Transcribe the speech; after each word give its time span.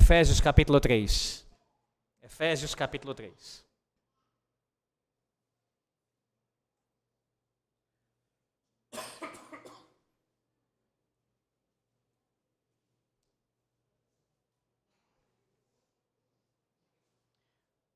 Efésios 0.00 0.40
capítulo 0.40 0.78
3. 0.78 1.44
Efésios 2.22 2.72
capítulo 2.72 3.12
3. 3.14 3.66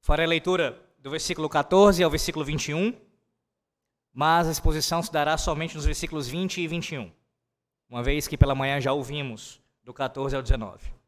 Farei 0.01 0.25
a 0.25 0.29
leitura 0.29 0.77
do 0.99 1.09
versículo 1.09 1.49
14 1.49 2.03
ao 2.03 2.11
versículo 2.11 2.45
21, 2.45 3.01
mas 4.13 4.49
a 4.49 4.51
exposição 4.51 5.01
se 5.01 5.13
dará 5.13 5.39
somente 5.39 5.77
nos 5.77 5.85
versículos 5.85 6.27
20 6.27 6.63
e 6.63 6.67
21, 6.67 7.13
uma 7.89 8.03
vez 8.03 8.27
que 8.27 8.37
pela 8.37 8.57
manhã 8.57 8.81
já 8.81 8.93
ouvimos 8.93 9.63
do 9.85 9.95
14 9.95 10.35
ao 10.35 10.43
19. 10.43 11.02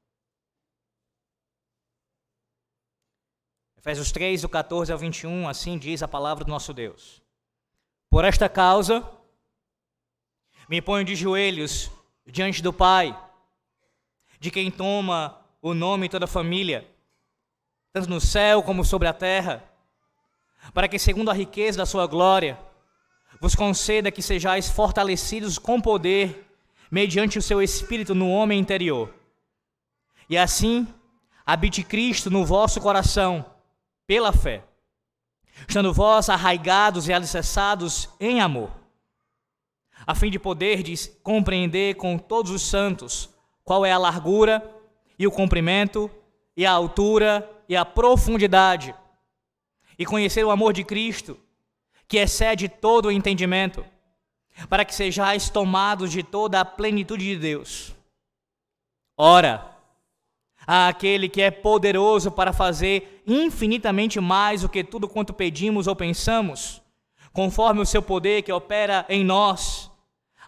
Efésios 3.84 4.11
3, 4.12 4.41
do 4.41 4.48
14 4.48 4.91
ao 4.91 4.97
21, 4.98 5.47
assim 5.47 5.77
diz 5.77 6.02
a 6.02 6.09
palavra 6.09 6.43
do 6.43 6.51
nosso 6.51 6.73
Deus. 6.73 7.20
Por 8.09 8.24
esta 8.24 8.48
causa, 8.48 9.07
me 10.66 10.80
ponho 10.80 11.05
de 11.05 11.15
joelhos 11.15 11.91
diante 12.27 12.62
do 12.62 12.73
Pai, 12.73 13.15
de 14.41 14.51
quem 14.51 14.70
toma 14.70 15.38
o 15.60 15.74
nome 15.74 16.09
toda 16.09 16.24
a 16.24 16.27
família 16.27 16.88
tanto 17.93 18.09
no 18.09 18.23
céu 18.23 18.62
como 18.62 18.87
sobre 18.87 19.07
a 19.07 19.12
terra, 19.12 19.62
para 20.73 20.88
que, 20.88 20.98
segundo 20.98 21.30
a 21.30 21.35
riqueza 21.35 21.77
da 21.77 21.85
sua 21.85 22.07
glória, 22.07 22.59
vos 23.38 23.55
conceda 23.55 24.10
que 24.10 24.23
sejais 24.23 24.66
fortalecidos 24.66 25.59
com 25.59 25.79
poder, 25.79 26.51
mediante 26.90 27.38
o 27.38 27.43
seu 27.43 27.60
espírito 27.60 28.15
no 28.15 28.30
homem 28.30 28.59
interior. 28.59 29.15
E 30.27 30.38
assim, 30.38 30.88
habite 31.45 31.85
Cristo 31.85 32.30
no 32.30 32.46
vosso 32.46 32.80
coração, 32.80 33.52
pela 34.07 34.33
fé, 34.33 34.63
estando 35.69 35.93
vós 35.93 36.29
arraigados 36.29 37.09
e 37.09 37.13
alicerçados 37.13 38.09
em 38.21 38.41
amor, 38.41 38.71
a 40.07 40.15
fim 40.15 40.30
de 40.30 40.38
poderdes 40.38 41.07
compreender 41.23 41.95
com 41.96 42.19
todos 42.19 42.51
os 42.51 42.63
santos 42.63 43.30
qual 43.63 43.85
é 43.85 43.93
a 43.93 43.99
largura 43.99 44.63
e 45.19 45.27
o 45.27 45.30
comprimento 45.30 46.11
e 46.57 46.66
a 46.66 46.73
altura 46.73 47.49
e 47.69 47.77
a 47.77 47.85
profundidade, 47.85 48.95
e 49.99 50.05
conhecer 50.05 50.45
o 50.45 50.51
amor 50.51 50.73
de 50.73 50.85
Cristo, 50.85 51.39
que 52.07 52.18
excede 52.18 52.68
todo 52.68 53.07
o 53.07 53.13
entendimento, 53.13 53.85
para 54.68 54.85
que 54.85 54.95
sejais 54.95 55.49
tomados 55.49 56.13
de 56.13 56.23
toda 56.23 56.61
a 56.61 56.65
plenitude 56.65 57.24
de 57.24 57.37
Deus. 57.37 57.95
Ora, 59.16 59.74
àquele 60.66 61.29
que 61.29 61.43
é 61.43 61.51
poderoso 61.51 62.30
para 62.30 62.52
fazer 62.52 63.23
infinitamente 63.26 64.20
mais 64.20 64.62
do 64.62 64.69
que 64.69 64.82
tudo 64.82 65.09
quanto 65.09 65.32
pedimos 65.32 65.87
ou 65.87 65.94
pensamos, 65.94 66.82
conforme 67.32 67.81
o 67.81 67.87
seu 67.87 68.03
poder 68.03 68.43
que 68.43 68.53
opera 68.53 69.04
em 69.09 69.25
nós, 69.25 69.91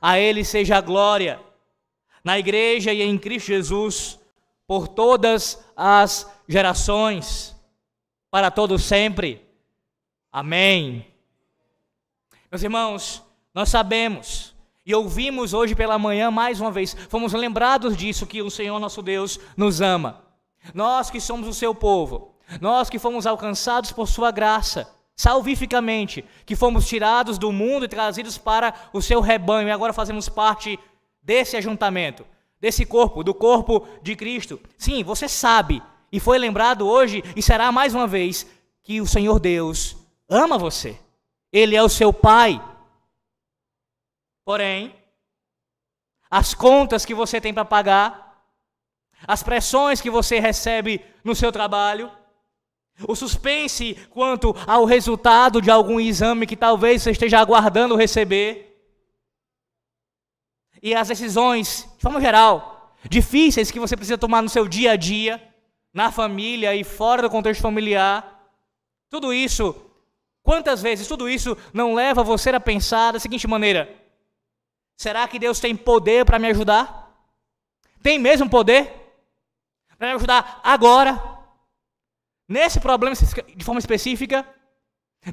a 0.00 0.18
ele 0.18 0.44
seja 0.44 0.78
a 0.78 0.80
glória, 0.80 1.40
na 2.24 2.38
igreja 2.38 2.92
e 2.92 3.02
em 3.02 3.18
Cristo 3.18 3.48
Jesus, 3.48 4.18
por 4.66 4.88
todas 4.88 5.64
as 5.76 6.30
gerações, 6.48 7.54
para 8.30 8.50
todo 8.50 8.78
sempre. 8.78 9.44
Amém. 10.32 11.06
Meus 12.50 12.62
irmãos, 12.62 13.22
nós 13.54 13.68
sabemos 13.68 14.55
e 14.86 14.94
ouvimos 14.94 15.52
hoje 15.52 15.74
pela 15.74 15.98
manhã 15.98 16.30
mais 16.30 16.60
uma 16.60 16.70
vez, 16.70 16.96
fomos 17.08 17.32
lembrados 17.32 17.96
disso 17.96 18.24
que 18.24 18.40
o 18.40 18.50
Senhor 18.50 18.78
nosso 18.78 19.02
Deus 19.02 19.40
nos 19.56 19.80
ama. 19.80 20.22
Nós 20.72 21.10
que 21.10 21.20
somos 21.20 21.48
o 21.48 21.54
seu 21.54 21.74
povo, 21.74 22.36
nós 22.60 22.88
que 22.88 22.98
fomos 22.98 23.26
alcançados 23.26 23.90
por 23.90 24.06
sua 24.06 24.30
graça, 24.30 24.88
salvificamente, 25.16 26.24
que 26.44 26.54
fomos 26.54 26.86
tirados 26.86 27.36
do 27.36 27.50
mundo 27.50 27.84
e 27.84 27.88
trazidos 27.88 28.38
para 28.38 28.72
o 28.92 29.02
seu 29.02 29.20
rebanho 29.20 29.68
e 29.68 29.72
agora 29.72 29.92
fazemos 29.92 30.28
parte 30.28 30.78
desse 31.20 31.56
ajuntamento, 31.56 32.24
desse 32.60 32.86
corpo, 32.86 33.24
do 33.24 33.34
corpo 33.34 33.86
de 34.00 34.14
Cristo. 34.14 34.60
Sim, 34.78 35.02
você 35.02 35.28
sabe 35.28 35.82
e 36.12 36.20
foi 36.20 36.38
lembrado 36.38 36.86
hoje 36.86 37.24
e 37.34 37.42
será 37.42 37.72
mais 37.72 37.92
uma 37.92 38.06
vez 38.06 38.46
que 38.84 39.00
o 39.00 39.06
Senhor 39.06 39.40
Deus 39.40 39.96
ama 40.28 40.56
você. 40.56 40.96
Ele 41.52 41.74
é 41.74 41.82
o 41.82 41.88
seu 41.88 42.12
pai. 42.12 42.62
Porém, 44.46 44.94
as 46.30 46.54
contas 46.54 47.04
que 47.04 47.12
você 47.12 47.40
tem 47.40 47.52
para 47.52 47.64
pagar, 47.64 48.40
as 49.26 49.42
pressões 49.42 50.00
que 50.00 50.08
você 50.08 50.38
recebe 50.38 51.04
no 51.24 51.34
seu 51.34 51.50
trabalho, 51.50 52.12
o 53.08 53.16
suspense 53.16 53.96
quanto 54.08 54.54
ao 54.64 54.84
resultado 54.84 55.60
de 55.60 55.68
algum 55.68 55.98
exame 55.98 56.46
que 56.46 56.56
talvez 56.56 57.02
você 57.02 57.10
esteja 57.10 57.40
aguardando 57.40 57.96
receber, 57.96 58.72
e 60.80 60.94
as 60.94 61.08
decisões, 61.08 61.88
de 61.96 62.02
forma 62.02 62.20
geral, 62.20 62.94
difíceis 63.10 63.72
que 63.72 63.80
você 63.80 63.96
precisa 63.96 64.16
tomar 64.16 64.42
no 64.42 64.48
seu 64.48 64.68
dia 64.68 64.92
a 64.92 64.96
dia, 64.96 65.42
na 65.92 66.12
família 66.12 66.72
e 66.72 66.84
fora 66.84 67.22
do 67.22 67.30
contexto 67.30 67.62
familiar. 67.62 68.48
Tudo 69.10 69.34
isso, 69.34 69.74
quantas 70.40 70.80
vezes 70.80 71.08
tudo 71.08 71.28
isso 71.28 71.58
não 71.74 71.94
leva 71.94 72.22
você 72.22 72.50
a 72.50 72.60
pensar 72.60 73.10
da 73.10 73.18
seguinte 73.18 73.48
maneira: 73.48 74.05
será 74.96 75.28
que 75.28 75.38
Deus 75.38 75.60
tem 75.60 75.76
poder 75.76 76.24
para 76.24 76.38
me 76.38 76.48
ajudar? 76.48 77.14
Tem 78.02 78.18
mesmo 78.18 78.48
poder 78.48 78.92
para 79.98 80.08
me 80.08 80.14
ajudar 80.14 80.60
agora? 80.62 81.20
Nesse 82.48 82.80
problema 82.80 83.14
de 83.14 83.64
forma 83.64 83.80
específica? 83.80 84.46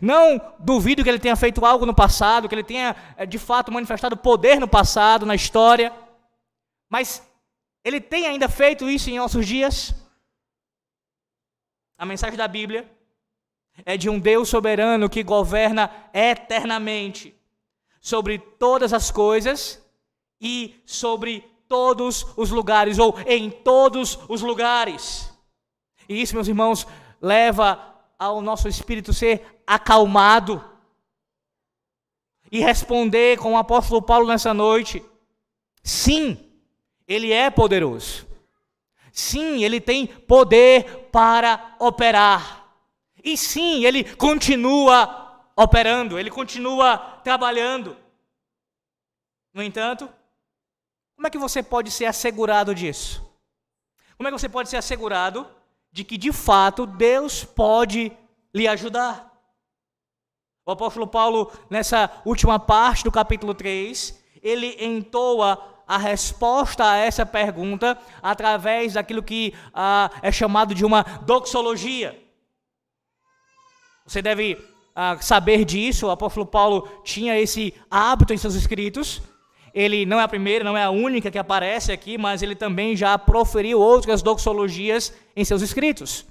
Não 0.01 0.41
duvido 0.59 1.03
que 1.03 1.09
ele 1.09 1.19
tenha 1.19 1.35
feito 1.35 1.63
algo 1.65 1.85
no 1.85 1.93
passado, 1.93 2.49
que 2.49 2.55
ele 2.55 2.63
tenha 2.63 2.95
eh, 3.15 3.25
de 3.25 3.37
fato 3.37 3.71
manifestado 3.71 4.17
poder 4.17 4.59
no 4.59 4.67
passado, 4.67 5.25
na 5.25 5.35
história, 5.35 5.93
mas 6.89 7.27
ele 7.83 8.01
tem 8.01 8.25
ainda 8.25 8.49
feito 8.49 8.89
isso 8.89 9.09
em 9.09 9.19
nossos 9.19 9.45
dias? 9.45 9.93
A 11.97 12.05
mensagem 12.05 12.37
da 12.37 12.47
Bíblia 12.47 12.89
é 13.85 13.95
de 13.95 14.09
um 14.09 14.19
Deus 14.19 14.49
soberano 14.49 15.09
que 15.09 15.23
governa 15.23 15.91
eternamente 16.13 17.35
sobre 18.03 18.37
todas 18.37 18.91
as 18.91 19.09
coisas 19.09 19.81
e 20.39 20.75
sobre 20.85 21.39
todos 21.69 22.25
os 22.35 22.51
lugares, 22.51 22.99
ou 22.99 23.15
em 23.25 23.49
todos 23.49 24.19
os 24.27 24.41
lugares. 24.41 25.33
E 26.09 26.21
isso, 26.21 26.35
meus 26.35 26.49
irmãos, 26.49 26.85
leva 27.21 27.81
ao 28.19 28.41
nosso 28.41 28.67
espírito 28.67 29.13
ser 29.13 29.63
acalmado 29.65 30.63
e 32.51 32.59
responder 32.59 33.39
com 33.39 33.53
o 33.53 33.57
apóstolo 33.57 34.01
Paulo 34.01 34.27
nessa 34.27 34.53
noite: 34.53 35.01
sim, 35.81 36.37
ele 37.07 37.31
é 37.31 37.49
poderoso. 37.49 38.27
Sim, 39.13 39.63
ele 39.63 39.79
tem 39.79 40.07
poder 40.07 41.07
para 41.09 41.77
operar. 41.79 42.67
E 43.23 43.37
sim, 43.37 43.85
ele 43.85 44.03
continua 44.15 45.22
operando, 45.55 46.17
ele 46.17 46.29
continua 46.29 46.97
trabalhando. 47.23 47.97
No 49.53 49.61
entanto, 49.61 50.09
como 51.15 51.27
é 51.27 51.29
que 51.29 51.37
você 51.37 51.61
pode 51.61 51.91
ser 51.91 52.05
assegurado 52.05 52.73
disso? 52.73 53.21
Como 54.17 54.27
é 54.27 54.31
que 54.31 54.39
você 54.39 54.49
pode 54.49 54.69
ser 54.69 54.77
assegurado 54.77 55.47
de 55.91 56.03
que 56.03 56.17
de 56.17 56.31
fato 56.31 56.85
Deus 56.85 57.43
pode 57.43 58.11
lhe 58.53 58.67
ajudar? 58.67 59.31
O 60.65 60.71
apóstolo 60.71 61.05
Paulo, 61.05 61.51
nessa 61.69 62.09
última 62.25 62.57
parte 62.57 63.03
do 63.03 63.11
capítulo 63.11 63.53
3, 63.53 64.21
ele 64.41 64.77
entoa 64.83 65.83
a 65.85 65.97
resposta 65.97 66.89
a 66.89 66.97
essa 66.97 67.25
pergunta 67.25 67.97
através 68.21 68.93
daquilo 68.93 69.21
que 69.21 69.53
ah, 69.73 70.09
é 70.21 70.31
chamado 70.31 70.73
de 70.73 70.85
uma 70.85 71.03
doxologia. 71.03 72.17
Você 74.05 74.21
deve 74.21 74.55
ah, 74.95 75.17
saber 75.19 75.65
disso, 75.65 76.07
o 76.07 76.11
apóstolo 76.11 76.45
Paulo 76.45 76.87
tinha 77.03 77.39
esse 77.39 77.73
hábito 77.89 78.33
em 78.33 78.37
seus 78.37 78.53
escritos. 78.53 79.21
Ele 79.73 80.05
não 80.05 80.19
é 80.19 80.23
a 80.23 80.27
primeira, 80.27 80.63
não 80.63 80.77
é 80.77 80.83
a 80.83 80.91
única 80.91 81.31
que 81.31 81.37
aparece 81.37 81.91
aqui, 81.91 82.15
mas 82.17 82.43
ele 82.43 82.55
também 82.55 82.95
já 82.95 83.17
proferiu 83.17 83.79
outras 83.79 84.21
doxologias 84.21 85.11
em 85.35 85.43
seus 85.43 85.63
escritos. 85.63 86.27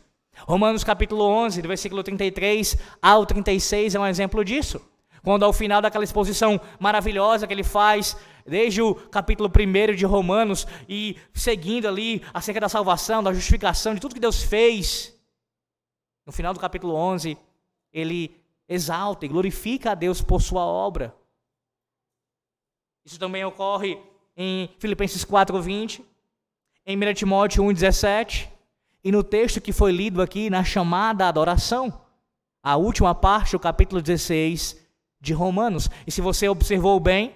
Romanos 0.46 0.84
capítulo 0.84 1.24
11, 1.24 1.60
do 1.60 1.68
versículo 1.68 2.02
33 2.02 2.76
ao 3.00 3.26
36 3.26 3.94
é 3.94 4.00
um 4.00 4.06
exemplo 4.06 4.44
disso. 4.44 4.80
Quando 5.24 5.44
ao 5.44 5.52
final 5.52 5.80
daquela 5.80 6.04
exposição 6.04 6.60
maravilhosa 6.80 7.46
que 7.46 7.52
ele 7.52 7.62
faz 7.64 8.16
desde 8.46 8.82
o 8.82 8.94
capítulo 8.94 9.48
1 9.48 9.94
de 9.94 10.04
Romanos 10.04 10.66
e 10.88 11.16
seguindo 11.32 11.86
ali 11.86 12.22
acerca 12.34 12.60
da 12.60 12.68
salvação, 12.68 13.22
da 13.22 13.32
justificação, 13.32 13.94
de 13.94 14.00
tudo 14.00 14.14
que 14.14 14.20
Deus 14.20 14.42
fez. 14.42 15.16
No 16.26 16.32
final 16.32 16.52
do 16.52 16.60
capítulo 16.60 16.94
11, 16.94 17.36
ele 17.92 18.41
exalta 18.72 19.26
e 19.26 19.28
glorifica 19.28 19.92
a 19.92 19.94
Deus 19.94 20.22
por 20.22 20.40
sua 20.40 20.64
obra. 20.64 21.14
Isso 23.04 23.18
também 23.18 23.44
ocorre 23.44 23.98
em 24.36 24.70
Filipenses 24.78 25.24
4:20, 25.24 26.02
em 26.86 26.96
1 26.96 27.14
Timóteo 27.14 27.64
1:17, 27.64 28.48
e 29.04 29.12
no 29.12 29.22
texto 29.22 29.60
que 29.60 29.72
foi 29.72 29.92
lido 29.92 30.22
aqui, 30.22 30.48
na 30.48 30.64
chamada 30.64 31.28
adoração, 31.28 32.00
a 32.62 32.76
última 32.76 33.14
parte, 33.14 33.56
o 33.56 33.60
capítulo 33.60 34.00
16 34.00 34.80
de 35.20 35.32
Romanos. 35.32 35.90
E 36.06 36.10
se 36.10 36.20
você 36.20 36.48
observou 36.48 36.98
bem, 37.00 37.34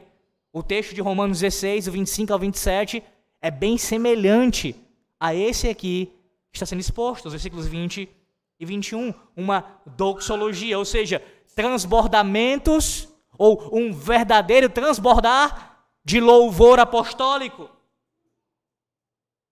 o 0.53 0.62
texto 0.62 0.94
de 0.94 1.00
Romanos 1.00 1.41
16, 1.41 1.87
25 1.87 2.33
ao 2.33 2.38
27, 2.38 3.03
é 3.43 3.50
bem 3.50 3.77
semelhante 3.77 4.75
a 5.21 5.35
esse 5.35 5.69
aqui 5.69 6.12
que 6.50 6.56
está 6.56 6.65
sendo 6.65 6.81
exposto, 6.81 7.27
os 7.27 7.33
versículos 7.33 7.67
20 7.67 8.09
e 8.58 8.64
21. 8.64 9.12
Uma 9.37 9.64
doxologia, 9.85 10.79
ou 10.79 10.85
seja, 10.85 11.23
transbordamentos, 11.55 13.08
ou 13.38 13.70
um 13.73 13.93
verdadeiro 13.93 14.69
transbordar 14.69 15.85
de 16.05 16.20
louvor 16.20 16.79
apostólico. 16.79 17.69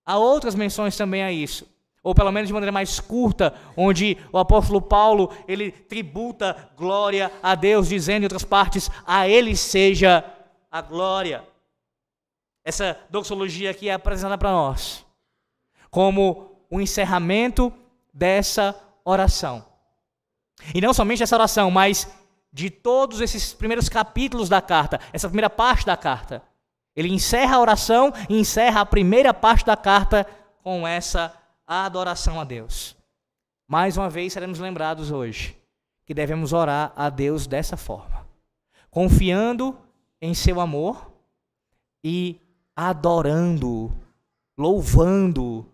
Há 0.07 0.19
outras 0.19 0.55
menções 0.55 0.97
também 0.97 1.23
a 1.23 1.33
isso 1.33 1.73
ou 2.05 2.15
pelo 2.15 2.31
menos 2.31 2.49
de 2.49 2.53
maneira 2.53 2.71
mais 2.71 3.01
curta, 3.01 3.55
onde 3.75 4.19
o 4.31 4.37
apóstolo 4.37 4.83
Paulo, 4.83 5.35
ele 5.49 5.73
tributa 5.73 6.71
glória 6.77 7.33
a 7.43 7.55
Deus, 7.55 7.89
dizendo 7.89 8.23
em 8.23 8.27
outras 8.27 8.45
partes, 8.45 8.91
a 9.07 9.27
ele 9.27 9.57
seja 9.57 10.23
a 10.71 10.83
glória. 10.83 11.43
Essa 12.63 12.99
doxologia 13.09 13.71
aqui 13.71 13.89
é 13.89 13.95
apresentada 13.95 14.37
para 14.37 14.53
nós 14.53 15.03
como 15.91 16.51
o 16.69 16.81
encerramento 16.81 17.73
dessa 18.13 18.75
oração. 19.05 19.65
E 20.75 20.81
não 20.81 20.95
somente 20.95 21.23
essa 21.23 21.37
oração, 21.37 21.71
mas 21.71 22.09
de 22.53 22.71
todos 22.71 23.21
esses 23.21 23.53
primeiros 23.53 23.89
capítulos 23.89 24.49
da 24.49 24.63
carta, 24.63 25.01
essa 25.13 25.29
primeira 25.29 25.51
parte 25.51 25.85
da 25.85 25.97
carta. 25.97 26.43
Ele 26.95 27.13
encerra 27.13 27.57
a 27.57 27.61
oração 27.61 28.13
e 28.29 28.39
encerra 28.39 28.81
a 28.81 28.87
primeira 28.87 29.35
parte 29.35 29.67
da 29.67 29.77
carta 29.77 30.25
com 30.63 30.87
essa 30.87 31.35
adoração 31.67 32.41
a 32.41 32.45
Deus. 32.45 32.97
Mais 33.67 33.97
uma 33.97 34.09
vez 34.09 34.33
seremos 34.33 34.61
lembrados 34.61 35.11
hoje 35.11 35.57
que 36.07 36.15
devemos 36.15 36.53
orar 36.53 36.93
a 36.95 37.11
Deus 37.11 37.47
dessa 37.47 37.77
forma, 37.77 38.27
confiando 38.91 39.77
em 40.21 40.35
seu 40.35 40.61
amor 40.61 41.11
e 42.05 42.41
adorando, 42.77 43.93
louvando 44.57 45.67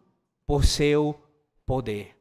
por 0.47 0.65
seu 0.65 1.21
poder. 1.67 2.20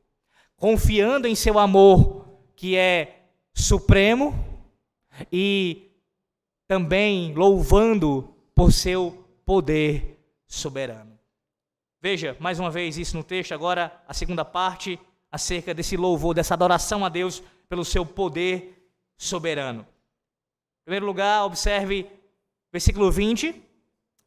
Confiando 0.59 1.27
em 1.27 1.35
seu 1.35 1.57
amor, 1.57 2.27
que 2.55 2.75
é 2.75 3.23
supremo, 3.53 4.33
e 5.31 5.89
também 6.67 7.33
louvando 7.33 8.33
por 8.53 8.71
seu 8.71 9.25
poder 9.45 10.19
soberano. 10.45 11.17
Veja 12.01 12.37
mais 12.39 12.59
uma 12.59 12.69
vez 12.69 12.97
isso 12.97 13.17
no 13.17 13.23
texto, 13.23 13.53
agora 13.53 14.01
a 14.07 14.13
segunda 14.13 14.45
parte 14.45 14.99
acerca 15.31 15.73
desse 15.73 15.97
louvor, 15.97 16.33
dessa 16.33 16.53
adoração 16.53 17.03
a 17.03 17.09
Deus 17.09 17.43
pelo 17.67 17.83
seu 17.83 18.05
poder 18.05 18.91
soberano. 19.17 19.81
Em 19.81 20.85
primeiro 20.85 21.05
lugar, 21.05 21.45
observe 21.45 22.09
versículo 22.71 23.11
20, 23.11 23.61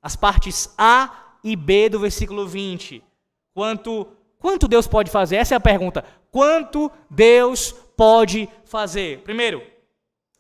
as 0.01 0.17
partes 0.17 0.73
A 0.77 1.37
e 1.43 1.57
B 1.57 1.89
do 1.89 2.01
versículo 2.01 2.47
20. 2.47 3.03
Quanto, 3.55 4.07
quanto 4.39 4.69
Deus 4.69 4.87
pode 4.87 5.11
fazer? 5.11 5.37
Essa 5.37 5.55
é 5.55 5.57
a 5.57 5.61
pergunta. 5.61 6.05
Quanto 6.33 6.91
Deus 7.09 7.71
pode 7.97 8.49
fazer? 8.65 9.21
Primeiro, 9.21 9.65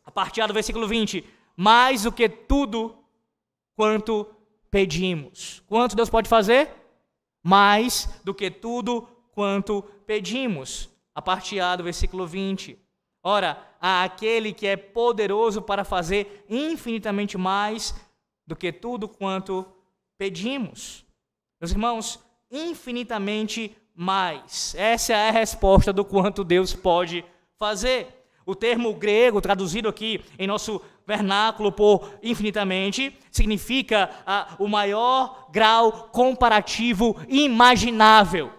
a 0.04 0.10
parte 0.10 0.40
A 0.40 0.46
do 0.48 0.54
versículo 0.54 0.88
20. 0.88 1.24
Mais 1.56 2.02
do 2.02 2.10
que 2.10 2.28
tudo 2.28 2.98
quanto 3.76 4.26
pedimos. 4.68 5.62
Quanto 5.68 5.94
Deus 5.94 6.10
pode 6.10 6.28
fazer? 6.28 6.82
mais 7.42 8.08
do 8.22 8.32
que 8.32 8.50
tudo 8.50 9.08
quanto 9.32 9.82
pedimos. 10.06 10.88
A 11.14 11.20
parte 11.20 11.58
A 11.58 11.74
do 11.76 11.84
versículo 11.84 12.26
20. 12.26 12.78
Ora, 13.22 13.66
há 13.80 14.04
aquele 14.04 14.52
que 14.52 14.66
é 14.66 14.76
poderoso 14.76 15.60
para 15.60 15.84
fazer 15.84 16.44
infinitamente 16.48 17.36
mais 17.36 17.94
do 18.46 18.56
que 18.56 18.72
tudo 18.72 19.08
quanto 19.08 19.66
pedimos. 20.16 21.04
Meus 21.60 21.72
irmãos, 21.72 22.20
infinitamente 22.50 23.76
mais. 23.94 24.74
Essa 24.76 25.12
é 25.12 25.28
a 25.28 25.32
resposta 25.32 25.92
do 25.92 26.04
quanto 26.04 26.44
Deus 26.44 26.74
pode 26.74 27.24
fazer. 27.58 28.08
O 28.44 28.54
termo 28.54 28.92
grego 28.94 29.40
traduzido 29.40 29.88
aqui 29.88 30.20
em 30.38 30.46
nosso 30.46 30.80
vernáculo 31.06 31.70
por 31.70 32.10
infinitamente 32.22 33.16
significa 33.30 34.10
ah, 34.26 34.54
o 34.58 34.66
maior 34.66 35.48
grau 35.50 36.08
comparativo 36.12 37.16
imaginável. 37.28 38.52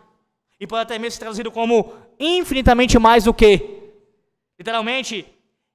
E 0.59 0.67
pode 0.67 0.83
até 0.83 0.97
mesmo 0.97 1.11
ser 1.11 1.19
traduzido 1.19 1.51
como 1.51 1.93
infinitamente 2.19 2.97
mais 2.97 3.25
do 3.25 3.33
que. 3.33 3.91
Literalmente, 4.57 5.25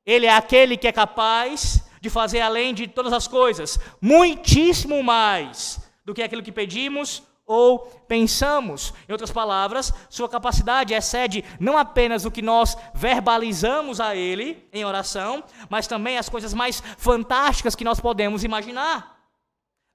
ele 0.06 0.26
é 0.26 0.32
aquele 0.34 0.76
que 0.76 0.88
é 0.88 0.92
capaz 0.92 1.84
de 2.00 2.08
fazer 2.08 2.40
além 2.40 2.72
de 2.72 2.86
todas 2.86 3.12
as 3.12 3.26
coisas, 3.26 3.78
muitíssimo 4.00 5.02
mais 5.02 5.80
do 6.04 6.14
que 6.14 6.22
aquilo 6.22 6.42
que 6.42 6.52
pedimos 6.52 7.22
ou 7.48 7.78
pensamos. 8.06 8.92
Em 9.08 9.12
outras 9.12 9.32
palavras, 9.32 9.92
sua 10.10 10.28
capacidade 10.28 10.92
excede 10.92 11.42
não 11.58 11.78
apenas 11.78 12.26
o 12.26 12.30
que 12.30 12.42
nós 12.42 12.76
verbalizamos 12.94 14.00
a 14.00 14.14
Ele 14.14 14.68
em 14.72 14.84
oração, 14.84 15.42
mas 15.70 15.86
também 15.86 16.18
as 16.18 16.28
coisas 16.28 16.52
mais 16.52 16.80
fantásticas 16.98 17.74
que 17.74 17.84
nós 17.84 17.98
podemos 17.98 18.44
imaginar. 18.44 19.16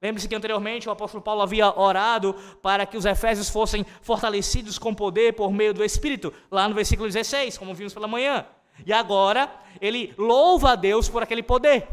Lembre-se 0.01 0.27
que 0.27 0.35
anteriormente 0.35 0.89
o 0.89 0.91
apóstolo 0.91 1.23
Paulo 1.23 1.43
havia 1.43 1.79
orado 1.79 2.33
para 2.61 2.85
que 2.85 2.97
os 2.97 3.05
efésios 3.05 3.49
fossem 3.49 3.85
fortalecidos 4.01 4.77
com 4.77 4.93
poder 4.93 5.33
por 5.33 5.53
meio 5.53 5.73
do 5.73 5.83
Espírito, 5.83 6.33
lá 6.51 6.67
no 6.67 6.75
versículo 6.75 7.07
16, 7.07 7.57
como 7.57 7.73
vimos 7.73 7.93
pela 7.93 8.07
manhã. 8.07 8.45
E 8.85 8.91
agora 8.91 9.49
ele 9.79 10.13
louva 10.17 10.71
a 10.71 10.75
Deus 10.75 11.07
por 11.07 11.23
aquele 11.23 11.43
poder. 11.43 11.87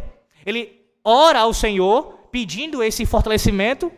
Ele 0.45 0.81
ora 1.05 1.41
ao 1.41 1.53
Senhor 1.53 2.19
pedindo 2.33 2.83
esse 2.83 3.05
fortalecimento 3.05 3.93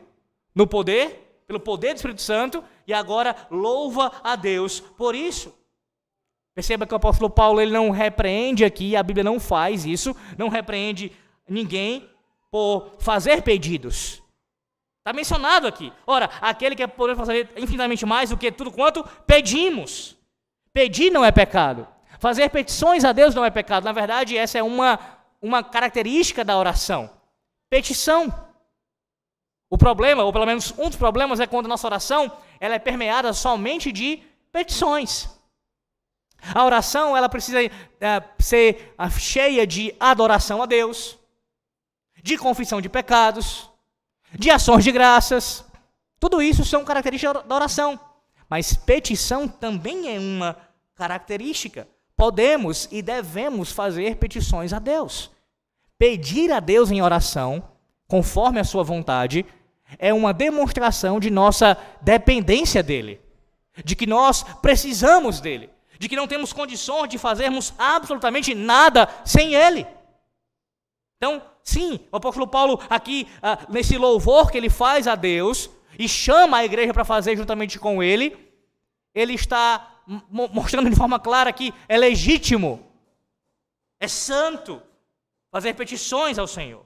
no 0.55 0.67
poder 0.67 1.22
pelo 1.53 1.61
poder 1.61 1.93
do 1.93 1.97
Espírito 1.97 2.23
Santo, 2.23 2.65
e 2.87 2.95
agora 2.95 3.37
louva 3.51 4.11
a 4.25 4.35
Deus 4.37 4.81
por 4.81 5.15
isso. 5.15 5.55
Perceba 6.55 6.87
que 6.87 6.95
o 6.95 6.97
apóstolo 6.97 7.29
Paulo 7.29 7.61
ele 7.61 7.71
não 7.71 7.91
repreende 7.91 8.65
aqui, 8.65 8.97
a 8.97 9.03
Bíblia 9.03 9.25
não 9.25 9.39
faz 9.39 9.85
isso, 9.85 10.17
não 10.39 10.49
repreende 10.49 11.13
ninguém 11.47 12.09
por 12.51 12.97
fazer 12.99 13.43
pedidos. 13.43 14.23
Está 15.01 15.13
mencionado 15.13 15.67
aqui. 15.67 15.93
Ora, 16.07 16.31
aquele 16.41 16.77
que 16.77 16.83
é 16.83 16.87
poder 16.87 17.17
fazer 17.17 17.51
infinitamente 17.57 18.07
mais 18.07 18.31
do 18.31 18.37
que 18.37 18.53
tudo 18.53 18.71
quanto 18.71 19.05
pedimos. 19.27 20.17
Pedir 20.73 21.11
não 21.11 21.25
é 21.25 21.33
pecado. 21.33 21.87
Fazer 22.19 22.49
petições 22.51 23.05
a 23.05 23.13
Deus 23.13 23.35
não 23.35 23.45
é 23.45 23.51
pecado. 23.51 23.85
Na 23.85 23.93
verdade, 23.93 24.39
essa 24.39 24.59
é 24.59 24.63
uma, 24.63 24.99
uma 25.41 25.63
característica 25.63 26.45
da 26.45 26.57
oração. 26.57 27.11
Petição. 27.69 28.52
O 29.73 29.79
problema, 29.79 30.23
ou 30.23 30.31
pelo 30.31 30.45
menos 30.45 30.75
um 30.77 30.91
dos 30.91 30.97
problemas, 30.97 31.41
é 31.41 31.47
quando 31.47 31.67
nossa 31.67 31.87
oração 31.87 32.31
ela 32.61 32.75
é 32.75 32.79
permeada 32.79 33.33
somente 33.33 33.91
de 33.91 34.23
petições. 34.53 35.31
A 36.55 36.63
oração 36.63 37.17
ela 37.17 37.27
precisa 37.27 37.59
é, 37.63 37.71
ser 38.39 38.95
cheia 39.19 39.67
de 39.67 39.95
adoração 39.99 40.63
a 40.63 40.67
Deus, 40.67 41.19
de 42.23 42.37
confissão 42.37 42.83
de 42.83 42.91
pecados, 42.91 43.71
de 44.35 44.51
ações 44.51 44.85
de 44.85 44.93
graças. 44.93 45.65
Tudo 46.21 46.43
isso 46.43 46.67
são 46.67 46.85
características 46.85 47.43
da 47.43 47.55
oração. 47.55 47.99
Mas 48.51 48.75
petição 48.75 49.49
também 49.49 50.15
é 50.15 50.21
uma 50.21 50.55
característica. 50.95 51.89
Podemos 52.15 52.89
e 52.93 53.01
devemos 53.01 53.73
fazer 53.73 54.17
petições 54.17 54.75
a 54.75 54.79
Deus. 54.79 55.31
Pedir 55.97 56.53
a 56.53 56.61
Deus 56.61 56.91
em 56.91 57.01
oração, 57.01 57.67
conforme 58.07 58.61
a 58.61 58.65
sua 58.65 58.85
vontade, 58.85 59.47
é 59.99 60.13
uma 60.13 60.33
demonstração 60.33 61.21
de 61.21 61.31
nossa 61.31 61.77
dependência 62.01 62.83
dele, 62.83 63.21
de 63.85 63.97
que 63.97 64.07
nós 64.07 64.43
precisamos 64.61 65.41
dele, 65.41 65.71
de 65.99 66.09
que 66.09 66.17
não 66.17 66.27
temos 66.27 66.53
condições 66.53 67.09
de 67.09 67.19
fazermos 67.19 67.73
absolutamente 67.79 68.55
nada 68.55 69.09
sem 69.25 69.55
ele. 69.55 69.87
Então, 71.17 71.41
sim, 71.63 72.01
o 72.11 72.17
apóstolo 72.17 72.47
Paulo, 72.47 72.81
aqui, 72.91 73.29
ah, 73.43 73.59
nesse 73.69 73.97
louvor 73.97 74.51
que 74.51 74.59
ele 74.59 74.69
faz 74.69 75.07
a 75.07 75.15
Deus 75.15 75.71
e 75.99 76.09
chama 76.09 76.59
a 76.59 76.65
igreja 76.65 76.93
para 76.93 77.05
fazer 77.05 77.37
juntamente 77.37 77.79
com 77.79 78.03
ele, 78.03 78.37
ele 79.15 79.35
está 79.35 80.03
mostrando 80.29 80.91
de 80.91 80.97
forma 80.97 81.21
clara 81.21 81.53
que 81.53 81.73
é 81.89 81.97
legítimo, 81.97 82.85
é 84.01 84.09
santo 84.09 84.83
fazer 85.51 85.75
petições 85.75 86.39
ao 86.39 86.47
Senhor. 86.47 86.85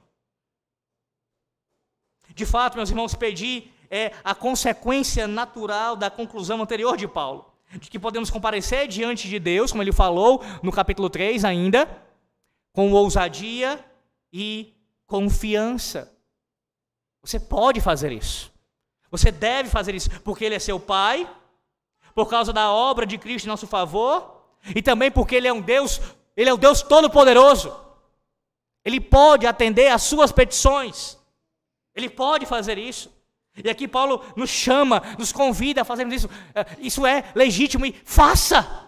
De 2.37 2.45
fato, 2.45 2.77
meus 2.77 2.91
irmãos, 2.91 3.15
pedir 3.15 3.73
é 3.89 4.11
a 4.23 4.35
consequência 4.35 5.27
natural 5.27 5.95
da 5.95 6.07
conclusão 6.07 6.61
anterior 6.61 6.95
de 6.95 7.07
Paulo, 7.07 7.51
de 7.79 7.89
que 7.89 7.97
podemos 7.97 8.29
comparecer 8.29 8.87
diante 8.87 9.27
de 9.27 9.39
Deus, 9.39 9.71
como 9.71 9.81
ele 9.81 9.91
falou 9.91 10.43
no 10.61 10.71
capítulo 10.71 11.09
3 11.09 11.43
ainda, 11.43 11.89
com 12.71 12.91
ousadia 12.91 13.83
e 14.31 14.71
confiança. 15.07 16.15
Você 17.23 17.39
pode 17.39 17.81
fazer 17.81 18.11
isso. 18.11 18.53
Você 19.09 19.31
deve 19.31 19.67
fazer 19.67 19.95
isso, 19.95 20.11
porque 20.21 20.45
Ele 20.45 20.53
é 20.53 20.59
seu 20.59 20.79
Pai, 20.79 21.27
por 22.13 22.29
causa 22.29 22.53
da 22.53 22.71
obra 22.71 23.03
de 23.03 23.17
Cristo 23.17 23.47
em 23.47 23.49
nosso 23.49 23.65
favor, 23.65 24.43
e 24.75 24.81
também 24.83 25.09
porque 25.09 25.35
Ele 25.35 25.47
é 25.47 25.53
um 25.53 25.61
Deus, 25.61 25.99
Ele 26.35 26.51
é 26.51 26.53
o 26.53 26.57
Deus 26.57 26.83
Todo-Poderoso. 26.83 27.75
Ele 28.85 29.01
pode 29.01 29.47
atender 29.47 29.87
às 29.87 30.03
suas 30.03 30.31
petições. 30.31 31.16
Ele 31.97 32.09
pode 32.11 32.45
fazer 32.45 32.77
isso. 32.77 33.11
E 33.63 33.67
aqui 33.71 33.87
Paulo 33.87 34.23
nos 34.35 34.51
chama, 34.51 35.01
nos 35.17 35.31
convida 35.31 35.81
a 35.81 35.85
fazermos 35.85 36.13
isso. 36.13 36.29
É, 36.53 36.65
isso 36.79 37.07
é 37.07 37.31
legítimo 37.33 37.87
e 37.87 37.91
faça. 38.05 38.87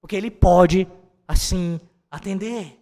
Porque 0.00 0.14
ele 0.14 0.30
pode 0.30 0.86
assim 1.26 1.80
atender. 2.08 2.78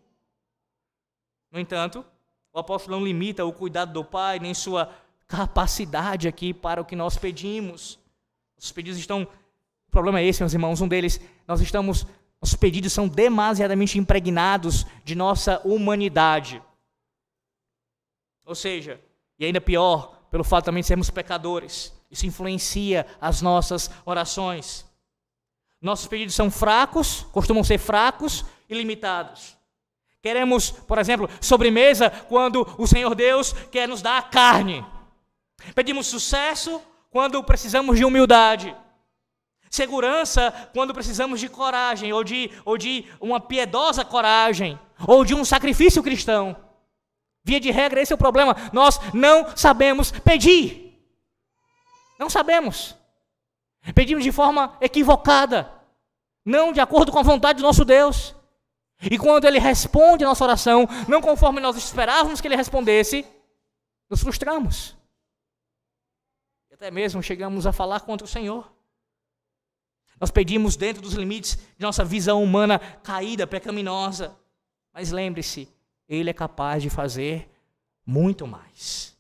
No 1.51 1.59
entanto, 1.59 2.05
o 2.53 2.59
apóstolo 2.59 2.99
não 2.99 3.05
limita 3.05 3.43
o 3.43 3.53
cuidado 3.55 3.91
do 3.91 4.05
Pai, 4.05 4.39
nem 4.39 4.53
sua 4.53 4.93
capacidade 5.27 6.29
aqui 6.29 6.53
para 6.53 6.83
o 6.83 6.85
que 6.85 6.95
nós 6.95 7.17
pedimos. 7.17 7.99
Os 8.59 8.71
pedidos 8.71 8.99
estão. 8.99 9.23
O 9.23 9.91
problema 9.91 10.21
é 10.21 10.27
esse, 10.27 10.43
meus 10.43 10.53
irmãos. 10.53 10.83
Um 10.83 10.89
deles, 10.89 11.19
nós 11.49 11.63
estamos. 11.63 12.07
Nossos 12.41 12.57
pedidos 12.57 12.93
são 12.93 13.09
demasiadamente 13.09 13.99
impregnados 13.99 14.87
de 15.05 15.15
nossa 15.15 15.61
humanidade. 15.65 16.63
Ou 18.51 18.57
seja, 18.57 19.01
e 19.39 19.45
ainda 19.45 19.61
pior, 19.61 20.27
pelo 20.29 20.43
fato 20.43 20.65
também 20.65 20.81
de 20.81 20.89
sermos 20.89 21.09
pecadores. 21.09 21.95
Isso 22.11 22.27
influencia 22.27 23.07
as 23.21 23.41
nossas 23.41 23.89
orações. 24.05 24.85
Nossos 25.81 26.09
pedidos 26.09 26.35
são 26.35 26.51
fracos, 26.51 27.25
costumam 27.31 27.63
ser 27.63 27.79
fracos 27.79 28.45
e 28.69 28.75
limitados. 28.75 29.57
Queremos, 30.21 30.73
por 30.73 30.99
exemplo, 30.99 31.31
sobremesa 31.41 32.11
quando 32.11 32.67
o 32.77 32.89
Senhor 32.89 33.15
Deus 33.15 33.53
quer 33.71 33.87
nos 33.87 34.03
dar 34.03 34.19
a 34.19 34.23
carne. 34.23 34.85
Pedimos 35.73 36.09
sucesso 36.09 36.83
quando 37.09 37.45
precisamos 37.45 37.99
de 37.99 38.05
humildade. 38.05 38.77
Segurança 39.71 40.51
quando 40.75 40.93
precisamos 40.93 41.39
de 41.39 41.49
coragem, 41.49 42.13
ou 42.13 42.25
de, 42.25 42.51
ou 42.65 42.77
de 42.77 43.05
uma 43.21 43.39
piedosa 43.39 44.05
coragem, 44.05 44.77
ou 45.07 45.25
de 45.25 45.37
um 45.37 45.45
sacrifício 45.45 46.03
cristão. 46.03 46.69
Via 47.43 47.59
de 47.59 47.71
regra, 47.71 48.01
esse 48.01 48.13
é 48.13 48.15
o 48.15 48.19
problema. 48.19 48.55
Nós 48.73 48.99
não 49.15 49.57
sabemos 49.57 50.11
pedir. 50.11 50.99
Não 52.19 52.29
sabemos. 52.29 52.97
Pedimos 53.95 54.23
de 54.23 54.31
forma 54.31 54.77
equivocada, 54.81 55.73
não 56.45 56.73
de 56.73 56.81
acordo 56.81 57.11
com 57.11 57.19
a 57.19 57.23
vontade 57.23 57.59
do 57.59 57.63
nosso 57.63 57.85
Deus. 57.85 58.35
E 59.11 59.17
quando 59.17 59.47
Ele 59.47 59.59
responde 59.59 60.25
a 60.25 60.29
nossa 60.29 60.45
oração, 60.45 60.87
não 61.09 61.23
conforme 61.23 61.61
nós 61.61 61.77
esperávamos 61.77 62.41
que 62.41 62.47
Ele 62.47 62.57
respondesse, 62.57 63.27
nos 64.11 64.21
frustramos. 64.21 64.95
E 66.71 66.75
até 66.75 66.91
mesmo 66.91 67.23
chegamos 67.23 67.67
a 67.67 67.73
falar 67.73 68.01
contra 68.01 68.27
o 68.27 68.29
Senhor. 68.29 68.71
Nós 70.21 70.31
pedimos 70.31 70.77
dentro 70.77 71.01
dos 71.01 71.15
limites 71.15 71.57
de 71.57 71.83
nossa 71.83 72.05
visão 72.05 72.43
humana 72.43 72.79
caída, 73.03 73.47
pecaminosa. 73.47 74.37
Mas 74.93 75.11
lembre-se, 75.11 75.73
Ele 76.11 76.29
é 76.29 76.33
capaz 76.33 76.83
de 76.83 76.91
fazer 76.91 77.49
muito 78.05 78.45
mais. 78.45 79.17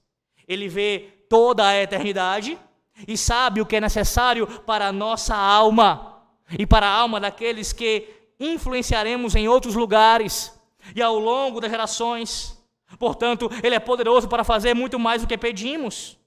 Ele 0.49 0.69
vê 0.69 1.25
toda 1.29 1.65
a 1.65 1.81
eternidade 1.81 2.59
e 3.07 3.17
sabe 3.17 3.61
o 3.61 3.67
que 3.67 3.77
é 3.77 3.81
necessário 3.81 4.45
para 4.63 4.89
a 4.89 4.93
nossa 4.93 5.37
alma 5.37 6.21
e 6.59 6.67
para 6.67 6.89
a 6.89 6.93
alma 6.93 7.21
daqueles 7.21 7.73
que 7.73 8.09
influenciaremos 8.41 9.37
em 9.37 9.47
outros 9.47 9.77
lugares 9.77 10.53
e 10.97 11.01
ao 11.01 11.17
longo 11.17 11.61
das 11.61 11.71
gerações. 11.71 12.61
Portanto, 12.99 13.49
Ele 13.63 13.77
é 13.77 13.79
poderoso 13.79 14.29
para 14.29 14.43
fazer 14.43 14.75
muito 14.75 14.99
mais 14.99 15.23
do 15.23 15.29
que 15.29 15.39
pedimos. 15.39 16.19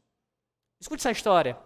Escute 0.79 1.01
essa 1.01 1.11
história 1.11 1.57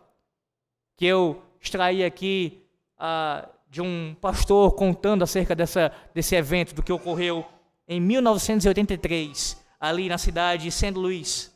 que 0.95 1.05
eu 1.05 1.43
extraí 1.61 2.03
aqui 2.03 2.63
uh, 2.99 3.47
de 3.69 3.79
um 3.79 4.15
pastor 4.19 4.71
contando 4.73 5.21
acerca 5.23 5.53
dessa, 5.53 5.91
desse 6.15 6.35
evento, 6.35 6.73
do 6.73 6.81
que 6.81 6.91
ocorreu 6.91 7.45
em 7.87 8.01
1983, 8.01 9.57
ali 9.79 10.09
na 10.09 10.17
cidade 10.17 10.63
de 10.63 10.71
St. 10.71 10.91
Louis. 10.91 11.51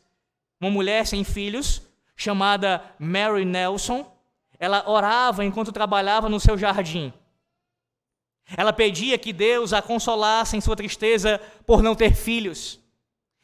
Uma 0.60 0.70
mulher 0.70 1.06
sem 1.06 1.24
filhos 1.24 1.82
chamada 2.16 2.82
Mary 2.98 3.44
Nelson, 3.44 4.10
ela 4.58 4.88
orava 4.88 5.44
enquanto 5.44 5.72
trabalhava 5.72 6.28
no 6.28 6.38
seu 6.38 6.56
jardim. 6.56 7.12
Ela 8.56 8.72
pedia 8.72 9.18
que 9.18 9.32
Deus 9.32 9.72
a 9.72 9.82
consolasse 9.82 10.56
em 10.56 10.60
sua 10.60 10.76
tristeza 10.76 11.40
por 11.66 11.82
não 11.82 11.94
ter 11.94 12.14
filhos. 12.14 12.80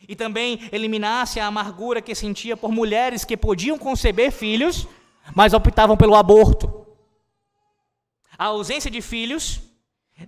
E 0.06 0.14
também 0.14 0.68
eliminasse 0.70 1.40
a 1.40 1.46
amargura 1.46 2.00
que 2.00 2.14
sentia 2.14 2.56
por 2.56 2.70
mulheres 2.70 3.24
que 3.24 3.36
podiam 3.36 3.78
conceber 3.78 4.30
filhos, 4.30 4.86
mas 5.34 5.52
optavam 5.52 5.96
pelo 5.96 6.14
aborto. 6.14 6.86
A 8.38 8.46
ausência 8.46 8.90
de 8.90 9.02
filhos 9.02 9.60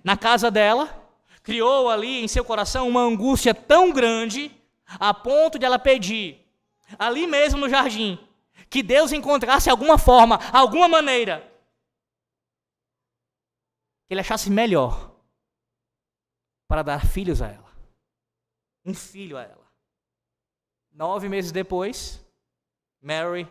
na 0.03 0.17
casa 0.17 0.51
dela 0.51 1.00
criou 1.43 1.89
ali 1.89 2.23
em 2.23 2.27
seu 2.27 2.43
coração 2.43 2.87
uma 2.87 3.01
angústia 3.01 3.53
tão 3.53 3.91
grande 3.91 4.51
a 4.99 5.13
ponto 5.13 5.57
de 5.57 5.65
ela 5.65 5.79
pedir, 5.79 6.45
ali 6.99 7.25
mesmo 7.25 7.59
no 7.59 7.69
jardim, 7.69 8.19
que 8.69 8.83
Deus 8.83 9.11
encontrasse 9.11 9.69
alguma 9.69 9.97
forma, 9.97 10.37
alguma 10.51 10.87
maneira, 10.87 11.39
que 14.07 14.13
ele 14.13 14.21
achasse 14.21 14.49
melhor 14.49 15.11
para 16.67 16.83
dar 16.83 17.05
filhos 17.05 17.41
a 17.41 17.47
ela. 17.47 17.71
Um 18.83 18.93
filho 18.93 19.37
a 19.37 19.43
ela. 19.43 19.71
Nove 20.91 21.29
meses 21.29 21.51
depois, 21.51 22.25
Mary 23.01 23.47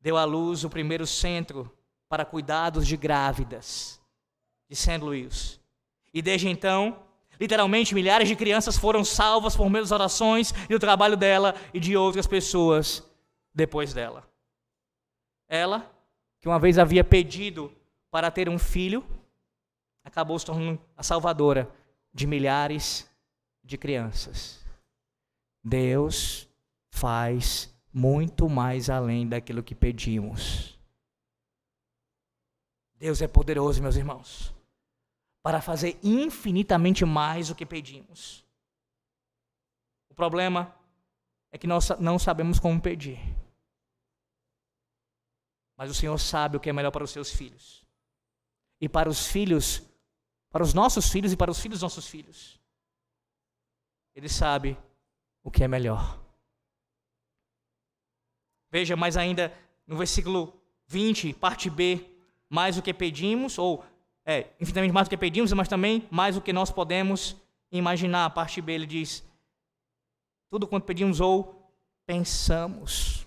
deu 0.00 0.16
à 0.16 0.24
luz 0.24 0.64
o 0.64 0.70
primeiro 0.70 1.06
centro 1.06 1.70
para 2.08 2.24
cuidados 2.24 2.86
de 2.86 2.96
grávidas 2.96 4.00
de 4.68 4.74
St. 4.74 4.98
Louis. 4.98 5.60
E 6.12 6.22
desde 6.22 6.48
então, 6.48 7.06
literalmente 7.40 7.94
milhares 7.94 8.28
de 8.28 8.36
crianças 8.36 8.76
foram 8.76 9.02
salvas 9.02 9.56
por 9.56 9.70
meio 9.70 9.82
das 9.82 9.92
orações 9.92 10.52
e 10.68 10.68
do 10.68 10.78
trabalho 10.78 11.16
dela 11.16 11.54
e 11.72 11.80
de 11.80 11.96
outras 11.96 12.26
pessoas 12.26 13.02
depois 13.54 13.94
dela. 13.94 14.28
Ela, 15.48 15.90
que 16.40 16.46
uma 16.48 16.58
vez 16.58 16.78
havia 16.78 17.02
pedido 17.02 17.72
para 18.10 18.30
ter 18.30 18.48
um 18.48 18.58
filho, 18.58 19.04
acabou 20.04 20.38
se 20.38 20.44
tornando 20.44 20.78
a 20.96 21.02
salvadora 21.02 21.70
de 22.12 22.26
milhares 22.26 23.10
de 23.64 23.78
crianças. 23.78 24.64
Deus 25.64 26.48
faz 26.90 27.74
muito 27.92 28.48
mais 28.48 28.90
além 28.90 29.26
daquilo 29.26 29.62
que 29.62 29.74
pedimos. 29.74 30.78
Deus 32.96 33.22
é 33.22 33.26
poderoso, 33.26 33.80
meus 33.80 33.96
irmãos, 33.96 34.54
para 35.42 35.60
fazer 35.60 35.98
infinitamente 36.02 37.04
mais 37.04 37.48
do 37.48 37.54
que 37.54 37.64
pedimos. 37.64 38.44
O 40.08 40.14
problema 40.14 40.74
é 41.50 41.58
que 41.58 41.66
nós 41.66 41.88
não 41.98 42.18
sabemos 42.18 42.58
como 42.58 42.80
pedir. 42.80 43.18
Mas 45.76 45.90
o 45.90 45.94
Senhor 45.94 46.18
sabe 46.18 46.56
o 46.56 46.60
que 46.60 46.68
é 46.68 46.72
melhor 46.72 46.90
para 46.90 47.04
os 47.04 47.10
seus 47.10 47.32
filhos. 47.32 47.84
E 48.80 48.88
para 48.88 49.08
os 49.08 49.26
filhos, 49.26 49.82
para 50.50 50.62
os 50.62 50.74
nossos 50.74 51.08
filhos 51.08 51.32
e 51.32 51.36
para 51.36 51.50
os 51.50 51.58
filhos 51.58 51.78
dos 51.78 51.82
nossos 51.82 52.06
filhos. 52.06 52.60
Ele 54.14 54.28
sabe 54.28 54.76
o 55.42 55.50
que 55.50 55.64
é 55.64 55.68
melhor. 55.68 56.20
Veja 58.70 58.94
mais 58.94 59.16
ainda 59.16 59.56
no 59.86 59.96
versículo 59.96 60.60
20, 60.86 61.32
parte 61.34 61.70
B, 61.70 62.06
mais 62.48 62.76
do 62.76 62.82
que 62.82 62.92
pedimos, 62.92 63.58
ou 63.58 63.84
é, 64.24 64.48
infinitamente 64.60 64.92
mais 64.92 65.08
do 65.08 65.10
que 65.10 65.16
pedimos, 65.16 65.52
mas 65.52 65.68
também 65.68 66.06
mais 66.10 66.34
do 66.34 66.40
que 66.40 66.52
nós 66.52 66.70
podemos 66.70 67.36
imaginar. 67.72 68.26
A 68.26 68.30
parte 68.30 68.60
B 68.60 68.72
ele 68.72 68.86
diz: 68.86 69.24
tudo 70.50 70.66
quanto 70.66 70.84
pedimos 70.84 71.20
ou 71.20 71.72
pensamos. 72.06 73.26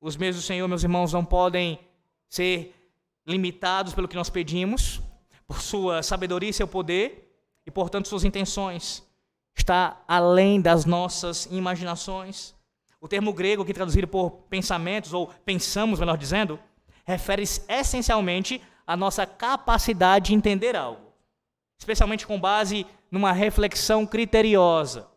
Os 0.00 0.16
meios 0.16 0.36
do 0.36 0.42
Senhor, 0.42 0.66
meus 0.66 0.82
irmãos, 0.82 1.12
não 1.12 1.24
podem 1.24 1.78
ser 2.28 2.74
limitados 3.26 3.94
pelo 3.94 4.08
que 4.08 4.16
nós 4.16 4.30
pedimos, 4.30 5.00
por 5.46 5.60
sua 5.60 6.02
sabedoria 6.02 6.50
e 6.50 6.52
seu 6.52 6.66
poder, 6.66 7.32
e 7.66 7.70
portanto 7.70 8.08
suas 8.08 8.24
intenções. 8.24 9.06
Está 9.54 10.02
além 10.08 10.60
das 10.60 10.84
nossas 10.84 11.46
imaginações. 11.46 12.54
O 13.00 13.06
termo 13.06 13.32
grego 13.32 13.62
aqui 13.62 13.74
traduzido 13.74 14.08
por 14.08 14.30
pensamentos, 14.48 15.12
ou 15.12 15.26
pensamos, 15.44 16.00
melhor 16.00 16.16
dizendo, 16.16 16.58
refere-se 17.04 17.62
essencialmente 17.68 18.62
à 18.86 18.96
nossa 18.96 19.26
capacidade 19.26 20.26
de 20.26 20.34
entender 20.34 20.76
algo, 20.76 21.12
especialmente 21.78 22.26
com 22.26 22.40
base 22.40 22.86
numa 23.10 23.32
reflexão 23.32 24.06
criteriosa. 24.06 25.08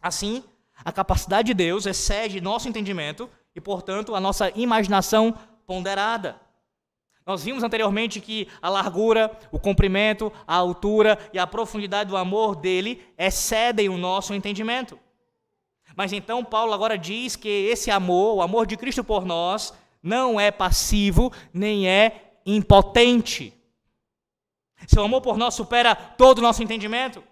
Assim, 0.00 0.44
a 0.84 0.92
capacidade 0.92 1.46
de 1.46 1.54
Deus 1.54 1.86
excede 1.86 2.40
nosso 2.40 2.68
entendimento 2.68 3.28
e, 3.54 3.60
portanto, 3.60 4.14
a 4.14 4.20
nossa 4.20 4.50
imaginação 4.54 5.34
ponderada. 5.66 6.40
Nós 7.26 7.42
vimos 7.42 7.64
anteriormente 7.64 8.20
que 8.20 8.46
a 8.62 8.68
largura, 8.68 9.36
o 9.50 9.58
comprimento, 9.58 10.32
a 10.46 10.54
altura 10.54 11.18
e 11.32 11.38
a 11.38 11.46
profundidade 11.46 12.08
do 12.08 12.16
amor 12.16 12.54
dele 12.54 13.02
excedem 13.18 13.88
o 13.88 13.98
nosso 13.98 14.32
entendimento. 14.32 14.96
Mas 15.96 16.12
então 16.12 16.44
Paulo 16.44 16.72
agora 16.72 16.96
diz 16.96 17.34
que 17.34 17.48
esse 17.48 17.90
amor, 17.90 18.36
o 18.36 18.42
amor 18.42 18.66
de 18.66 18.76
Cristo 18.76 19.02
por 19.02 19.24
nós, 19.24 19.72
não 20.02 20.38
é 20.38 20.52
passivo, 20.52 21.32
nem 21.52 21.88
é 21.88 22.25
impotente. 22.46 23.52
Seu 24.86 25.04
amor 25.04 25.20
por 25.20 25.36
nós 25.36 25.54
supera 25.54 25.94
todo 25.94 26.38
o 26.38 26.42
nosso 26.42 26.62
entendimento, 26.62 27.22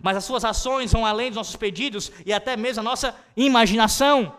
mas 0.00 0.16
as 0.16 0.24
suas 0.24 0.44
ações 0.44 0.92
vão 0.92 1.04
além 1.04 1.28
dos 1.28 1.36
nossos 1.36 1.56
pedidos 1.56 2.12
e 2.24 2.32
até 2.32 2.56
mesmo 2.56 2.80
a 2.80 2.84
nossa 2.84 3.14
imaginação. 3.36 4.34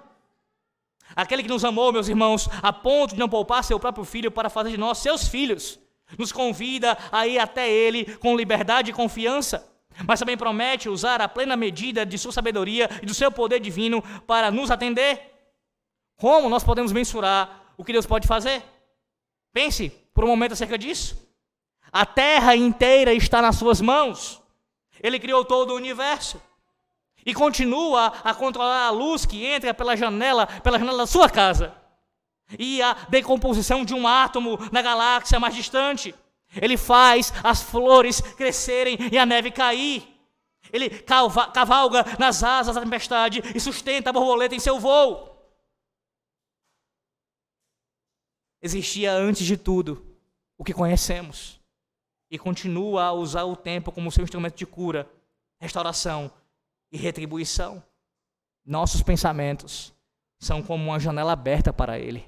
Aquele 1.15 1.43
que 1.43 1.49
nos 1.49 1.65
amou, 1.65 1.91
meus 1.91 2.07
irmãos, 2.07 2.49
a 2.61 2.73
ponto 2.73 3.13
de 3.13 3.19
não 3.19 3.29
poupar 3.29 3.63
seu 3.63 3.79
próprio 3.79 4.05
filho 4.05 4.31
para 4.31 4.49
fazer 4.49 4.71
de 4.71 4.77
nós 4.77 4.97
seus 4.99 5.27
filhos, 5.27 5.79
nos 6.17 6.31
convida 6.31 6.97
a 7.11 7.27
ir 7.27 7.39
até 7.39 7.69
Ele 7.69 8.15
com 8.17 8.35
liberdade 8.35 8.91
e 8.91 8.93
confiança, 8.93 9.71
mas 10.05 10.19
também 10.19 10.37
promete 10.37 10.89
usar 10.89 11.21
a 11.21 11.27
plena 11.27 11.55
medida 11.55 12.05
de 12.05 12.17
sua 12.17 12.31
sabedoria 12.31 12.89
e 13.01 13.05
do 13.05 13.13
seu 13.13 13.31
poder 13.31 13.59
divino 13.59 14.01
para 14.25 14.51
nos 14.51 14.69
atender. 14.71 15.31
Como 16.17 16.49
nós 16.49 16.63
podemos 16.63 16.91
mensurar 16.91 17.73
o 17.77 17.83
que 17.83 17.93
Deus 17.93 18.05
pode 18.05 18.27
fazer? 18.27 18.63
Pense 19.53 20.04
por 20.15 20.23
um 20.23 20.27
momento 20.27 20.53
acerca 20.53 20.77
disso. 20.77 21.29
A 21.91 22.05
terra 22.05 22.55
inteira 22.55 23.13
está 23.13 23.41
nas 23.41 23.57
suas 23.57 23.81
mãos. 23.81 24.41
Ele 25.03 25.19
criou 25.19 25.43
todo 25.43 25.71
o 25.71 25.75
universo 25.75 26.41
e 27.25 27.33
continua 27.33 28.13
a 28.23 28.33
controlar 28.33 28.87
a 28.87 28.89
luz 28.89 29.25
que 29.25 29.45
entra 29.45 29.73
pela 29.73 29.95
janela, 29.95 30.47
pela 30.47 30.79
janela 30.79 30.99
da 30.99 31.05
sua 31.05 31.29
casa. 31.29 31.75
E 32.57 32.81
a 32.81 32.93
decomposição 33.09 33.83
de 33.83 33.93
um 33.93 34.07
átomo 34.07 34.57
na 34.71 34.81
galáxia 34.81 35.39
mais 35.39 35.53
distante. 35.53 36.15
Ele 36.61 36.77
faz 36.77 37.33
as 37.43 37.61
flores 37.61 38.21
crescerem 38.21 38.97
e 39.11 39.17
a 39.17 39.25
neve 39.25 39.51
cair. 39.51 40.07
Ele 40.71 40.89
cavalga 41.53 42.05
nas 42.17 42.41
asas 42.43 42.75
da 42.75 42.81
tempestade 42.81 43.43
e 43.53 43.59
sustenta 43.59 44.11
a 44.11 44.13
borboleta 44.13 44.55
em 44.55 44.59
seu 44.59 44.79
voo. 44.79 45.34
Existia 48.65 49.13
antes 49.13 49.45
de 49.45 49.57
tudo 49.57 50.03
o 50.57 50.63
que 50.63 50.73
conhecemos 50.73 51.61
e 52.31 52.39
continua 52.39 53.03
a 53.03 53.13
usar 53.13 53.43
o 53.43 53.55
tempo 53.55 53.91
como 53.91 54.11
seu 54.11 54.23
instrumento 54.23 54.57
de 54.57 54.65
cura, 54.65 55.07
restauração 55.59 56.31
e 56.91 56.97
retribuição. 56.97 57.83
Nossos 58.65 59.03
pensamentos 59.03 59.93
são 60.39 60.63
como 60.63 60.83
uma 60.83 60.99
janela 60.99 61.33
aberta 61.33 61.71
para 61.71 61.99
Ele. 61.99 62.27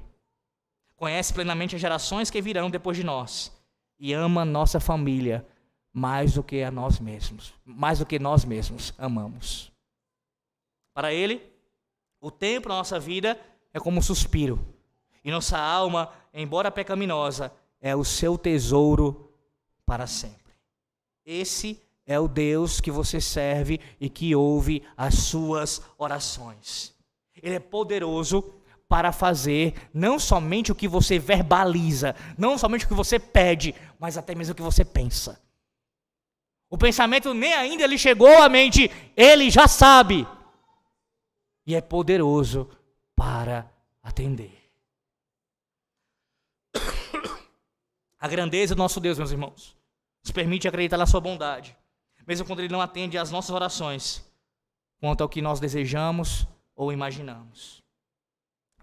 Conhece 0.96 1.34
plenamente 1.34 1.74
as 1.74 1.82
gerações 1.82 2.30
que 2.30 2.40
virão 2.40 2.70
depois 2.70 2.96
de 2.96 3.04
nós 3.04 3.52
e 3.98 4.14
ama 4.14 4.46
nossa 4.46 4.80
família 4.80 5.44
mais 5.92 6.36
do 6.36 6.44
que 6.44 6.62
a 6.62 6.70
nós 6.70 7.00
mesmos, 7.00 7.52
mais 7.66 7.98
do 7.98 8.06
que 8.06 8.20
nós 8.20 8.46
mesmos 8.46 8.94
amamos. 8.96 9.72
Para 10.94 11.12
Ele, 11.12 11.42
o 12.22 12.30
tempo 12.30 12.70
da 12.70 12.76
nossa 12.76 13.00
vida 13.00 13.44
é 13.74 13.80
como 13.80 13.98
um 13.98 14.04
suspiro, 14.04 14.77
e 15.28 15.32
nossa 15.32 15.60
alma, 15.60 16.10
embora 16.34 16.72
pecaminosa, 16.72 17.52
é 17.82 17.94
o 17.94 18.06
seu 18.06 18.38
tesouro 18.38 19.30
para 19.86 20.08
sempre. 20.08 20.56
Esse 21.26 21.84
é 22.06 22.18
o 22.18 22.30
Deus 22.30 22.80
que 22.80 22.90
você 22.90 23.20
serve 23.20 23.78
e 24.00 24.10
que 24.10 24.34
ouve 24.34 24.88
as 24.96 25.16
suas 25.16 25.82
orações. 25.98 26.96
Ele 27.44 27.56
é 27.56 27.60
poderoso 27.60 28.54
para 28.88 29.12
fazer 29.12 29.76
não 29.94 30.18
somente 30.18 30.72
o 30.72 30.76
que 30.76 30.88
você 30.88 31.20
verbaliza, 31.20 32.16
não 32.38 32.58
somente 32.58 32.86
o 32.86 32.88
que 32.88 32.94
você 32.94 33.20
pede, 33.20 33.76
mas 34.00 34.18
até 34.18 34.34
mesmo 34.34 34.54
o 34.54 34.56
que 34.56 34.62
você 34.62 34.86
pensa. 34.86 35.42
O 36.70 36.78
pensamento 36.78 37.34
nem 37.34 37.54
ainda 37.54 37.86
lhe 37.86 37.98
chegou 37.98 38.42
à 38.42 38.48
mente, 38.48 38.90
ele 39.14 39.50
já 39.50 39.68
sabe. 39.68 40.26
E 41.66 41.76
é 41.76 41.82
poderoso 41.82 42.70
para 43.14 43.70
atender. 44.02 44.57
A 48.28 48.30
grandeza 48.30 48.76
do 48.76 48.80
nosso 48.80 49.00
Deus, 49.00 49.18
meus 49.18 49.32
irmãos, 49.32 49.78
nos 50.24 50.32
permite 50.32 50.68
acreditar 50.68 50.98
na 50.98 51.06
sua 51.06 51.22
bondade 51.22 51.76
mesmo 52.28 52.46
quando 52.46 52.60
Ele 52.60 52.72
não 52.72 52.82
atende 52.82 53.18
às 53.18 53.32
nossas 53.32 53.52
orações, 53.52 54.30
quanto 55.00 55.22
ao 55.22 55.30
que 55.30 55.42
nós 55.42 55.62
desejamos 55.62 56.46
ou 56.76 56.92
imaginamos. 56.92 57.82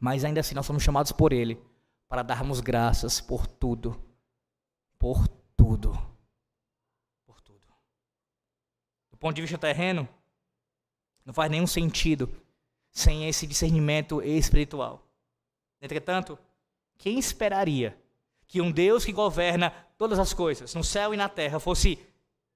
Mas 0.00 0.24
ainda 0.24 0.40
assim, 0.40 0.54
nós 0.54 0.64
somos 0.64 0.82
chamados 0.82 1.12
por 1.12 1.32
Ele 1.32 1.62
para 2.08 2.22
darmos 2.22 2.60
graças 2.60 3.20
por 3.20 3.46
tudo. 3.46 4.02
Por 4.98 5.28
tudo. 5.54 5.92
Por 7.26 7.40
tudo. 7.42 7.66
Do 9.10 9.18
ponto 9.18 9.36
de 9.36 9.42
vista 9.42 9.58
terreno, 9.58 10.08
não 11.24 11.34
faz 11.34 11.50
nenhum 11.50 11.66
sentido 11.66 12.34
sem 12.90 13.28
esse 13.28 13.46
discernimento 13.46 14.22
espiritual. 14.22 15.06
Entretanto, 15.82 16.38
quem 16.96 17.18
esperaria 17.18 17.98
que 18.46 18.60
um 18.60 18.70
Deus 18.70 19.04
que 19.04 19.12
governa 19.12 19.70
todas 19.96 20.18
as 20.18 20.32
coisas, 20.32 20.74
no 20.74 20.84
céu 20.84 21.14
e 21.14 21.16
na 21.16 21.28
terra, 21.28 21.58
fosse 21.58 21.98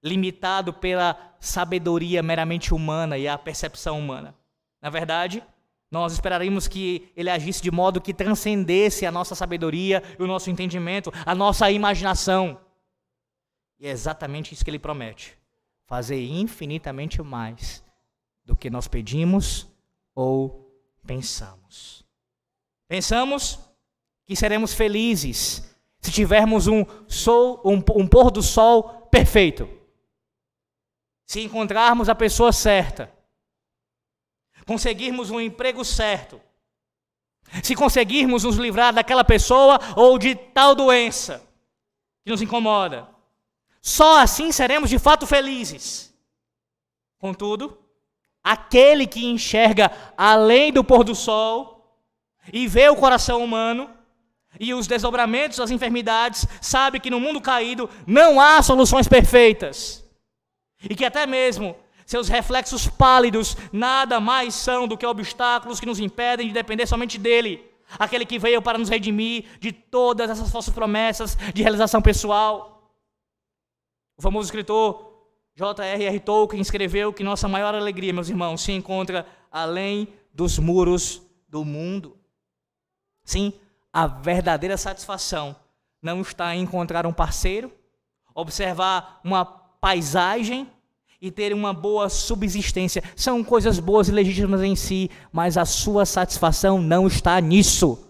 limitado 0.02 0.72
pela 0.72 1.36
sabedoria 1.40 2.22
meramente 2.22 2.72
humana 2.72 3.18
e 3.18 3.26
a 3.26 3.36
percepção 3.36 3.98
humana. 3.98 4.34
Na 4.80 4.90
verdade, 4.90 5.42
nós 5.90 6.12
esperaríamos 6.12 6.68
que 6.68 7.10
ele 7.16 7.30
agisse 7.30 7.62
de 7.62 7.70
modo 7.70 8.00
que 8.00 8.12
transcendesse 8.12 9.06
a 9.06 9.12
nossa 9.12 9.34
sabedoria 9.34 10.02
o 10.18 10.26
nosso 10.26 10.50
entendimento, 10.50 11.12
a 11.24 11.34
nossa 11.34 11.70
imaginação. 11.70 12.60
E 13.78 13.86
é 13.86 13.90
exatamente 13.90 14.52
isso 14.52 14.64
que 14.64 14.70
ele 14.70 14.78
promete: 14.78 15.36
fazer 15.86 16.22
infinitamente 16.24 17.22
mais 17.22 17.82
do 18.44 18.54
que 18.54 18.70
nós 18.70 18.86
pedimos 18.86 19.66
ou 20.14 20.70
pensamos. 21.06 22.04
Pensamos 22.86 23.58
que 24.26 24.36
seremos 24.36 24.74
felizes 24.74 25.74
se 26.00 26.12
tivermos 26.12 26.66
um, 26.66 26.84
sol, 27.06 27.60
um, 27.64 27.82
um 27.96 28.06
pôr 28.06 28.30
do 28.30 28.42
sol 28.42 29.08
perfeito. 29.10 29.68
Se 31.26 31.40
encontrarmos 31.40 32.08
a 32.08 32.14
pessoa 32.14 32.52
certa, 32.52 33.12
conseguirmos 34.66 35.30
um 35.30 35.40
emprego 35.40 35.84
certo, 35.84 36.40
se 37.62 37.74
conseguirmos 37.74 38.44
nos 38.44 38.56
livrar 38.56 38.92
daquela 38.92 39.24
pessoa 39.24 39.78
ou 39.96 40.18
de 40.18 40.34
tal 40.34 40.74
doença 40.74 41.42
que 42.24 42.30
nos 42.30 42.42
incomoda, 42.42 43.08
só 43.80 44.20
assim 44.20 44.52
seremos 44.52 44.90
de 44.90 44.98
fato 44.98 45.26
felizes. 45.26 46.14
Contudo, 47.18 47.78
aquele 48.42 49.06
que 49.06 49.26
enxerga 49.26 49.90
além 50.16 50.72
do 50.72 50.84
pôr 50.84 51.02
do 51.04 51.14
sol 51.14 51.98
e 52.52 52.66
vê 52.66 52.88
o 52.88 52.96
coração 52.96 53.42
humano 53.42 53.97
e 54.58 54.74
os 54.74 54.86
desdobramentos 54.86 55.58
das 55.58 55.70
enfermidades, 55.70 56.46
sabe 56.60 57.00
que 57.00 57.10
no 57.10 57.20
mundo 57.20 57.40
caído 57.40 57.88
não 58.06 58.40
há 58.40 58.62
soluções 58.62 59.08
perfeitas. 59.08 60.04
E 60.82 60.94
que 60.94 61.04
até 61.04 61.26
mesmo 61.26 61.76
seus 62.06 62.28
reflexos 62.28 62.86
pálidos 62.86 63.56
nada 63.72 64.18
mais 64.18 64.54
são 64.54 64.88
do 64.88 64.96
que 64.96 65.04
obstáculos 65.04 65.78
que 65.78 65.86
nos 65.86 66.00
impedem 66.00 66.48
de 66.48 66.54
depender 66.54 66.86
somente 66.86 67.18
dele, 67.18 67.62
aquele 67.98 68.24
que 68.24 68.38
veio 68.38 68.62
para 68.62 68.78
nos 68.78 68.88
redimir 68.88 69.44
de 69.60 69.72
todas 69.72 70.30
essas 70.30 70.50
falsas 70.50 70.72
promessas 70.72 71.36
de 71.52 71.62
realização 71.62 72.00
pessoal. 72.00 72.94
O 74.16 74.22
famoso 74.22 74.46
escritor 74.46 75.08
J.R.R. 75.54 76.20
Tolkien 76.20 76.62
escreveu 76.62 77.12
que 77.12 77.24
nossa 77.24 77.48
maior 77.48 77.74
alegria, 77.74 78.12
meus 78.12 78.28
irmãos, 78.28 78.60
se 78.62 78.72
encontra 78.72 79.26
além 79.50 80.08
dos 80.32 80.58
muros 80.58 81.20
do 81.48 81.64
mundo. 81.64 82.16
Sim, 83.24 83.52
a 83.92 84.06
verdadeira 84.06 84.76
satisfação 84.76 85.56
não 86.00 86.20
está 86.20 86.54
em 86.54 86.62
encontrar 86.62 87.06
um 87.06 87.12
parceiro, 87.12 87.72
observar 88.34 89.20
uma 89.24 89.44
paisagem 89.44 90.70
e 91.20 91.30
ter 91.30 91.52
uma 91.52 91.72
boa 91.72 92.08
subsistência. 92.08 93.02
São 93.16 93.42
coisas 93.42 93.78
boas 93.80 94.08
e 94.08 94.12
legítimas 94.12 94.62
em 94.62 94.76
si, 94.76 95.10
mas 95.32 95.56
a 95.56 95.64
sua 95.64 96.06
satisfação 96.06 96.80
não 96.80 97.06
está 97.06 97.40
nisso. 97.40 98.08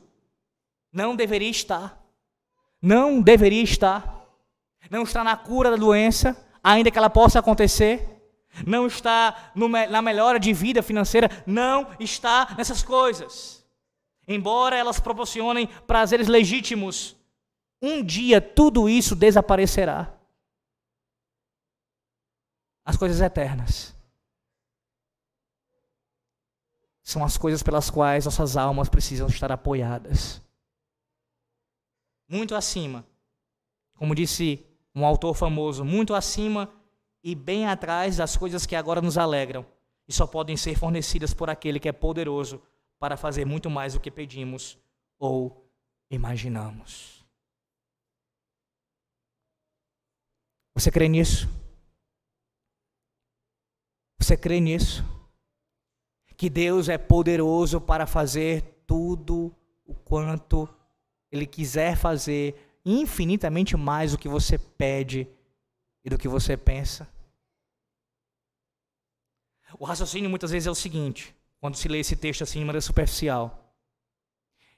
Não 0.93 1.17
deveria 1.17 1.51
estar. 1.51 1.99
Não 2.81 3.21
deveria 3.21 3.62
estar. 3.62 4.27
Não 4.91 5.03
está 5.03 5.25
na 5.25 5.37
cura 5.37 5.71
da 5.71 5.77
doença, 5.77 6.37
ainda 6.62 6.91
que 6.91 6.99
ela 6.99 7.11
possa 7.11 7.38
acontecer. 7.38 8.17
Não 8.67 8.87
está 8.87 9.53
no, 9.55 9.69
na 9.69 10.03
melhora 10.03 10.38
de 10.38 10.53
vida 10.53 10.83
financeira. 10.83 11.31
Não 11.47 11.88
está 11.99 12.55
nessas 12.57 12.83
coisas. 12.83 13.58
Embora 14.29 14.77
elas 14.77 15.01
proporcionem 15.01 15.67
prazeres 15.87 16.29
legítimos, 16.29 17.17
um 17.81 18.05
dia 18.05 18.43
tudo 18.43 18.87
isso 18.87 19.17
desaparecerá 19.17 20.14
as 22.85 22.97
coisas 22.97 23.21
eternas. 23.23 23.97
São 27.03 27.25
as 27.25 27.38
coisas 27.38 27.62
pelas 27.62 27.88
quais 27.88 28.27
nossas 28.27 28.55
almas 28.55 28.91
precisam 28.91 29.29
estar 29.29 29.51
apoiadas. 29.51 30.43
Muito 32.29 32.55
acima, 32.55 33.07
como 33.95 34.14
disse 34.14 34.67
um 34.95 35.07
autor 35.07 35.33
famoso, 35.33 35.87
muito 35.87 36.14
acima 36.14 36.71
e 37.25 37.35
bem 37.35 37.67
atrás 37.67 38.19
das 38.19 38.37
coisas 38.37 38.67
que 38.67 38.77
agora 38.77 39.01
nos 39.01 39.17
alegram 39.17 39.64
e 40.07 40.12
só 40.12 40.27
podem 40.27 40.57
ser 40.57 40.77
fornecidas 40.77 41.33
por 41.33 41.49
aquele 41.49 41.81
que 41.81 41.88
é 41.88 41.93
poderoso 41.93 42.62
para 42.99 43.17
fazer 43.17 43.45
muito 43.45 43.71
mais 43.71 43.95
do 43.95 44.01
que 44.01 44.11
pedimos 44.11 44.79
ou 45.19 45.71
imaginamos. 46.11 47.25
Você 50.75 50.91
crê 50.91 51.09
nisso? 51.09 51.49
Você 54.19 54.37
crê 54.37 54.61
nisso? 54.61 55.05
Que 56.37 56.49
Deus 56.49 56.89
é 56.89 56.97
poderoso 56.97 57.81
para 57.81 58.07
fazer 58.07 58.63
tudo 58.87 59.53
o 59.85 59.93
quanto 59.93 60.69
Ele 61.33 61.47
quiser 61.47 61.97
fazer, 61.97 62.79
infinitamente 62.85 63.77
mais 63.77 64.13
do 64.13 64.19
que 64.19 64.29
você 64.29 64.57
pede 64.57 65.29
e 66.05 66.09
do 66.09 66.17
que 66.17 66.29
você 66.29 66.57
pensa? 66.57 67.13
O 69.79 69.85
raciocínio 69.85 70.31
muitas 70.31 70.53
vezes 70.53 70.67
é 70.67 70.71
o 70.71 70.75
seguinte, 70.75 71.35
quando 71.61 71.77
se 71.77 71.88
lê 71.88 71.99
esse 71.99 72.16
texto 72.16 72.42
assim 72.42 72.61
de 72.61 72.64
maneira 72.64 72.81
superficial. 72.81 73.75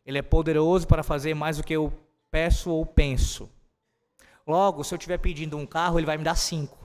Ele 0.05 0.19
é 0.19 0.23
poderoso 0.23 0.87
para 0.87 1.03
fazer 1.03 1.35
mais 1.35 1.59
do 1.59 1.65
que 1.65 1.75
eu 1.75 1.93
peço 2.31 2.71
ou 2.71 2.87
penso. 2.87 3.51
Logo, 4.47 4.83
se 4.83 4.95
eu 4.95 4.97
estiver 4.97 5.19
pedindo 5.19 5.57
um 5.57 5.67
carro, 5.67 5.99
ele 5.99 6.07
vai 6.07 6.17
me 6.17 6.25
dar 6.25 6.35
cinco. 6.35 6.79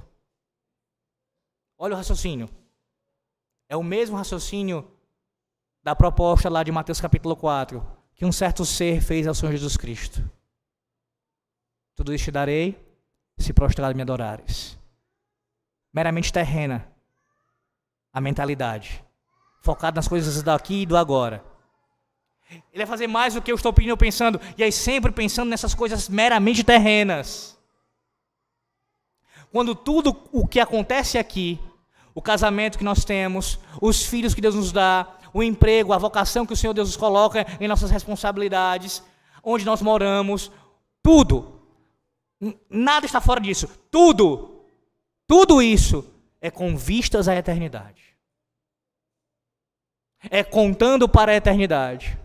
Olha 1.78 1.94
o 1.94 1.98
raciocínio. 1.98 2.50
É 3.68 3.76
o 3.76 3.84
mesmo 3.84 4.16
raciocínio 4.16 4.92
da 5.84 5.96
proposta 5.96 6.50
lá 6.50 6.64
de 6.64 6.72
Mateus 6.72 7.00
capítulo 7.00 7.36
4, 7.36 7.86
que 8.16 8.26
um 8.26 8.32
certo 8.32 8.66
ser 8.66 9.02
fez 9.02 9.28
ao 9.28 9.36
Senhor 9.36 9.52
Jesus 9.52 9.78
Cristo. 9.78 10.28
Tudo 11.96 12.14
isso 12.14 12.26
te 12.26 12.32
darei, 12.32 12.78
se 13.38 13.54
prostrado 13.54 13.96
me 13.96 14.02
adorares. 14.02 14.80
Meramente 15.94 16.34
terrena 16.34 16.92
a 18.12 18.20
mentalidade, 18.20 19.05
focado 19.66 19.96
nas 19.96 20.08
coisas 20.08 20.42
daqui 20.44 20.84
e 20.84 20.86
do 20.86 20.96
agora. 20.96 21.44
Ele 22.50 22.78
vai 22.78 22.86
fazer 22.86 23.08
mais 23.08 23.34
do 23.34 23.42
que 23.42 23.52
eu 23.52 23.56
estou 23.56 23.74
pedindo 23.74 23.98
pensando, 23.98 24.40
e 24.58 24.64
aí 24.64 24.72
sempre 24.72 25.12
pensando 25.12 25.50
nessas 25.50 25.74
coisas 25.74 26.08
meramente 26.08 26.64
terrenas. 26.64 27.58
Quando 29.52 29.74
tudo 29.74 30.16
o 30.32 30.48
que 30.48 30.60
acontece 30.60 31.18
aqui, 31.18 31.60
o 32.14 32.22
casamento 32.22 32.78
que 32.78 32.84
nós 32.84 33.04
temos, 33.04 33.60
os 33.82 34.06
filhos 34.06 34.34
que 34.36 34.42
Deus 34.42 34.54
nos 34.54 34.72
dá, 34.72 35.08
o 35.34 35.42
emprego, 35.42 35.92
a 35.92 35.98
vocação 35.98 36.46
que 36.46 36.54
o 36.54 36.56
Senhor 36.56 36.74
Deus 36.74 36.90
nos 36.90 36.98
coloca 36.98 37.46
em 37.60 37.68
nossas 37.68 37.90
responsabilidades, 37.90 39.04
onde 39.44 39.66
nós 39.66 39.82
moramos, 39.82 40.52
tudo, 41.02 41.62
nada 42.70 43.06
está 43.06 43.20
fora 43.20 43.42
disso, 43.42 43.68
tudo, 43.90 44.62
tudo 45.28 45.62
isso 45.62 46.06
é 46.40 46.52
com 46.52 46.78
vistas 46.78 47.28
à 47.28 47.36
eternidade. 47.36 48.05
É 50.30 50.44
contando 50.44 51.08
para 51.08 51.32
a 51.32 51.36
eternidade. 51.36 52.18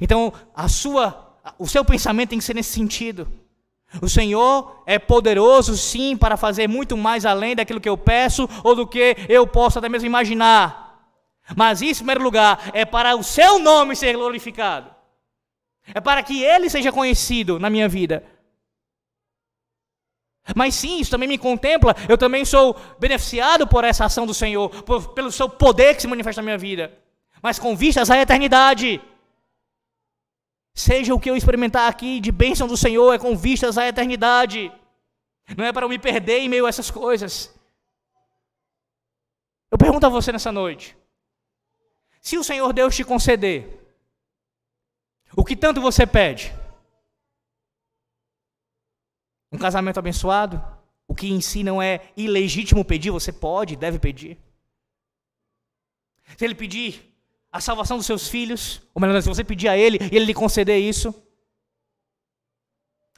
Então, 0.00 0.32
a 0.54 0.68
sua, 0.68 1.36
o 1.58 1.66
seu 1.66 1.84
pensamento 1.84 2.30
tem 2.30 2.38
que 2.38 2.44
ser 2.44 2.54
nesse 2.54 2.72
sentido. 2.72 3.26
O 4.02 4.08
Senhor 4.08 4.82
é 4.86 4.98
poderoso, 4.98 5.76
sim, 5.76 6.16
para 6.16 6.36
fazer 6.36 6.68
muito 6.68 6.96
mais 6.96 7.24
além 7.24 7.56
daquilo 7.56 7.80
que 7.80 7.88
eu 7.88 7.96
peço 7.96 8.48
ou 8.62 8.74
do 8.74 8.86
que 8.86 9.16
eu 9.28 9.46
posso 9.46 9.78
até 9.78 9.88
mesmo 9.88 10.06
imaginar. 10.06 11.00
Mas 11.56 11.80
isso, 11.80 12.02
em 12.02 12.04
primeiro 12.04 12.22
lugar, 12.22 12.70
é 12.74 12.84
para 12.84 13.16
o 13.16 13.22
seu 13.22 13.58
nome 13.58 13.96
ser 13.96 14.14
glorificado. 14.14 14.90
É 15.94 16.00
para 16.00 16.22
que 16.22 16.42
ele 16.42 16.68
seja 16.68 16.92
conhecido 16.92 17.58
na 17.58 17.70
minha 17.70 17.88
vida. 17.88 18.22
Mas 20.54 20.74
sim, 20.74 21.00
isso 21.00 21.10
também 21.10 21.28
me 21.28 21.38
contempla. 21.38 21.94
Eu 22.08 22.16
também 22.16 22.44
sou 22.44 22.76
beneficiado 22.98 23.66
por 23.66 23.84
essa 23.84 24.04
ação 24.04 24.26
do 24.26 24.34
Senhor, 24.34 24.68
por, 24.82 25.08
pelo 25.14 25.30
seu 25.30 25.48
poder 25.48 25.94
que 25.94 26.02
se 26.02 26.08
manifesta 26.08 26.40
na 26.40 26.46
minha 26.46 26.58
vida. 26.58 26.92
Mas 27.42 27.58
com 27.58 27.76
vistas 27.76 28.10
à 28.10 28.18
eternidade. 28.18 29.00
Seja 30.74 31.14
o 31.14 31.20
que 31.20 31.30
eu 31.30 31.36
experimentar 31.36 31.88
aqui 31.88 32.20
de 32.20 32.30
bênção 32.30 32.68
do 32.68 32.76
Senhor, 32.76 33.12
é 33.12 33.18
com 33.18 33.36
vistas 33.36 33.76
à 33.76 33.86
eternidade. 33.86 34.72
Não 35.56 35.64
é 35.64 35.72
para 35.72 35.84
eu 35.84 35.88
me 35.88 35.98
perder 35.98 36.40
em 36.40 36.48
meio 36.48 36.66
a 36.66 36.68
essas 36.68 36.90
coisas. 36.90 37.54
Eu 39.70 39.76
pergunto 39.76 40.06
a 40.06 40.08
você 40.08 40.32
nessa 40.32 40.52
noite: 40.52 40.96
se 42.20 42.38
o 42.38 42.44
Senhor 42.44 42.72
Deus 42.72 42.94
te 42.94 43.04
conceder, 43.04 43.78
o 45.36 45.44
que 45.44 45.56
tanto 45.56 45.80
você 45.80 46.06
pede? 46.06 46.52
Um 49.50 49.58
casamento 49.58 49.98
abençoado? 49.98 50.62
O 51.06 51.14
que 51.14 51.28
em 51.28 51.40
si 51.40 51.62
não 51.62 51.80
é 51.80 52.12
ilegítimo 52.16 52.84
pedir, 52.84 53.10
você 53.10 53.32
pode, 53.32 53.76
deve 53.76 53.98
pedir. 53.98 54.38
Se 56.36 56.44
ele 56.44 56.54
pedir 56.54 57.08
a 57.50 57.60
salvação 57.60 57.96
dos 57.96 58.06
seus 58.06 58.28
filhos, 58.28 58.82
ou 58.94 59.00
melhor, 59.00 59.20
se 59.22 59.28
você 59.28 59.42
pedir 59.42 59.68
a 59.68 59.76
Ele 59.76 59.98
e 60.12 60.16
Ele 60.16 60.26
lhe 60.26 60.34
conceder 60.34 60.78
isso, 60.78 61.14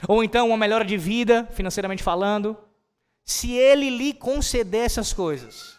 ou 0.08 0.22
então 0.24 0.48
uma 0.48 0.56
melhora 0.56 0.84
de 0.84 0.96
vida, 0.96 1.46
financeiramente 1.52 2.02
falando, 2.02 2.56
se 3.24 3.52
Ele 3.52 3.90
lhe 3.90 4.14
conceder 4.14 4.84
essas 4.84 5.12
coisas, 5.12 5.78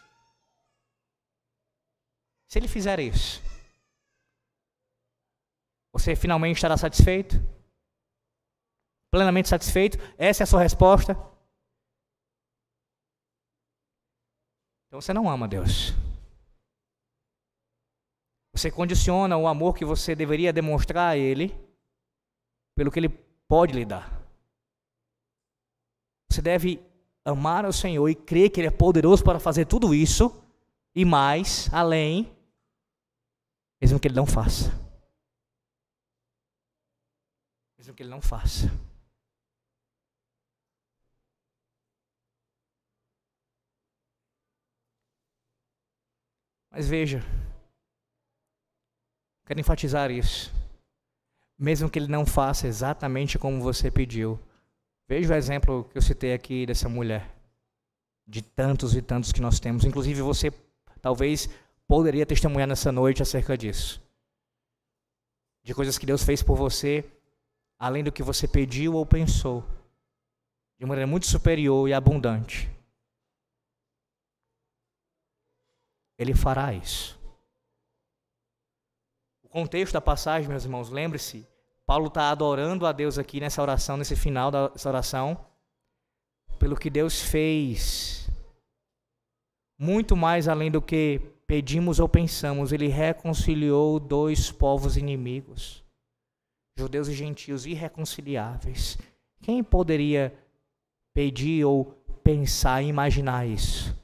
se 2.47 2.59
Ele 2.59 2.67
fizer 2.67 2.99
isso, 2.99 3.41
você 5.93 6.15
finalmente 6.15 6.57
estará 6.57 6.77
satisfeito? 6.77 7.41
Plenamente 9.11 9.49
satisfeito? 9.49 9.97
Essa 10.17 10.43
é 10.43 10.45
a 10.45 10.47
sua 10.47 10.61
resposta? 10.61 11.13
Então 14.87 15.01
você 15.01 15.13
não 15.13 15.29
ama 15.29 15.47
Deus. 15.47 15.93
Você 18.53 18.71
condiciona 18.71 19.37
o 19.37 19.47
amor 19.47 19.75
que 19.75 19.83
você 19.83 20.15
deveria 20.15 20.53
demonstrar 20.53 21.11
a 21.11 21.17
Ele 21.17 21.53
pelo 22.75 22.91
que 22.91 22.99
Ele 22.99 23.09
pode 23.47 23.73
lhe 23.73 23.85
dar. 23.85 24.21
Você 26.29 26.41
deve 26.41 26.81
amar 27.25 27.65
o 27.65 27.73
Senhor 27.73 28.07
e 28.09 28.15
crer 28.15 28.49
que 28.49 28.59
Ele 28.59 28.67
é 28.67 28.71
poderoso 28.71 29.23
para 29.23 29.39
fazer 29.39 29.65
tudo 29.65 29.93
isso 29.93 30.41
e 30.95 31.05
mais, 31.05 31.73
além, 31.73 32.33
mesmo 33.81 33.99
que 33.99 34.07
Ele 34.07 34.15
não 34.15 34.25
faça. 34.25 34.71
Mesmo 37.77 37.93
que 37.93 38.03
Ele 38.03 38.09
não 38.09 38.21
faça. 38.21 38.67
Mas 46.71 46.87
veja, 46.87 47.21
Quero 49.51 49.59
enfatizar 49.59 50.09
isso. 50.09 50.49
Mesmo 51.59 51.89
que 51.89 51.99
ele 51.99 52.07
não 52.07 52.25
faça 52.25 52.67
exatamente 52.67 53.37
como 53.37 53.61
você 53.61 53.91
pediu. 53.91 54.39
Veja 55.09 55.33
o 55.33 55.37
exemplo 55.37 55.83
que 55.91 55.97
eu 55.97 56.01
citei 56.01 56.33
aqui 56.33 56.65
dessa 56.65 56.87
mulher. 56.87 57.29
De 58.25 58.41
tantos 58.41 58.95
e 58.95 59.01
tantos 59.01 59.33
que 59.33 59.41
nós 59.41 59.59
temos. 59.59 59.83
Inclusive 59.83 60.21
você 60.21 60.51
talvez 61.01 61.49
poderia 61.85 62.25
testemunhar 62.25 62.65
nessa 62.65 62.93
noite 62.93 63.21
acerca 63.21 63.57
disso. 63.57 64.01
De 65.61 65.75
coisas 65.75 65.97
que 65.97 66.05
Deus 66.05 66.23
fez 66.23 66.41
por 66.41 66.55
você, 66.55 67.03
além 67.77 68.05
do 68.05 68.11
que 68.13 68.23
você 68.23 68.47
pediu 68.47 68.93
ou 68.93 69.05
pensou. 69.05 69.65
De 70.79 70.85
maneira 70.85 71.05
muito 71.05 71.27
superior 71.27 71.89
e 71.89 71.93
abundante. 71.93 72.71
Ele 76.21 76.33
fará 76.33 76.73
isso 76.73 77.21
contexto 79.51 79.93
da 79.93 80.01
passagem, 80.01 80.49
meus 80.49 80.63
irmãos, 80.63 80.89
lembre-se, 80.89 81.45
Paulo 81.85 82.07
está 82.07 82.29
adorando 82.31 82.87
a 82.87 82.91
Deus 82.93 83.19
aqui 83.19 83.39
nessa 83.39 83.61
oração, 83.61 83.97
nesse 83.97 84.15
final 84.15 84.49
dessa 84.49 84.87
oração, 84.87 85.45
pelo 86.57 86.77
que 86.77 86.89
Deus 86.89 87.21
fez, 87.21 88.29
muito 89.77 90.15
mais 90.15 90.47
além 90.47 90.71
do 90.71 90.81
que 90.81 91.19
pedimos 91.45 91.99
ou 91.99 92.07
pensamos, 92.07 92.71
ele 92.71 92.87
reconciliou 92.87 93.99
dois 93.99 94.49
povos 94.49 94.95
inimigos, 94.95 95.83
judeus 96.77 97.09
e 97.09 97.13
gentios 97.13 97.65
irreconciliáveis. 97.65 98.97
Quem 99.41 99.61
poderia 99.61 100.33
pedir 101.13 101.65
ou 101.65 101.85
pensar 102.23 102.81
imaginar 102.81 103.45
isso? 103.45 104.00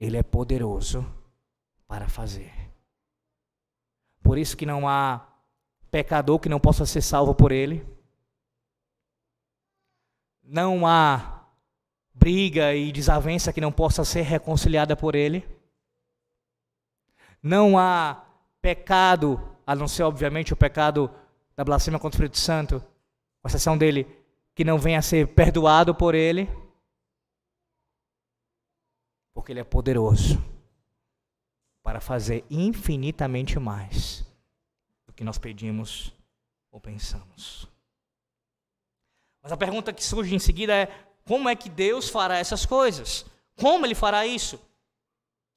Ele 0.00 0.16
é 0.16 0.22
poderoso 0.22 1.04
para 1.86 2.08
fazer. 2.08 2.52
Por 4.22 4.38
isso 4.38 4.56
que 4.56 4.66
não 4.66 4.88
há 4.88 5.26
pecador 5.90 6.38
que 6.38 6.48
não 6.48 6.60
possa 6.60 6.84
ser 6.84 7.02
salvo 7.02 7.34
por 7.34 7.50
ele. 7.50 7.86
Não 10.42 10.86
há 10.86 11.46
briga 12.14 12.74
e 12.74 12.90
desavença 12.92 13.52
que 13.52 13.60
não 13.60 13.72
possa 13.72 14.04
ser 14.04 14.22
reconciliada 14.22 14.96
por 14.96 15.14
ele. 15.14 15.46
Não 17.42 17.78
há 17.78 18.24
pecado, 18.60 19.40
a 19.66 19.74
não 19.74 19.86
ser 19.86 20.02
obviamente 20.02 20.52
o 20.52 20.56
pecado 20.56 21.10
da 21.56 21.64
blasfêmia 21.64 21.98
contra 21.98 22.16
o 22.16 22.18
Espírito 22.18 22.38
Santo, 22.38 22.80
com 23.40 23.48
exceção 23.48 23.78
dele, 23.78 24.06
que 24.54 24.64
não 24.64 24.78
venha 24.78 24.98
a 24.98 25.02
ser 25.02 25.28
perdoado 25.28 25.94
por 25.94 26.14
ele. 26.14 26.48
Porque 29.38 29.52
ele 29.52 29.60
é 29.60 29.64
poderoso 29.64 30.44
para 31.80 32.00
fazer 32.00 32.44
infinitamente 32.50 33.56
mais 33.56 34.26
que 35.14 35.24
nós 35.24 35.36
pedimos 35.36 36.12
ou 36.72 36.80
pensamos. 36.80 37.68
Mas 39.40 39.52
a 39.52 39.56
pergunta 39.56 39.92
que 39.92 40.02
surge 40.02 40.34
em 40.34 40.40
seguida 40.40 40.72
é: 40.72 40.86
como 41.24 41.48
é 41.48 41.54
que 41.54 41.68
Deus 41.68 42.08
fará 42.08 42.36
essas 42.38 42.66
coisas? 42.66 43.24
Como 43.54 43.86
ele 43.86 43.94
fará 43.94 44.26
isso? 44.26 44.60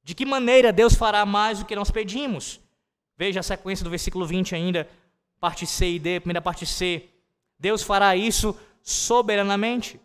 De 0.04 0.14
que 0.14 0.24
maneira 0.24 0.72
Deus 0.72 0.94
fará 0.94 1.26
mais 1.26 1.58
do 1.58 1.64
que 1.64 1.74
nós 1.74 1.90
pedimos? 1.90 2.60
Veja 3.16 3.40
a 3.40 3.42
sequência 3.42 3.82
do 3.82 3.90
versículo 3.90 4.24
20 4.24 4.54
ainda, 4.54 4.88
parte 5.40 5.66
C 5.66 5.90
e 5.90 5.98
D, 5.98 6.20
primeira 6.20 6.40
parte 6.40 6.66
C. 6.66 7.08
Deus 7.58 7.82
fará 7.82 8.14
isso 8.14 8.56
soberanamente. 8.80 10.00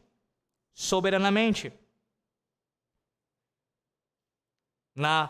Soberanamente. 0.74 1.72
Na 4.98 5.30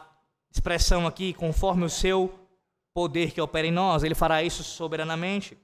expressão 0.49 1.05
aqui, 1.05 1.33
conforme 1.33 1.83
o 1.83 1.89
seu 1.89 2.33
poder 2.93 3.33
que 3.33 3.41
opera 3.41 3.67
em 3.67 3.71
nós, 3.71 4.01
ele 4.01 4.15
fará 4.15 4.41
isso 4.41 4.63
soberanamente. 4.63 5.57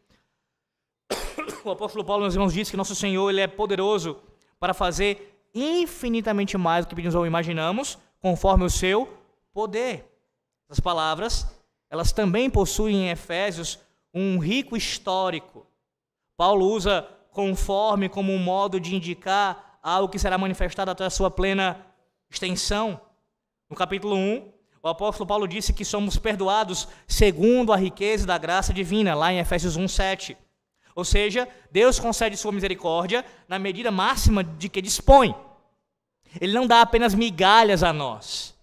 O 1.63 1.71
apóstolo 1.71 2.03
Paulo, 2.03 2.23
meus 2.23 2.33
irmãos, 2.33 2.53
diz 2.53 2.69
que 2.69 2.75
nosso 2.75 2.93
Senhor 2.93 3.29
ele 3.29 3.39
é 3.39 3.47
poderoso 3.47 4.19
para 4.59 4.73
fazer 4.73 5.41
infinitamente 5.55 6.57
mais 6.57 6.85
do 6.85 6.89
que 6.89 6.95
pedimos 6.95 7.15
ou 7.15 7.25
imaginamos, 7.25 7.97
conforme 8.19 8.65
o 8.65 8.69
seu 8.69 9.07
poder. 9.53 10.05
Essas 10.69 10.81
palavras, 10.81 11.47
elas 11.89 12.11
também 12.11 12.49
possuem 12.49 13.05
em 13.05 13.09
Efésios 13.09 13.79
um 14.13 14.37
rico 14.37 14.75
histórico. 14.75 15.65
Paulo 16.35 16.65
usa 16.65 17.07
conforme 17.31 18.09
como 18.09 18.33
um 18.33 18.39
modo 18.39 18.81
de 18.81 18.93
indicar 18.93 19.79
algo 19.81 20.11
que 20.11 20.19
será 20.19 20.37
manifestado 20.37 20.91
até 20.91 21.05
a 21.05 21.09
sua 21.09 21.31
plena 21.31 21.85
extensão. 22.29 22.99
No 23.73 23.77
capítulo 23.77 24.15
1, 24.15 24.51
o 24.83 24.87
apóstolo 24.87 25.25
Paulo 25.25 25.47
disse 25.47 25.73
que 25.73 25.83
somos 25.83 26.15
perdoados 26.15 26.87
segundo 27.07 27.73
a 27.73 27.75
riqueza 27.75 28.23
da 28.23 28.37
graça 28.37 28.71
divina, 28.71 29.15
lá 29.15 29.33
em 29.33 29.39
Efésios 29.39 29.75
1, 29.75 29.87
7. 29.87 30.37
Ou 30.95 31.03
seja, 31.03 31.47
Deus 31.71 31.97
concede 31.97 32.37
sua 32.37 32.51
misericórdia 32.51 33.25
na 33.47 33.57
medida 33.57 33.89
máxima 33.89 34.43
de 34.43 34.69
que 34.69 34.79
dispõe. 34.79 35.33
Ele 36.39 36.53
não 36.53 36.67
dá 36.67 36.81
apenas 36.81 37.15
migalhas 37.15 37.81
a 37.81 37.91
nós, 37.91 38.55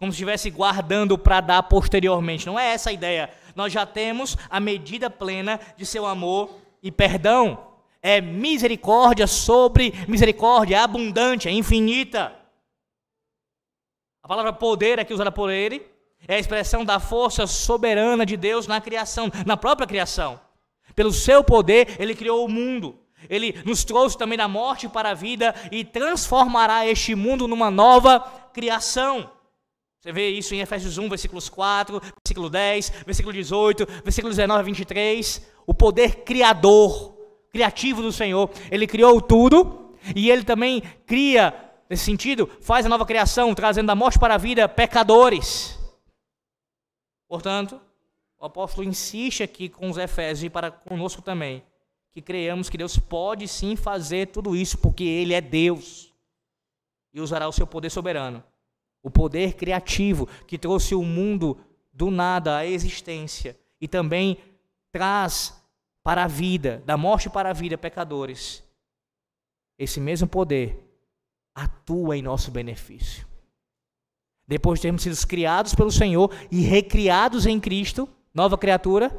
como 0.00 0.10
se 0.10 0.16
estivesse 0.16 0.50
guardando 0.50 1.16
para 1.16 1.40
dar 1.40 1.62
posteriormente. 1.62 2.44
Não 2.44 2.58
é 2.58 2.72
essa 2.72 2.90
a 2.90 2.92
ideia. 2.92 3.30
Nós 3.54 3.72
já 3.72 3.86
temos 3.86 4.36
a 4.50 4.58
medida 4.58 5.08
plena 5.08 5.60
de 5.76 5.86
seu 5.86 6.04
amor 6.06 6.58
e 6.82 6.90
perdão. 6.90 7.68
É 8.02 8.20
misericórdia 8.20 9.28
sobre 9.28 9.94
misericórdia, 10.08 10.74
é 10.74 10.80
abundante, 10.80 11.46
é 11.46 11.52
infinita. 11.52 12.45
A 14.26 14.28
palavra 14.28 14.52
poder 14.52 14.98
aqui 14.98 15.14
usada 15.14 15.30
por 15.30 15.50
ele 15.50 15.86
é 16.26 16.34
a 16.34 16.38
expressão 16.40 16.84
da 16.84 16.98
força 16.98 17.46
soberana 17.46 18.26
de 18.26 18.36
Deus 18.36 18.66
na 18.66 18.80
criação, 18.80 19.30
na 19.46 19.56
própria 19.56 19.86
criação. 19.86 20.40
Pelo 20.96 21.12
seu 21.12 21.44
poder, 21.44 21.94
ele 22.00 22.12
criou 22.12 22.44
o 22.44 22.48
mundo. 22.48 22.98
Ele 23.30 23.54
nos 23.64 23.84
trouxe 23.84 24.18
também 24.18 24.36
da 24.36 24.48
morte 24.48 24.88
para 24.88 25.10
a 25.10 25.14
vida 25.14 25.54
e 25.70 25.84
transformará 25.84 26.84
este 26.84 27.14
mundo 27.14 27.46
numa 27.46 27.70
nova 27.70 28.18
criação. 28.52 29.30
Você 30.00 30.10
vê 30.10 30.30
isso 30.30 30.56
em 30.56 30.60
Efésios 30.60 30.98
1, 30.98 31.08
versículos 31.08 31.48
4, 31.48 32.02
versículo 32.24 32.50
10, 32.50 32.92
versículo 33.06 33.32
18, 33.32 33.86
versículo 34.02 34.34
19 34.34 34.58
a 34.58 34.62
23. 34.64 35.46
O 35.68 35.72
poder 35.72 36.24
criador, 36.24 37.16
criativo 37.52 38.02
do 38.02 38.10
Senhor. 38.10 38.50
Ele 38.72 38.88
criou 38.88 39.20
tudo 39.20 39.92
e 40.16 40.30
ele 40.30 40.42
também 40.42 40.82
cria, 41.06 41.54
nesse 41.88 42.04
sentido, 42.04 42.46
faz 42.60 42.86
a 42.86 42.88
nova 42.88 43.06
criação, 43.06 43.54
trazendo 43.54 43.86
da 43.86 43.94
morte 43.94 44.18
para 44.18 44.34
a 44.34 44.38
vida 44.38 44.68
pecadores. 44.68 45.78
Portanto, 47.28 47.80
o 48.38 48.44
apóstolo 48.44 48.86
insiste 48.86 49.42
aqui 49.42 49.68
com 49.68 49.88
os 49.90 49.96
Efésios 49.96 50.44
e 50.44 50.50
para 50.50 50.70
conosco 50.70 51.22
também 51.22 51.62
que 52.12 52.22
creiamos 52.22 52.70
que 52.70 52.78
Deus 52.78 52.98
pode 52.98 53.46
sim 53.46 53.76
fazer 53.76 54.28
tudo 54.28 54.56
isso, 54.56 54.78
porque 54.78 55.04
Ele 55.04 55.34
é 55.34 55.40
Deus 55.40 56.14
e 57.12 57.20
usará 57.20 57.46
o 57.46 57.52
seu 57.52 57.66
poder 57.66 57.90
soberano, 57.90 58.42
o 59.02 59.10
poder 59.10 59.54
criativo 59.54 60.26
que 60.46 60.56
trouxe 60.56 60.94
o 60.94 61.02
mundo 61.02 61.58
do 61.92 62.10
nada 62.10 62.56
à 62.56 62.66
existência 62.66 63.58
e 63.78 63.86
também 63.86 64.38
traz 64.90 65.62
para 66.02 66.24
a 66.24 66.26
vida, 66.26 66.82
da 66.86 66.96
morte 66.96 67.28
para 67.28 67.50
a 67.50 67.52
vida, 67.52 67.76
pecadores. 67.76 68.64
Esse 69.78 70.00
mesmo 70.00 70.26
poder 70.26 70.85
atua 71.56 72.18
em 72.18 72.22
nosso 72.22 72.50
benefício. 72.50 73.26
Depois 74.46 74.78
de 74.78 74.82
termos 74.82 75.02
sido 75.02 75.26
criados 75.26 75.74
pelo 75.74 75.90
Senhor 75.90 76.30
e 76.52 76.60
recriados 76.60 77.46
em 77.46 77.58
Cristo, 77.58 78.06
nova 78.32 78.58
criatura, 78.58 79.10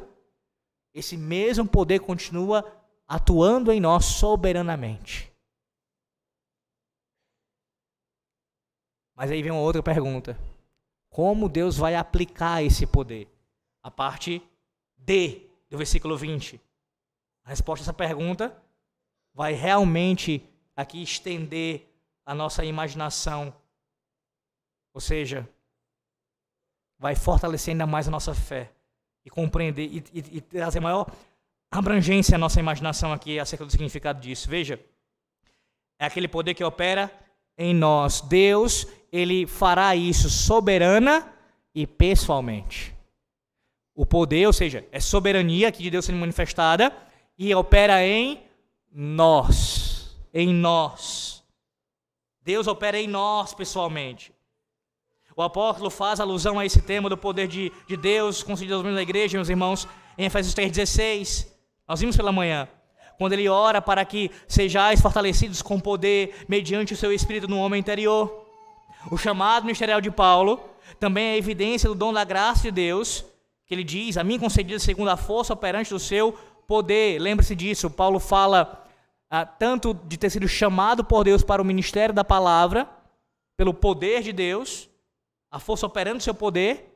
esse 0.94 1.16
mesmo 1.16 1.68
poder 1.68 1.98
continua 1.98 2.64
atuando 3.06 3.72
em 3.72 3.80
nós 3.80 4.04
soberanamente. 4.04 5.30
Mas 9.14 9.32
aí 9.32 9.42
vem 9.42 9.50
uma 9.50 9.60
outra 9.60 9.82
pergunta: 9.82 10.38
como 11.10 11.48
Deus 11.48 11.76
vai 11.76 11.96
aplicar 11.96 12.62
esse 12.62 12.86
poder? 12.86 13.28
A 13.82 13.90
parte 13.90 14.40
D 14.96 15.50
do 15.68 15.76
versículo 15.76 16.16
20. 16.16 16.60
A 17.44 17.50
resposta 17.50 17.82
a 17.82 17.84
essa 17.84 17.92
pergunta 17.92 18.56
vai 19.34 19.52
realmente 19.52 20.42
aqui 20.76 21.02
estender 21.02 21.88
a 22.28 22.34
nossa 22.34 22.62
imaginação, 22.62 23.54
ou 24.92 25.00
seja, 25.00 25.48
vai 26.98 27.16
fortalecer 27.16 27.72
ainda 27.72 27.86
mais 27.86 28.06
a 28.06 28.10
nossa 28.10 28.34
fé 28.34 28.70
e 29.24 29.30
compreender 29.30 29.86
e, 29.86 30.04
e, 30.12 30.36
e 30.36 30.40
trazer 30.42 30.78
maior 30.78 31.10
abrangência 31.70 32.34
a 32.34 32.38
nossa 32.38 32.60
imaginação 32.60 33.14
aqui 33.14 33.38
acerca 33.38 33.64
do 33.64 33.70
significado 33.70 34.20
disso. 34.20 34.46
Veja, 34.46 34.78
é 35.98 36.04
aquele 36.04 36.28
poder 36.28 36.52
que 36.52 36.62
opera 36.62 37.10
em 37.56 37.74
nós. 37.74 38.20
Deus, 38.20 38.86
ele 39.10 39.46
fará 39.46 39.96
isso 39.96 40.28
soberana 40.28 41.32
e 41.74 41.86
pessoalmente. 41.86 42.94
O 43.94 44.04
poder, 44.04 44.46
ou 44.46 44.52
seja, 44.52 44.86
é 44.92 45.00
soberania 45.00 45.68
aqui 45.68 45.82
de 45.82 45.90
Deus 45.90 46.04
sendo 46.04 46.18
manifestada 46.18 46.94
e 47.38 47.54
opera 47.54 48.06
em 48.06 48.42
nós. 48.92 50.14
Em 50.34 50.52
nós. 50.52 51.37
Deus 52.48 52.66
opera 52.66 52.98
em 52.98 53.06
nós 53.06 53.52
pessoalmente. 53.52 54.32
O 55.36 55.42
apóstolo 55.42 55.90
faz 55.90 56.18
alusão 56.18 56.58
a 56.58 56.64
esse 56.64 56.80
tema 56.80 57.10
do 57.10 57.16
poder 57.18 57.46
de, 57.46 57.70
de 57.86 57.94
Deus 57.94 58.42
concedido 58.42 58.82
na 58.84 59.02
igreja, 59.02 59.36
meus 59.36 59.50
irmãos, 59.50 59.86
em 60.16 60.24
Efésios 60.24 60.54
3,16. 60.54 61.46
Nós 61.86 62.00
vimos 62.00 62.16
pela 62.16 62.32
manhã. 62.32 62.66
Quando 63.18 63.34
ele 63.34 63.50
ora 63.50 63.82
para 63.82 64.02
que 64.02 64.30
sejais 64.48 64.98
fortalecidos 64.98 65.60
com 65.60 65.78
poder 65.78 66.46
mediante 66.48 66.94
o 66.94 66.96
seu 66.96 67.12
espírito 67.12 67.46
no 67.48 67.58
homem 67.58 67.80
interior. 67.80 68.46
O 69.10 69.18
chamado 69.18 69.66
ministerial 69.66 70.00
de 70.00 70.10
Paulo 70.10 70.58
também 70.98 71.26
é 71.26 71.36
evidência 71.36 71.90
do 71.90 71.94
dom 71.94 72.14
da 72.14 72.24
graça 72.24 72.62
de 72.62 72.70
Deus, 72.70 73.26
que 73.66 73.74
ele 73.74 73.84
diz: 73.84 74.16
A 74.16 74.24
mim 74.24 74.38
concedida 74.38 74.78
segundo 74.78 75.10
a 75.10 75.18
força 75.18 75.52
operante 75.52 75.90
do 75.90 75.98
seu 75.98 76.32
poder. 76.66 77.18
Lembre-se 77.18 77.54
disso, 77.54 77.90
Paulo 77.90 78.18
fala 78.18 78.87
tanto 79.58 79.94
de 79.94 80.16
ter 80.16 80.30
sido 80.30 80.48
chamado 80.48 81.04
por 81.04 81.24
Deus 81.24 81.42
para 81.42 81.60
o 81.60 81.64
ministério 81.64 82.14
da 82.14 82.24
palavra, 82.24 82.88
pelo 83.56 83.74
poder 83.74 84.22
de 84.22 84.32
Deus, 84.32 84.88
a 85.50 85.58
força 85.58 85.86
operando 85.86 86.18
do 86.18 86.22
seu 86.22 86.34
poder, 86.34 86.94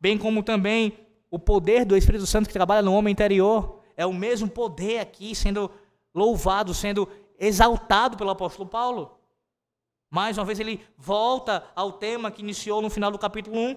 bem 0.00 0.16
como 0.16 0.42
também 0.42 0.98
o 1.30 1.38
poder 1.38 1.84
do 1.84 1.96
Espírito 1.96 2.26
Santo 2.26 2.46
que 2.46 2.52
trabalha 2.52 2.82
no 2.82 2.94
homem 2.94 3.12
interior 3.12 3.80
é 3.96 4.04
o 4.06 4.12
mesmo 4.12 4.48
poder 4.48 4.98
aqui 5.00 5.34
sendo 5.34 5.70
louvado, 6.14 6.74
sendo 6.74 7.08
exaltado 7.38 8.16
pelo 8.16 8.30
apóstolo 8.30 8.68
Paulo. 8.68 9.18
Mais 10.10 10.38
uma 10.38 10.44
vez 10.44 10.60
ele 10.60 10.80
volta 10.96 11.64
ao 11.74 11.92
tema 11.92 12.30
que 12.30 12.42
iniciou 12.42 12.80
no 12.80 12.90
final 12.90 13.10
do 13.10 13.18
capítulo 13.18 13.58
1, 13.58 13.76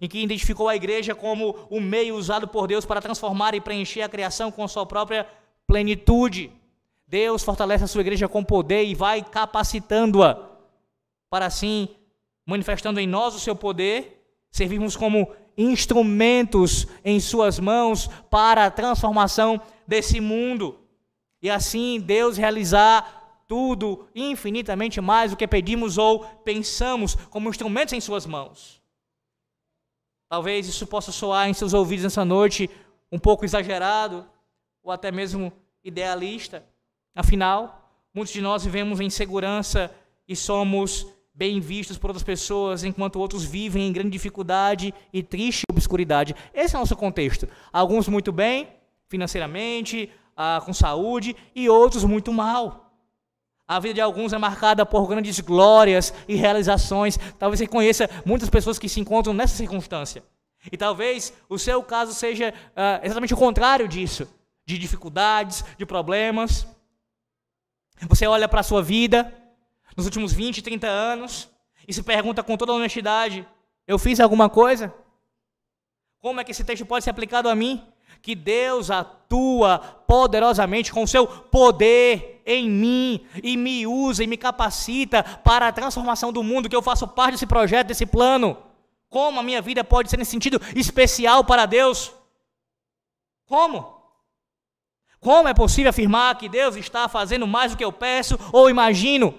em 0.00 0.08
que 0.08 0.18
identificou 0.18 0.68
a 0.68 0.76
igreja 0.76 1.14
como 1.14 1.56
o 1.70 1.80
meio 1.80 2.16
usado 2.16 2.48
por 2.48 2.66
Deus 2.66 2.84
para 2.84 3.00
transformar 3.00 3.54
e 3.54 3.60
preencher 3.60 4.02
a 4.02 4.08
criação 4.08 4.50
com 4.50 4.66
sua 4.66 4.86
própria 4.86 5.28
plenitude. 5.66 6.52
Deus 7.10 7.42
fortalece 7.42 7.82
a 7.82 7.88
sua 7.88 8.02
igreja 8.02 8.28
com 8.28 8.44
poder 8.44 8.84
e 8.84 8.94
vai 8.94 9.20
capacitando-a 9.20 10.48
para 11.28 11.44
assim, 11.46 11.88
manifestando 12.46 13.00
em 13.00 13.06
nós 13.06 13.34
o 13.34 13.40
seu 13.40 13.56
poder, 13.56 14.24
servirmos 14.48 14.94
como 14.94 15.28
instrumentos 15.58 16.86
em 17.04 17.18
suas 17.18 17.58
mãos 17.58 18.06
para 18.30 18.66
a 18.66 18.70
transformação 18.70 19.60
desse 19.84 20.20
mundo. 20.20 20.78
E 21.42 21.50
assim 21.50 21.98
Deus 21.98 22.36
realizar 22.36 23.42
tudo 23.48 24.06
infinitamente 24.14 25.00
mais 25.00 25.32
do 25.32 25.36
que 25.36 25.48
pedimos 25.48 25.98
ou 25.98 26.20
pensamos 26.44 27.16
como 27.16 27.50
instrumentos 27.50 27.92
em 27.92 28.00
suas 28.00 28.24
mãos. 28.24 28.80
Talvez 30.28 30.68
isso 30.68 30.86
possa 30.86 31.10
soar 31.10 31.48
em 31.48 31.54
seus 31.54 31.74
ouvidos 31.74 32.04
nessa 32.04 32.24
noite 32.24 32.70
um 33.10 33.18
pouco 33.18 33.44
exagerado 33.44 34.24
ou 34.80 34.92
até 34.92 35.10
mesmo 35.10 35.52
idealista. 35.82 36.69
Afinal, 37.14 37.92
muitos 38.14 38.32
de 38.32 38.40
nós 38.40 38.64
vivemos 38.64 39.00
em 39.00 39.10
segurança 39.10 39.90
e 40.28 40.36
somos 40.36 41.06
bem 41.34 41.60
vistos 41.60 41.96
por 41.98 42.10
outras 42.10 42.22
pessoas, 42.22 42.84
enquanto 42.84 43.16
outros 43.16 43.44
vivem 43.44 43.88
em 43.88 43.92
grande 43.92 44.10
dificuldade 44.10 44.92
e 45.12 45.22
triste 45.22 45.64
obscuridade. 45.70 46.34
Esse 46.52 46.74
é 46.74 46.78
o 46.78 46.80
nosso 46.80 46.96
contexto. 46.96 47.48
Alguns 47.72 48.08
muito 48.08 48.30
bem, 48.30 48.68
financeiramente, 49.08 50.10
ah, 50.36 50.60
com 50.64 50.72
saúde, 50.72 51.34
e 51.54 51.68
outros 51.68 52.04
muito 52.04 52.32
mal. 52.32 52.92
A 53.66 53.78
vida 53.78 53.94
de 53.94 54.00
alguns 54.00 54.32
é 54.32 54.38
marcada 54.38 54.84
por 54.84 55.06
grandes 55.06 55.38
glórias 55.40 56.12
e 56.28 56.34
realizações. 56.34 57.18
Talvez 57.38 57.60
você 57.60 57.66
conheça 57.66 58.10
muitas 58.24 58.50
pessoas 58.50 58.78
que 58.78 58.88
se 58.88 59.00
encontram 59.00 59.32
nessa 59.32 59.56
circunstância. 59.56 60.22
E 60.70 60.76
talvez 60.76 61.32
o 61.48 61.58
seu 61.58 61.82
caso 61.82 62.12
seja 62.12 62.52
ah, 62.76 63.00
exatamente 63.02 63.32
o 63.32 63.36
contrário 63.36 63.88
disso 63.88 64.28
de 64.66 64.78
dificuldades, 64.78 65.64
de 65.78 65.86
problemas. 65.86 66.66
Você 68.08 68.26
olha 68.26 68.48
para 68.48 68.60
a 68.60 68.64
sua 68.64 68.82
vida 68.82 69.32
nos 69.96 70.06
últimos 70.06 70.32
20, 70.32 70.62
30 70.62 70.86
anos 70.86 71.48
e 71.86 71.92
se 71.92 72.02
pergunta 72.02 72.42
com 72.42 72.56
toda 72.56 72.72
honestidade: 72.72 73.46
eu 73.86 73.98
fiz 73.98 74.20
alguma 74.20 74.48
coisa? 74.48 74.94
Como 76.20 76.40
é 76.40 76.44
que 76.44 76.50
esse 76.50 76.64
texto 76.64 76.86
pode 76.86 77.04
ser 77.04 77.10
aplicado 77.10 77.48
a 77.48 77.54
mim? 77.54 77.82
Que 78.22 78.34
Deus 78.34 78.90
atua 78.90 79.78
poderosamente 80.06 80.92
com 80.92 81.02
o 81.02 81.08
seu 81.08 81.26
poder 81.26 82.42
em 82.44 82.68
mim 82.68 83.26
e 83.42 83.56
me 83.56 83.86
usa 83.86 84.22
e 84.22 84.26
me 84.26 84.36
capacita 84.36 85.22
para 85.22 85.68
a 85.68 85.72
transformação 85.72 86.32
do 86.32 86.42
mundo, 86.42 86.68
que 86.68 86.76
eu 86.76 86.82
faço 86.82 87.08
parte 87.08 87.32
desse 87.32 87.46
projeto, 87.46 87.88
desse 87.88 88.04
plano. 88.04 88.56
Como 89.08 89.40
a 89.40 89.42
minha 89.42 89.62
vida 89.62 89.82
pode 89.82 90.10
ser 90.10 90.18
nesse 90.18 90.30
sentido 90.30 90.60
especial 90.76 91.44
para 91.44 91.66
Deus? 91.66 92.12
Como? 93.46 93.99
Como 95.20 95.48
é 95.48 95.54
possível 95.54 95.90
afirmar 95.90 96.38
que 96.38 96.48
Deus 96.48 96.76
está 96.76 97.08
fazendo 97.08 97.46
mais 97.46 97.72
do 97.72 97.78
que 97.78 97.84
eu 97.84 97.92
peço 97.92 98.38
ou 98.52 98.70
imagino? 98.70 99.34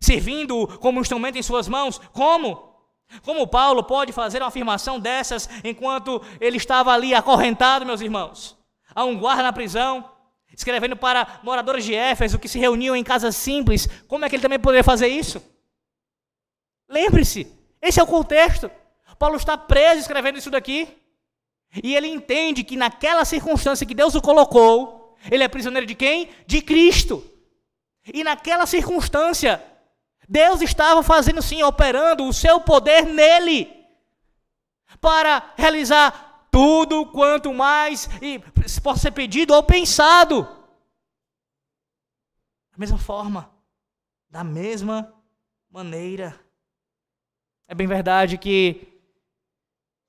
Servindo 0.00 0.68
como 0.78 1.00
instrumento 1.00 1.36
em 1.36 1.42
suas 1.42 1.66
mãos? 1.68 2.00
Como? 2.12 2.74
Como 3.22 3.46
Paulo 3.46 3.82
pode 3.82 4.12
fazer 4.12 4.40
uma 4.40 4.48
afirmação 4.48 5.00
dessas 5.00 5.48
enquanto 5.64 6.22
ele 6.40 6.56
estava 6.56 6.92
ali 6.92 7.12
acorrentado, 7.12 7.84
meus 7.84 8.00
irmãos? 8.00 8.56
A 8.94 9.04
um 9.04 9.18
guarda 9.18 9.42
na 9.42 9.52
prisão, 9.52 10.08
escrevendo 10.52 10.96
para 10.96 11.40
moradores 11.42 11.84
de 11.84 11.94
Éfeso 11.94 12.38
que 12.38 12.48
se 12.48 12.58
reuniam 12.58 12.94
em 12.94 13.02
casas 13.04 13.34
simples. 13.36 13.88
Como 14.06 14.24
é 14.24 14.28
que 14.28 14.36
ele 14.36 14.42
também 14.42 14.58
poderia 14.58 14.84
fazer 14.84 15.08
isso? 15.08 15.42
Lembre-se, 16.88 17.52
esse 17.82 17.98
é 17.98 18.02
o 18.02 18.06
contexto. 18.06 18.70
Paulo 19.18 19.36
está 19.36 19.58
preso 19.58 20.00
escrevendo 20.00 20.38
isso 20.38 20.50
daqui. 20.50 20.88
E 21.82 21.94
ele 21.96 22.06
entende 22.06 22.62
que 22.62 22.76
naquela 22.76 23.24
circunstância 23.24 23.86
que 23.86 23.94
Deus 23.94 24.14
o 24.14 24.22
colocou, 24.22 25.05
ele 25.30 25.42
é 25.42 25.48
prisioneiro 25.48 25.86
de 25.86 25.94
quem? 25.94 26.30
De 26.46 26.62
Cristo. 26.62 27.24
E 28.12 28.22
naquela 28.22 28.66
circunstância, 28.66 29.64
Deus 30.28 30.60
estava 30.60 31.02
fazendo 31.02 31.42
sim, 31.42 31.62
operando 31.62 32.24
o 32.24 32.32
seu 32.32 32.60
poder 32.60 33.04
nele, 33.04 33.72
para 35.00 35.52
realizar 35.56 36.48
tudo 36.50 37.06
quanto 37.06 37.52
mais 37.52 38.08
possa 38.82 39.02
ser 39.02 39.10
pedido 39.10 39.54
ou 39.54 39.62
pensado. 39.62 40.44
Da 42.72 42.78
mesma 42.78 42.98
forma, 42.98 43.50
da 44.28 44.42
mesma 44.44 45.12
maneira. 45.70 46.38
É 47.68 47.74
bem 47.74 47.86
verdade 47.86 48.38
que 48.38 49.00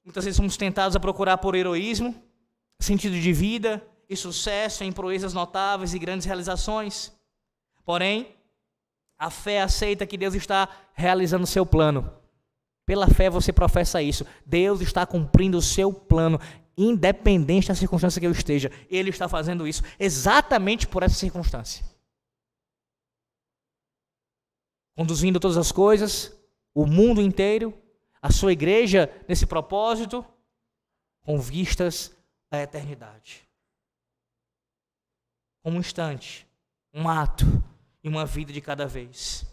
muitas 0.04 0.24
vezes 0.24 0.38
somos 0.38 0.56
tentados 0.56 0.96
a 0.96 1.00
procurar 1.00 1.38
por 1.38 1.56
heroísmo, 1.56 2.16
sentido 2.80 3.20
de 3.20 3.34
vida, 3.34 3.86
e 4.10 4.16
sucesso 4.16 4.84
em 4.84 4.92
proezas 4.92 5.34
notáveis 5.34 5.94
e 5.94 6.00
grandes 6.00 6.26
realizações. 6.26 7.12
Porém, 7.84 8.36
a 9.18 9.30
fé 9.30 9.62
aceita 9.62 10.06
que 10.06 10.18
Deus 10.18 10.34
está 10.34 10.70
realizando 10.94 11.44
o 11.44 11.48
seu 11.48 11.66
plano. 11.66 12.14
Pela 12.86 13.08
fé 13.08 13.30
você 13.30 13.52
professa 13.52 14.02
isso. 14.02 14.26
Deus 14.46 14.80
está 14.80 15.06
cumprindo 15.06 15.58
o 15.58 15.62
seu 15.62 15.92
plano, 15.92 16.40
independente 16.78 17.68
da 17.68 17.76
circunstância 17.76 18.20
que 18.20 18.28
eu 18.28 18.32
esteja. 18.32 18.72
Ele 18.90 19.10
está 19.10 19.28
fazendo 19.28 19.68
isso 19.68 19.84
exatamente 20.00 20.88
por 20.88 21.04
essa 21.04 21.16
circunstância. 21.16 21.86
Conduzindo 24.96 25.40
todas 25.40 25.58
as 25.58 25.72
coisas, 25.72 26.36
o 26.74 26.86
mundo 26.86 27.22
inteiro, 27.22 27.74
a 28.22 28.32
sua 28.32 28.54
igreja 28.54 29.12
nesse 29.28 29.46
propósito, 29.46 30.26
com 31.24 31.40
vistas 31.40 32.16
à 32.50 32.60
eternidade 32.60 33.47
um 35.70 35.80
instante, 35.80 36.48
um 36.94 37.10
ato 37.10 37.46
e 38.04 38.08
uma 38.08 38.26
vida 38.26 38.54
de 38.54 38.62
cada 38.62 38.88
vez. 38.88 39.46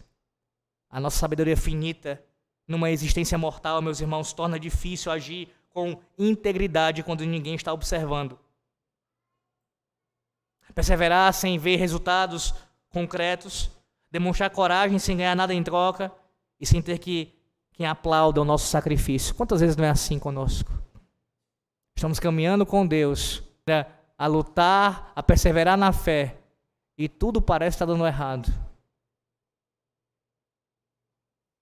A 0.89 0.99
nossa 0.99 1.17
sabedoria 1.17 1.57
finita, 1.57 2.23
numa 2.67 2.89
existência 2.89 3.37
mortal, 3.37 3.81
meus 3.81 3.99
irmãos, 3.99 4.31
torna 4.31 4.59
difícil 4.59 5.11
agir 5.11 5.49
com 5.69 5.99
integridade 6.17 7.03
quando 7.03 7.25
ninguém 7.25 7.55
está 7.55 7.73
observando. 7.73 8.39
Perseverar 10.73 11.33
sem 11.33 11.57
ver 11.57 11.75
resultados 11.75 12.53
concretos, 12.89 13.69
demonstrar 14.09 14.49
coragem 14.49 14.97
sem 14.99 15.17
ganhar 15.17 15.35
nada 15.35 15.53
em 15.53 15.63
troca 15.63 16.11
e 16.59 16.65
sem 16.65 16.81
ter 16.81 16.97
que 16.97 17.33
quem 17.73 17.85
aplauda 17.85 18.41
o 18.41 18.45
nosso 18.45 18.67
sacrifício. 18.67 19.35
Quantas 19.35 19.59
vezes 19.59 19.75
não 19.75 19.83
é 19.83 19.89
assim 19.89 20.17
conosco? 20.17 20.71
Estamos 21.95 22.19
caminhando 22.19 22.65
com 22.65 22.87
Deus 22.87 23.43
a 24.17 24.27
lutar, 24.27 25.11
a 25.15 25.21
perseverar 25.21 25.77
na 25.77 25.91
fé, 25.91 26.37
e 26.97 27.09
tudo 27.09 27.41
parece 27.41 27.75
estar 27.75 27.85
dando 27.85 28.07
errado. 28.07 28.51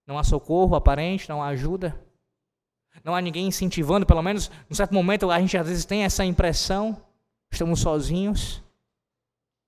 Não 0.05 0.17
há 0.17 0.23
socorro 0.23 0.75
aparente, 0.75 1.29
não 1.29 1.41
há 1.41 1.47
ajuda. 1.47 1.99
Não 3.03 3.15
há 3.15 3.21
ninguém 3.21 3.47
incentivando, 3.47 4.05
pelo 4.05 4.21
menos, 4.21 4.51
num 4.69 4.75
certo 4.75 4.93
momento 4.93 5.31
a 5.31 5.39
gente 5.39 5.57
às 5.57 5.67
vezes 5.67 5.85
tem 5.85 6.03
essa 6.03 6.23
impressão, 6.23 7.03
estamos 7.51 7.79
sozinhos. 7.79 8.61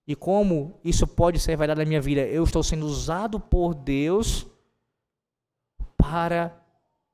E 0.07 0.15
como 0.15 0.79
isso 0.83 1.07
pode 1.07 1.39
ser 1.39 1.57
verdade 1.57 1.79
na 1.79 1.85
minha 1.85 2.01
vida? 2.01 2.21
Eu 2.21 2.43
estou 2.43 2.61
sendo 2.61 2.85
usado 2.85 3.39
por 3.39 3.73
Deus 3.73 4.45
para 5.97 6.55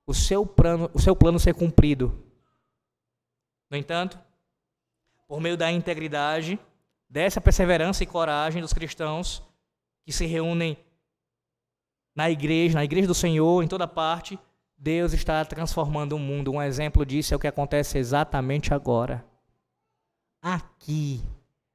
o 0.05 0.13
seu 0.13 0.45
plano, 0.45 0.89
o 0.93 0.99
seu 0.99 1.15
plano 1.15 1.39
ser 1.39 1.53
cumprido. 1.53 2.21
No 3.69 3.77
entanto, 3.77 4.19
por 5.31 5.39
meio 5.39 5.55
da 5.55 5.71
integridade, 5.71 6.59
dessa 7.09 7.39
perseverança 7.39 8.03
e 8.03 8.05
coragem 8.05 8.61
dos 8.61 8.73
cristãos 8.73 9.41
que 10.05 10.11
se 10.11 10.25
reúnem 10.25 10.77
na 12.13 12.29
igreja, 12.29 12.75
na 12.75 12.83
igreja 12.83 13.07
do 13.07 13.15
Senhor, 13.15 13.63
em 13.63 13.67
toda 13.69 13.87
parte, 13.87 14.37
Deus 14.77 15.13
está 15.13 15.45
transformando 15.45 16.17
o 16.17 16.19
mundo. 16.19 16.51
Um 16.51 16.61
exemplo 16.61 17.05
disso 17.05 17.33
é 17.33 17.37
o 17.37 17.39
que 17.39 17.47
acontece 17.47 17.97
exatamente 17.97 18.73
agora. 18.73 19.23
Aqui, 20.41 21.23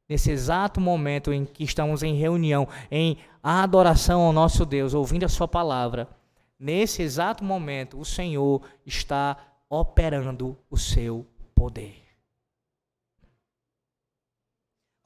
nesse 0.06 0.30
exato 0.30 0.78
momento 0.78 1.32
em 1.32 1.46
que 1.46 1.64
estamos 1.64 2.02
em 2.02 2.14
reunião, 2.14 2.68
em 2.90 3.16
adoração 3.42 4.20
ao 4.20 4.34
nosso 4.34 4.66
Deus, 4.66 4.92
ouvindo 4.92 5.24
a 5.24 5.30
Sua 5.30 5.48
palavra, 5.48 6.10
nesse 6.58 7.00
exato 7.00 7.42
momento, 7.42 7.98
o 7.98 8.04
Senhor 8.04 8.60
está 8.84 9.34
operando 9.70 10.58
o 10.68 10.76
seu 10.76 11.26
poder. 11.54 12.05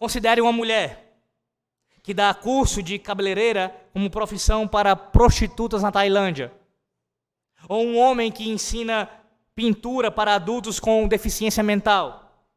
Considere 0.01 0.41
uma 0.41 0.51
mulher 0.51 1.13
que 2.03 2.15
dá 2.15 2.33
curso 2.33 2.83
de 2.83 2.99
cabeleireira 2.99 3.69
como 3.93 4.09
profissão 4.09 4.67
para 4.67 4.97
prostitutas 4.97 5.83
na 5.83 5.93
Tailândia. 5.93 6.51
Ou 7.69 7.85
um 7.85 7.99
homem 7.99 8.33
que 8.33 8.49
ensina 8.49 9.11
pintura 9.55 10.11
para 10.11 10.37
adultos 10.37 10.81
com 10.81 11.07
deficiência 11.07 11.63
mental. 11.63 12.49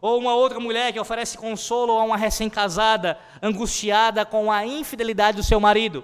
Ou 0.00 0.18
uma 0.18 0.34
outra 0.34 0.58
mulher 0.58 0.94
que 0.94 0.98
oferece 0.98 1.36
consolo 1.36 1.98
a 1.98 2.04
uma 2.04 2.16
recém-casada 2.16 3.20
angustiada 3.42 4.24
com 4.24 4.50
a 4.50 4.64
infidelidade 4.64 5.36
do 5.36 5.44
seu 5.44 5.60
marido. 5.60 6.02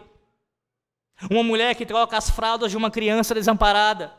Uma 1.31 1.43
mulher 1.43 1.75
que 1.77 1.87
troca 1.87 2.19
as 2.19 2.29
fraldas 2.29 2.71
de 2.71 2.77
uma 2.77 2.91
criança 2.91 3.35
desamparada, 3.35 4.12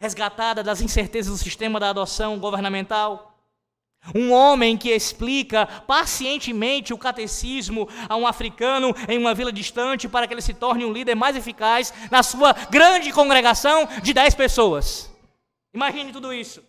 resgatada 0.00 0.60
das 0.60 0.80
incertezas 0.80 1.38
do 1.38 1.38
sistema 1.38 1.78
da 1.78 1.90
adoção 1.90 2.36
governamental. 2.40 3.27
Um 4.14 4.32
homem 4.32 4.76
que 4.76 4.90
explica 4.90 5.66
pacientemente 5.66 6.94
o 6.94 6.98
catecismo 6.98 7.88
a 8.08 8.16
um 8.16 8.26
africano 8.26 8.94
em 9.08 9.18
uma 9.18 9.34
vila 9.34 9.52
distante 9.52 10.08
para 10.08 10.26
que 10.26 10.34
ele 10.34 10.40
se 10.40 10.54
torne 10.54 10.84
um 10.84 10.92
líder 10.92 11.14
mais 11.14 11.36
eficaz 11.36 11.92
na 12.10 12.22
sua 12.22 12.52
grande 12.70 13.12
congregação 13.12 13.88
de 14.02 14.14
10 14.14 14.34
pessoas. 14.34 15.10
Imagine 15.74 16.12
tudo 16.12 16.32
isso. 16.32 16.62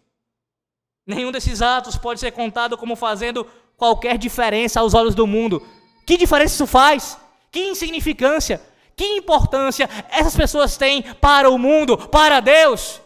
Nenhum 1.07 1.31
desses 1.31 1.61
atos 1.61 1.95
pode 1.95 2.19
ser 2.19 2.31
contado 2.31 2.77
como 2.77 2.95
fazendo 2.95 3.47
qualquer 3.77 4.17
diferença 4.17 4.79
aos 4.79 4.93
olhos 4.93 5.15
do 5.15 5.25
mundo. 5.25 5.65
Que 6.05 6.17
diferença 6.17 6.53
isso 6.53 6.67
faz? 6.67 7.17
Que 7.51 7.69
insignificância? 7.69 8.61
Que 8.95 9.05
importância 9.05 9.89
essas 10.09 10.35
pessoas 10.35 10.75
têm 10.75 11.01
para 11.01 11.49
o 11.49 11.57
mundo, 11.57 11.97
para 11.97 12.41
Deus? 12.41 13.01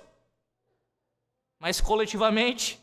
Mas 1.60 1.80
coletivamente, 1.80 2.83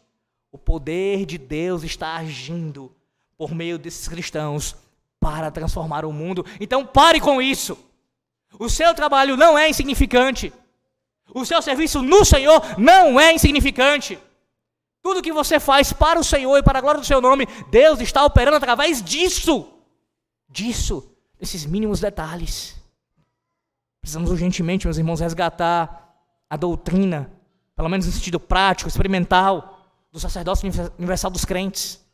o 0.53 0.59
poder 0.59 1.25
de 1.25 1.39
Deus 1.39 1.83
está 1.83 2.17
agindo 2.17 2.95
por 3.37 3.55
meio 3.55 3.79
desses 3.79 4.09
cristãos 4.09 4.77
para 5.19 5.51
transformar 5.51 6.05
o 6.05 6.13
mundo. 6.13 6.45
Então 6.59 6.87
pare 6.87 7.21
com 7.21 7.41
isso. 7.41 7.79
O 8.59 8.69
seu 8.69 8.95
trabalho 8.95 9.37
não 9.37 9.59
é 9.59 9.69
insignificante. 9.69 10.53
O 11.33 11.45
seu 11.45 11.63
serviço 11.63 12.03
no 12.03 12.25
Senhor 12.25 12.61
não 12.79 13.21
é 13.21 13.33
insignificante. 13.33 14.19
Tudo 15.03 15.23
que 15.23 15.33
você 15.33 15.61
faz 15.61 15.93
para 15.93 16.19
o 16.19 16.25
Senhor 16.25 16.59
e 16.59 16.63
para 16.63 16.79
a 16.79 16.83
glória 16.83 17.01
do 17.01 17.07
seu 17.07 17.21
nome, 17.21 17.47
Deus 17.71 18.01
está 18.01 18.25
operando 18.25 18.57
através 18.57 19.03
disso. 19.03 19.69
Disso, 20.49 21.15
desses 21.39 21.65
mínimos 21.65 22.01
detalhes. 22.01 22.77
Precisamos 24.01 24.31
urgentemente, 24.31 24.87
meus 24.87 24.99
irmãos, 24.99 25.21
resgatar 25.21 26.15
a 26.49 26.57
doutrina, 26.57 27.31
pelo 27.77 27.89
menos 27.89 28.07
no 28.07 28.13
sentido 28.13 28.41
prático, 28.41 28.89
experimental, 28.89 29.70
do 30.11 30.19
sacerdócio 30.19 30.71
universal 30.99 31.31
dos 31.31 31.45
crentes. 31.45 32.05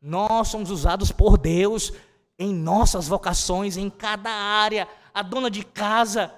Nós 0.00 0.48
somos 0.48 0.70
usados 0.70 1.10
por 1.10 1.36
Deus 1.36 1.92
em 2.38 2.54
nossas 2.54 3.08
vocações, 3.08 3.76
em 3.76 3.90
cada 3.90 4.30
área. 4.30 4.88
A 5.12 5.22
dona 5.22 5.50
de 5.50 5.64
casa, 5.64 6.32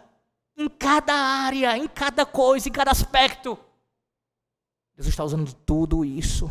em 0.56 0.68
cada 0.68 1.14
área, 1.14 1.76
em 1.76 1.86
cada 1.86 2.24
coisa, 2.24 2.68
em 2.68 2.72
cada 2.72 2.90
aspecto. 2.90 3.58
Deus 4.94 5.06
está 5.06 5.22
usando 5.24 5.52
tudo 5.52 6.04
isso 6.04 6.50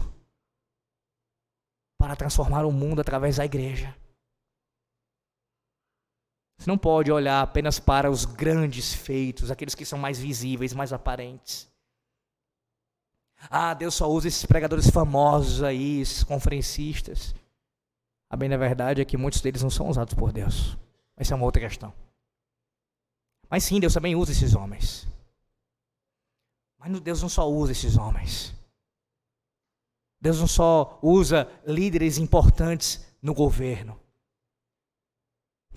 para 1.97 2.15
transformar 2.15 2.65
o 2.65 2.71
mundo 2.71 3.01
através 3.01 3.37
da 3.37 3.45
igreja. 3.45 3.95
Você 6.57 6.69
não 6.69 6.77
pode 6.77 7.11
olhar 7.11 7.41
apenas 7.41 7.79
para 7.79 8.09
os 8.09 8.23
grandes 8.23 8.93
feitos, 8.93 9.49
aqueles 9.49 9.73
que 9.73 9.85
são 9.85 9.97
mais 9.97 10.19
visíveis, 10.19 10.73
mais 10.73 10.93
aparentes. 10.93 11.70
Ah, 13.49 13.73
Deus 13.73 13.95
só 13.95 14.09
usa 14.09 14.27
esses 14.27 14.45
pregadores 14.45 14.89
famosos 14.89 15.63
aí, 15.63 16.01
esses 16.01 16.23
conferencistas. 16.23 17.33
A 18.29 18.35
bem 18.35 18.49
da 18.49 18.57
verdade 18.57 19.01
é 19.01 19.05
que 19.05 19.17
muitos 19.17 19.41
deles 19.41 19.61
não 19.61 19.69
são 19.69 19.89
usados 19.89 20.13
por 20.13 20.31
Deus. 20.31 20.77
Essa 21.17 21.33
é 21.33 21.35
uma 21.35 21.45
outra 21.45 21.61
questão. 21.61 21.93
Mas 23.49 23.63
sim, 23.63 23.79
Deus 23.79 23.93
também 23.93 24.15
usa 24.15 24.31
esses 24.31 24.55
homens. 24.55 25.07
Mas 26.77 26.99
Deus 27.01 27.21
não 27.21 27.29
só 27.29 27.49
usa 27.49 27.73
esses 27.73 27.97
homens. 27.97 28.53
Deus 30.19 30.39
não 30.39 30.47
só 30.47 30.99
usa 31.01 31.51
líderes 31.65 32.17
importantes 32.17 33.05
no 33.21 33.33
governo. 33.33 33.99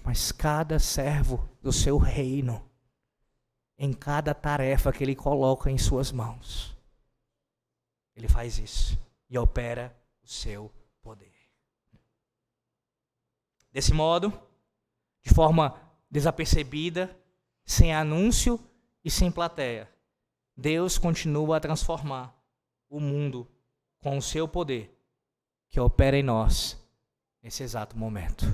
Mas 0.05 0.31
cada 0.31 0.79
servo 0.79 1.49
do 1.63 1.73
seu 1.73 1.99
reino, 1.99 2.63
em 3.77 3.93
cada 3.93 4.35
tarefa 4.35 4.93
que 4.93 5.03
ele 5.03 5.17
coloca 5.17 5.71
em 5.71 5.79
suas 5.79 6.13
mãos, 6.13 6.74
ele 8.15 8.29
faz 8.29 8.59
isso 8.59 8.99
e 9.29 9.39
opera 9.39 9.97
o 10.23 10.29
seu 10.29 10.73
poder. 11.03 11.33
Desse 13.73 13.93
modo, 13.93 14.33
de 15.23 15.35
forma 15.35 15.81
desapercebida, 16.11 17.19
sem 17.65 17.95
anúncio 17.95 18.61
e 19.05 19.11
sem 19.11 19.33
plateia. 19.33 19.91
Deus 20.57 20.99
continua 20.99 21.57
a 21.57 21.61
transformar 21.61 22.33
o 22.89 23.01
mundo 23.01 23.49
com 24.01 24.17
o 24.17 24.23
seu 24.23 24.47
poder 24.47 24.95
que 25.69 25.81
opera 25.81 26.17
em 26.17 26.23
nós 26.23 26.81
nesse 27.43 27.65
exato 27.65 27.99
momento. 27.99 28.45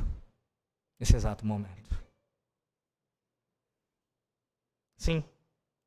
Nesse 0.98 1.14
exato 1.14 1.44
momento. 1.44 2.02
Sim, 4.96 5.24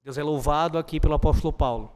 Deus 0.03 0.17
é 0.17 0.23
louvado 0.23 0.77
aqui 0.77 0.99
pelo 0.99 1.13
apóstolo 1.13 1.53
Paulo, 1.53 1.95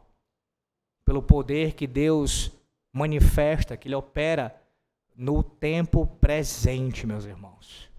pelo 1.07 1.23
poder 1.23 1.71
que 1.71 1.87
Deus 1.87 2.51
manifesta, 2.91 3.77
que 3.77 3.87
ele 3.87 3.95
opera 3.95 4.53
no 5.15 5.41
tempo 5.41 6.05
presente, 6.05 7.07
meus 7.07 7.23
irmãos. 7.23 7.89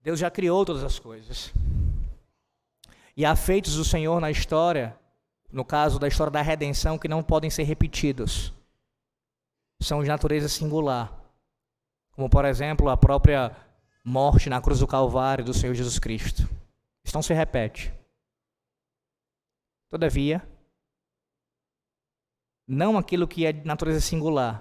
Deus 0.00 0.20
já 0.20 0.30
criou 0.30 0.64
todas 0.64 0.84
as 0.84 0.96
coisas. 0.96 1.52
E 3.16 3.26
há 3.26 3.34
feitos 3.34 3.74
do 3.74 3.84
Senhor 3.84 4.20
na 4.20 4.30
história, 4.30 4.96
no 5.50 5.64
caso 5.64 5.98
da 5.98 6.06
história 6.06 6.30
da 6.30 6.40
redenção, 6.40 6.96
que 6.96 7.08
não 7.08 7.20
podem 7.20 7.50
ser 7.50 7.64
repetidos. 7.64 8.54
São 9.82 10.04
de 10.04 10.08
natureza 10.08 10.48
singular. 10.48 11.12
Como, 12.12 12.30
por 12.30 12.44
exemplo, 12.44 12.88
a 12.88 12.96
própria 12.96 13.56
morte 14.04 14.48
na 14.48 14.62
cruz 14.62 14.78
do 14.78 14.86
Calvário 14.86 15.44
do 15.44 15.52
Senhor 15.52 15.74
Jesus 15.74 15.98
Cristo. 15.98 16.48
Isso 17.04 17.16
não 17.16 17.22
se 17.22 17.34
repete. 17.34 17.92
Todavia, 19.92 20.42
não 22.66 22.98
aquilo 22.98 23.28
que 23.28 23.46
é 23.46 23.52
de 23.52 23.64
natureza 23.64 24.00
singular, 24.00 24.60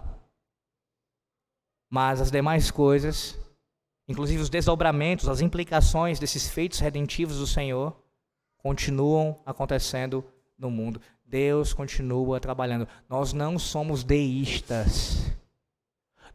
mas 1.90 2.22
as 2.22 2.30
demais 2.30 2.70
coisas 2.70 3.42
Inclusive, 4.12 4.42
os 4.42 4.50
desdobramentos, 4.50 5.30
as 5.30 5.40
implicações 5.40 6.20
desses 6.20 6.46
feitos 6.50 6.80
redentivos 6.80 7.38
do 7.38 7.48
Senhor 7.48 7.96
continuam 8.58 9.42
acontecendo 9.46 10.22
no 10.58 10.70
mundo. 10.70 11.02
Deus 11.24 11.74
continua 11.74 12.38
trabalhando. 12.38 12.86
Nós 13.08 13.32
não 13.32 13.58
somos 13.58 14.04
deístas. 14.04 15.32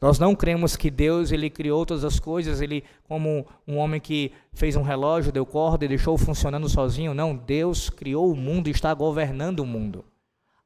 Nós 0.00 0.18
não 0.18 0.34
cremos 0.34 0.76
que 0.76 0.90
Deus 0.90 1.32
ele 1.32 1.48
criou 1.48 1.86
todas 1.86 2.04
as 2.04 2.20
coisas, 2.20 2.60
ele 2.60 2.84
como 3.04 3.46
um 3.66 3.78
homem 3.78 4.00
que 4.00 4.32
fez 4.52 4.76
um 4.76 4.82
relógio, 4.82 5.32
deu 5.32 5.46
corda 5.46 5.84
e 5.84 5.88
deixou 5.88 6.18
funcionando 6.18 6.68
sozinho. 6.68 7.14
Não, 7.14 7.34
Deus 7.34 7.88
criou 7.88 8.30
o 8.30 8.36
mundo 8.36 8.68
e 8.68 8.72
está 8.72 8.92
governando 8.92 9.60
o 9.60 9.66
mundo. 9.66 10.04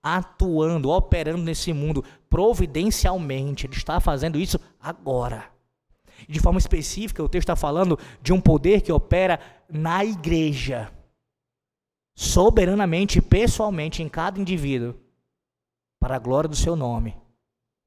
Atuando, 0.03 0.91
operando 0.91 1.43
nesse 1.43 1.72
mundo 1.72 2.05
providencialmente. 2.28 3.66
Ele 3.66 3.74
está 3.74 4.01
fazendo 4.01 4.39
isso 4.39 4.59
agora. 4.81 5.45
De 6.28 6.41
forma 6.41 6.59
específica, 6.59 7.22
o 7.22 7.28
texto 7.28 7.45
está 7.45 7.57
falando 7.57 7.99
de 8.20 8.33
um 8.33 8.41
poder 8.41 8.81
que 8.81 8.93
opera 8.93 9.41
na 9.68 10.05
igreja, 10.05 10.93
soberanamente, 12.14 13.22
pessoalmente, 13.22 14.03
em 14.03 14.09
cada 14.09 14.41
indivíduo, 14.41 14.95
para 15.99 16.16
a 16.16 16.18
glória 16.18 16.49
do 16.49 16.57
seu 16.57 16.76
nome, 16.76 17.16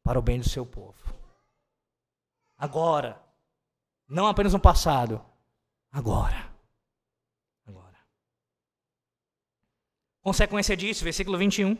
para 0.03 0.17
o 0.17 0.21
bem 0.21 0.39
do 0.39 0.47
seu 0.49 0.65
povo. 0.65 1.02
Agora, 2.63 3.21
não 4.07 4.27
apenas 4.27 4.53
no 4.53 4.59
passado, 4.59 5.23
agora. 5.91 6.51
Agora. 7.67 7.97
Consequência 10.21 10.77
disso, 10.77 11.03
versículo 11.03 11.37
21. 11.37 11.77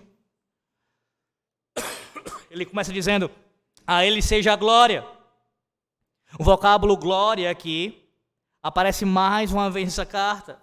Ele 2.52 2.66
começa 2.66 2.92
dizendo: 2.92 3.32
A 3.88 4.06
Ele 4.06 4.22
seja 4.22 4.54
a 4.54 4.56
glória 4.56 5.14
o 6.40 6.44
vocábulo 6.44 6.98
glória 6.98 7.50
aqui 7.52 8.10
aparece 8.62 9.06
mais 9.06 9.52
uma 9.52 9.70
vez 9.70 9.86
nessa 9.86 10.06
carta. 10.06 10.60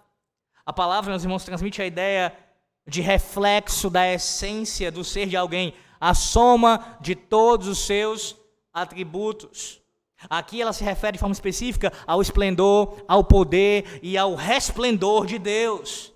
A 0.65 0.73
palavra, 0.73 1.11
meus 1.11 1.23
irmãos, 1.23 1.45
transmite 1.45 1.81
a 1.81 1.85
ideia 1.85 2.37
de 2.85 2.99
reflexo 2.99 3.89
da 3.89 4.11
essência 4.11 4.91
do 4.91 5.03
ser 5.03 5.27
de 5.27 5.37
alguém, 5.37 5.73
a 5.99 6.13
soma 6.13 6.97
de 6.99 7.15
todos 7.15 7.67
os 7.67 7.79
seus 7.79 8.35
atributos. 8.73 9.80
Aqui 10.29 10.61
ela 10.61 10.73
se 10.73 10.83
refere 10.83 11.13
de 11.13 11.19
forma 11.19 11.33
específica 11.33 11.91
ao 12.05 12.21
esplendor, 12.21 13.03
ao 13.07 13.23
poder 13.23 13.99
e 14.03 14.17
ao 14.17 14.35
resplendor 14.35 15.25
de 15.25 15.39
Deus. 15.39 16.13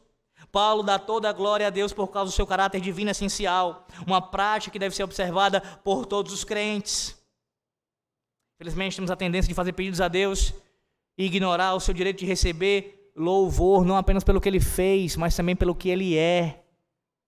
Paulo 0.52 0.84
dá 0.84 0.98
toda 0.98 1.30
a 1.30 1.34
glória 1.34 1.68
a 1.68 1.70
Deus 1.70 1.92
por 1.92 2.08
causa 2.08 2.32
do 2.32 2.36
seu 2.36 2.48
caráter 2.48 2.80
divino 2.80 3.12
essencial, 3.12 3.86
uma 4.08 4.22
prática 4.22 4.72
que 4.72 4.80
deve 4.80 4.96
ser 4.96 5.04
observada 5.04 5.60
por 5.84 6.06
todos 6.06 6.32
os 6.32 6.46
crentes. 6.46 7.14
Infelizmente, 8.56 8.96
temos 8.96 9.12
a 9.12 9.18
tendência 9.18 9.50
de 9.50 9.54
fazer 9.54 9.74
pedidos 9.74 10.00
a 10.00 10.08
Deus 10.08 10.54
e 11.18 11.26
ignorar 11.26 11.74
o 11.74 11.80
seu 11.82 11.94
direito 11.94 12.20
de 12.20 12.26
receber 12.26 13.12
louvor, 13.16 13.84
não 13.84 13.98
apenas 13.98 14.24
pelo 14.24 14.40
que 14.40 14.48
ele 14.48 14.62
fez, 14.62 15.18
mas 15.18 15.36
também 15.36 15.56
pelo 15.56 15.76
que 15.76 15.90
ele 15.90 16.18
é. 16.18 16.64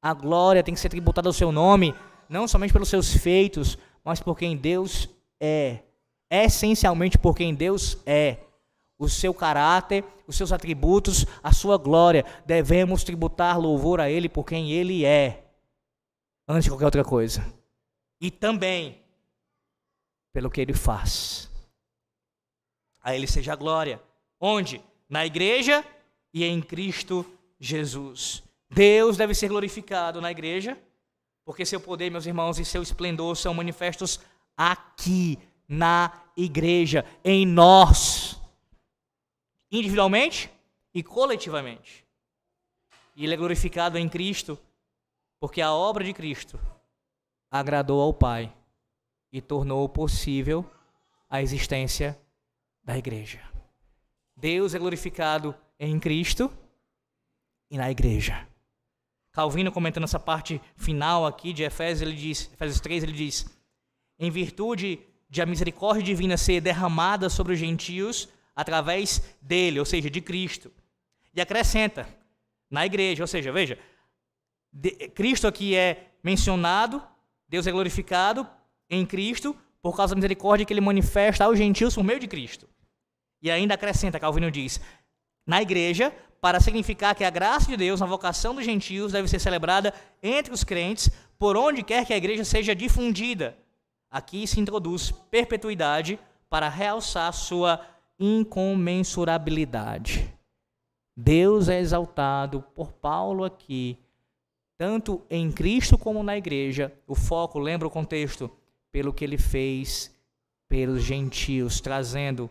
A 0.02 0.14
glória 0.14 0.64
tem 0.64 0.74
que 0.74 0.80
ser 0.80 0.90
tributada 0.90 1.28
ao 1.28 1.34
seu 1.34 1.52
nome, 1.52 1.94
não 2.30 2.48
somente 2.48 2.72
pelos 2.72 2.88
seus 2.88 3.14
feitos, 3.14 3.78
mas 4.06 4.22
por 4.22 4.38
quem 4.38 4.56
Deus 4.56 5.10
é. 5.38 5.80
Essencialmente 6.30 7.18
por 7.18 7.36
quem 7.36 7.54
Deus 7.54 7.98
é. 8.06 8.38
O 9.00 9.08
seu 9.08 9.34
caráter, 9.34 10.04
os 10.26 10.36
seus 10.36 10.52
atributos, 10.52 11.26
a 11.44 11.54
sua 11.54 11.78
glória. 11.78 12.26
Devemos 12.46 13.04
tributar 13.04 13.60
louvor 13.60 14.02
a 14.02 14.10
Ele 14.10 14.28
por 14.28 14.44
quem 14.44 14.72
Ele 14.72 15.06
é, 15.06 15.44
antes 16.48 16.64
de 16.64 16.72
qualquer 16.72 16.86
outra 16.86 17.04
coisa. 17.04 17.46
E 18.20 18.32
também 18.32 19.02
pelo 20.38 20.52
que 20.52 20.62
ele 20.62 20.74
faz. 20.74 21.50
A 23.02 23.16
ele 23.16 23.26
seja 23.26 23.54
a 23.54 23.56
glória. 23.56 24.00
Onde? 24.40 24.80
Na 25.10 25.26
igreja 25.26 25.84
e 26.32 26.44
em 26.44 26.62
Cristo 26.62 27.26
Jesus. 27.60 28.44
Deus 28.70 29.18
deve 29.18 29.34
ser 29.34 29.48
glorificado 29.48 30.22
na 30.22 30.30
igreja, 30.30 30.78
porque 31.44 31.66
seu 31.66 31.80
poder, 31.80 32.12
meus 32.12 32.28
irmãos, 32.28 32.60
e 32.60 32.66
seu 32.66 32.84
esplendor 32.84 33.36
são 33.36 33.52
manifestos 33.52 34.20
aqui 34.56 35.40
na 35.68 36.24
igreja, 36.36 37.06
em 37.24 37.46
nós, 37.46 38.40
individualmente 39.72 40.50
e 40.94 41.04
coletivamente. 41.04 42.06
E 43.16 43.24
ele 43.24 43.34
é 43.34 43.38
glorificado 43.38 43.98
em 43.98 44.08
Cristo, 44.08 44.58
porque 45.40 45.62
a 45.62 45.74
obra 45.74 46.04
de 46.04 46.14
Cristo 46.14 46.60
agradou 47.50 48.02
ao 48.02 48.14
Pai 48.14 48.54
e 49.32 49.42
tornou 49.42 49.88
possível 49.90 50.70
a 51.30 51.42
existência 51.42 52.20
da 52.84 52.98
igreja. 52.98 53.42
Deus 54.36 54.74
é 54.74 54.80
glorificado 54.80 55.56
em 55.80 56.00
Cristo 56.00 56.52
e 57.70 57.78
na 57.78 57.92
igreja. 57.92 58.48
Calvino 59.32 59.72
comentando 59.72 60.06
essa 60.06 60.20
parte 60.20 60.62
final 60.76 61.26
aqui 61.26 61.54
de 61.54 61.64
Efésios, 61.64 62.02
ele 62.02 62.16
diz, 62.16 62.52
Efésios 62.54 62.80
3, 62.80 63.04
ele 63.04 63.12
diz: 63.12 63.46
"Em 64.18 64.32
virtude 64.32 65.00
de 65.30 65.42
a 65.42 65.46
misericórdia 65.46 66.04
divina 66.04 66.38
ser 66.38 66.62
derramada 66.62 67.30
sobre 67.30 67.54
os 67.54 67.60
gentios 67.60 68.30
através 68.56 69.22
dele, 69.42 69.80
ou 69.80 69.86
seja, 69.86 70.10
de 70.10 70.22
Cristo". 70.22 70.72
E 71.34 71.42
acrescenta: 71.42 72.08
na 72.70 72.86
igreja, 72.86 73.24
ou 73.24 73.28
seja, 73.28 73.52
veja, 73.52 73.78
de, 74.72 74.92
Cristo 75.10 75.48
aqui 75.48 75.76
é 75.76 76.12
mencionado, 76.24 77.02
Deus 77.48 77.66
é 77.68 77.72
glorificado 77.72 78.48
em 78.90 79.06
Cristo 79.06 79.56
por 79.82 79.96
causa 79.96 80.14
da 80.14 80.18
misericórdia 80.18 80.66
que 80.66 80.74
ele 80.74 80.82
manifesta 80.82 81.46
aos 81.46 81.58
gentios 81.58 81.96
por 81.96 82.04
meio 82.04 82.20
de 82.20 82.28
Cristo. 82.28 82.68
E 83.42 83.50
ainda 83.50 83.76
acrescenta, 83.76 84.20
Calvino 84.20 84.52
diz, 84.52 84.82
na 85.46 85.62
igreja, 85.62 86.14
para 86.42 86.60
significar 86.60 87.16
que 87.16 87.24
a 87.24 87.30
graça 87.30 87.70
de 87.70 87.78
Deus 87.78 88.00
na 88.00 88.06
vocação 88.06 88.54
dos 88.54 88.66
gentios 88.66 89.12
deve 89.12 89.28
ser 89.28 89.40
celebrada 89.40 89.94
entre 90.22 90.54
os 90.54 90.64
crentes, 90.64 91.10
por 91.38 91.56
onde 91.56 91.84
quer 91.84 92.06
que 92.06 92.14
a 92.14 92.18
igreja 92.18 92.44
seja 92.44 92.76
difundida. 92.76 93.58
Aqui 94.10 94.48
se 94.48 94.60
introduz 94.60 95.12
perpetuidade 95.12 96.20
para 96.50 96.70
realçar 96.70 97.32
sua 97.34 97.86
incomensurabilidade. 98.20 100.34
Deus 101.16 101.68
é 101.68 101.80
exaltado 101.80 102.64
por 102.74 102.94
Paulo 102.94 103.44
aqui, 103.44 104.00
tanto 104.78 105.24
em 105.30 105.52
Cristo 105.52 105.98
como 105.98 106.24
na 106.24 106.38
igreja. 106.38 106.94
O 107.08 107.16
foco, 107.16 107.60
lembra 107.60 107.88
o 107.88 107.92
contexto, 107.92 108.50
pelo 108.92 109.14
que 109.14 109.24
ele 109.24 109.38
fez 109.38 110.16
pelos 110.68 111.04
gentios, 111.04 111.82
trazendo 111.82 112.50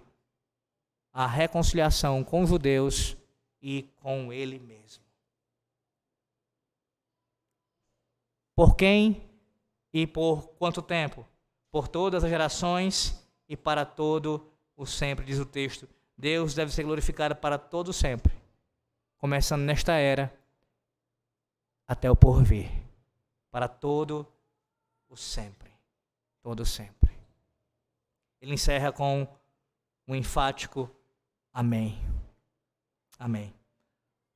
a 1.13 1.27
reconciliação 1.27 2.23
com 2.23 2.43
os 2.43 2.51
judeus 2.51 3.17
e 3.63 3.83
com 4.03 4.33
ele 4.33 4.59
mesmo. 4.59 5.05
Por 8.55 8.75
quem 8.75 9.23
e 9.93 10.07
por 10.07 10.49
quanto 10.59 10.83
tempo? 10.83 11.27
Por 11.77 11.89
todas 11.89 12.25
as 12.25 12.31
gerações 12.31 13.15
e 13.47 13.57
para 13.57 13.85
todo 13.85 14.51
o 14.75 14.87
sempre, 14.87 15.27
diz 15.27 15.39
o 15.39 15.45
texto. 15.45 15.87
Deus 16.17 16.55
deve 16.55 16.73
ser 16.73 16.85
glorificado 16.85 17.37
para 17.37 17.59
todo 17.59 17.93
sempre 17.93 18.37
começando 19.19 19.63
nesta 19.63 19.95
era 19.95 20.33
até 21.87 22.11
o 22.11 22.17
porvir, 22.17 22.71
para 23.51 23.69
todo 23.69 24.27
o 25.09 25.17
sempre, 25.17 25.73
todo 26.43 26.61
o 26.61 26.67
sempre. 26.67 27.11
Ele 28.41 28.55
encerra 28.55 28.93
com 28.93 29.27
um 30.07 30.15
enfático 30.15 30.91
amém. 31.53 32.01
Amém. 33.19 33.55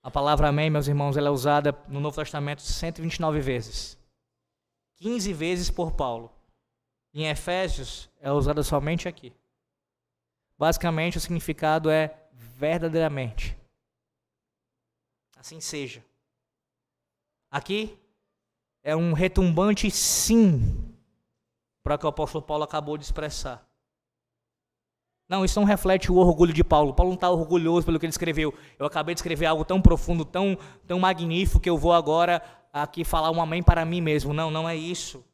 A 0.02 0.10
palavra 0.10 0.48
amém, 0.48 0.70
meus 0.70 0.88
irmãos, 0.88 1.16
ela 1.16 1.28
é 1.28 1.30
usada 1.30 1.72
no 1.86 2.00
Novo 2.00 2.16
Testamento 2.16 2.62
129 2.62 3.40
vezes. 3.40 3.98
15 4.96 5.32
vezes 5.32 5.70
por 5.70 5.92
Paulo. 5.92 6.32
Em 7.12 7.26
Efésios 7.26 8.08
é 8.20 8.30
usada 8.30 8.62
somente 8.62 9.08
aqui. 9.08 9.32
Basicamente 10.58 11.18
o 11.18 11.20
significado 11.20 11.90
é 11.90 12.14
verdadeiramente. 12.32 13.56
Assim 15.36 15.60
seja. 15.60 16.04
Aqui 17.50 17.98
é 18.82 18.94
um 18.94 19.12
retumbante 19.12 19.90
sim 19.90 20.94
para 21.82 21.94
o 21.94 21.98
que 21.98 22.06
o 22.06 22.08
apóstolo 22.08 22.44
Paulo 22.44 22.62
acabou 22.62 22.96
de 22.96 23.04
expressar. 23.04 23.66
Não, 25.28 25.44
isso 25.44 25.58
não 25.60 25.66
reflete 25.66 26.10
o 26.10 26.16
orgulho 26.16 26.52
de 26.52 26.64
Paulo. 26.64 26.92
Paulo 26.92 27.10
não 27.10 27.14
está 27.14 27.30
orgulhoso 27.30 27.86
pelo 27.86 27.98
que 27.98 28.04
ele 28.04 28.10
escreveu. 28.10 28.52
Eu 28.78 28.84
acabei 28.84 29.14
de 29.14 29.20
escrever 29.20 29.46
algo 29.46 29.64
tão 29.64 29.80
profundo, 29.80 30.24
tão, 30.24 30.58
tão 30.86 30.98
magnífico, 30.98 31.60
que 31.60 31.70
eu 31.70 31.78
vou 31.78 31.92
agora 31.92 32.42
aqui 32.72 33.04
falar 33.04 33.30
um 33.30 33.40
amém 33.40 33.62
para 33.62 33.84
mim 33.84 34.00
mesmo. 34.00 34.34
Não, 34.34 34.50
não 34.50 34.68
é 34.68 34.74
isso. 34.76 35.24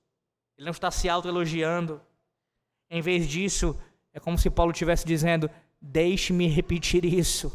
Ele 0.56 0.64
não 0.64 0.72
está 0.72 0.90
se 0.90 1.08
autoelogiando. 1.08 2.00
Em 2.88 3.00
vez 3.00 3.28
disso, 3.28 3.78
é 4.12 4.20
como 4.20 4.38
se 4.38 4.48
Paulo 4.48 4.72
estivesse 4.72 5.04
dizendo: 5.04 5.50
Deixe-me 5.80 6.46
repetir 6.48 7.04
isso. 7.04 7.52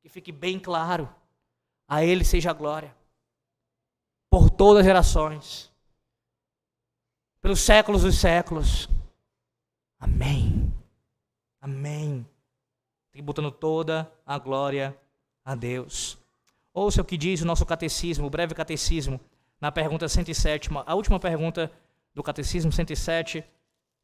Que 0.00 0.08
fique 0.08 0.30
bem 0.30 0.58
claro. 0.58 1.08
A 1.86 2.04
Ele 2.04 2.24
seja 2.24 2.50
a 2.50 2.54
glória. 2.54 2.94
Por 4.30 4.50
todas 4.50 4.80
as 4.80 4.86
gerações. 4.86 5.72
Pelos 7.40 7.60
séculos 7.60 8.02
dos 8.02 8.16
séculos. 8.16 8.88
Amém. 9.98 10.72
Amém. 11.60 12.26
Tributando 13.10 13.50
toda 13.50 14.10
a 14.26 14.38
glória 14.38 14.96
a 15.44 15.54
Deus. 15.54 16.18
Ouça 16.74 17.00
o 17.00 17.04
que 17.04 17.16
diz 17.16 17.40
o 17.40 17.46
nosso 17.46 17.64
catecismo, 17.64 18.26
o 18.26 18.30
breve 18.30 18.54
catecismo, 18.54 19.18
na 19.60 19.72
pergunta 19.72 20.08
107, 20.08 20.68
a 20.86 20.94
última 20.94 21.18
pergunta 21.18 21.72
do 22.14 22.22
catecismo 22.22 22.72
107, 22.72 23.44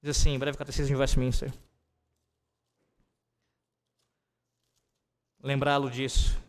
diz 0.03 0.17
assim, 0.17 0.39
breve 0.39 0.57
catecismo 0.59 0.95
de 0.95 1.01
Westminster. 1.01 1.53
Lembrá-lo 5.43 5.91
disso. 5.91 6.43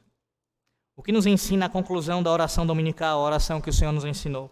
O 0.96 1.04
que 1.04 1.12
nos 1.12 1.26
ensina 1.26 1.66
a 1.66 1.70
conclusão 1.70 2.24
da 2.24 2.32
oração 2.32 2.66
dominical, 2.66 3.20
a 3.20 3.24
oração 3.24 3.60
que 3.60 3.70
o 3.70 3.74
Senhor 3.74 3.92
nos 3.92 4.06
ensinou? 4.06 4.50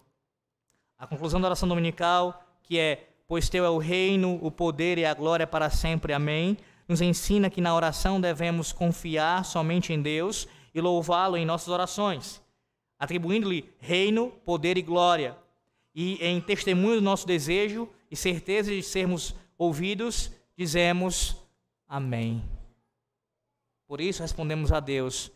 A 0.97 1.07
conclusão 1.07 1.39
da 1.39 1.47
oração 1.47 1.69
dominical, 1.69 2.45
que 2.61 2.77
é: 2.77 3.07
Pois 3.25 3.47
teu 3.47 3.63
é 3.63 3.69
o 3.69 3.77
reino, 3.77 4.37
o 4.41 4.51
poder 4.51 4.97
e 4.97 5.05
a 5.05 5.13
glória 5.13 5.47
para 5.47 5.69
sempre. 5.69 6.11
Amém. 6.11 6.57
Nos 6.87 6.99
ensina 6.99 7.49
que 7.49 7.61
na 7.61 7.73
oração 7.73 8.19
devemos 8.19 8.73
confiar 8.73 9.45
somente 9.45 9.93
em 9.93 10.01
Deus 10.01 10.45
e 10.75 10.81
louvá-lo 10.81 11.37
em 11.37 11.45
nossas 11.45 11.69
orações, 11.69 12.41
atribuindo-lhe 12.99 13.73
reino, 13.79 14.29
poder 14.43 14.77
e 14.77 14.81
glória. 14.81 15.37
E 15.93 16.15
em 16.25 16.41
testemunho 16.41 16.95
do 16.95 17.01
nosso 17.01 17.27
desejo 17.27 17.87
e 18.09 18.15
certeza 18.15 18.71
de 18.71 18.81
sermos 18.81 19.35
ouvidos, 19.57 20.31
dizemos 20.57 21.35
Amém. 21.87 22.43
Por 23.87 24.01
isso 24.01 24.21
respondemos 24.21 24.71
a 24.71 24.79
Deus 24.79 25.31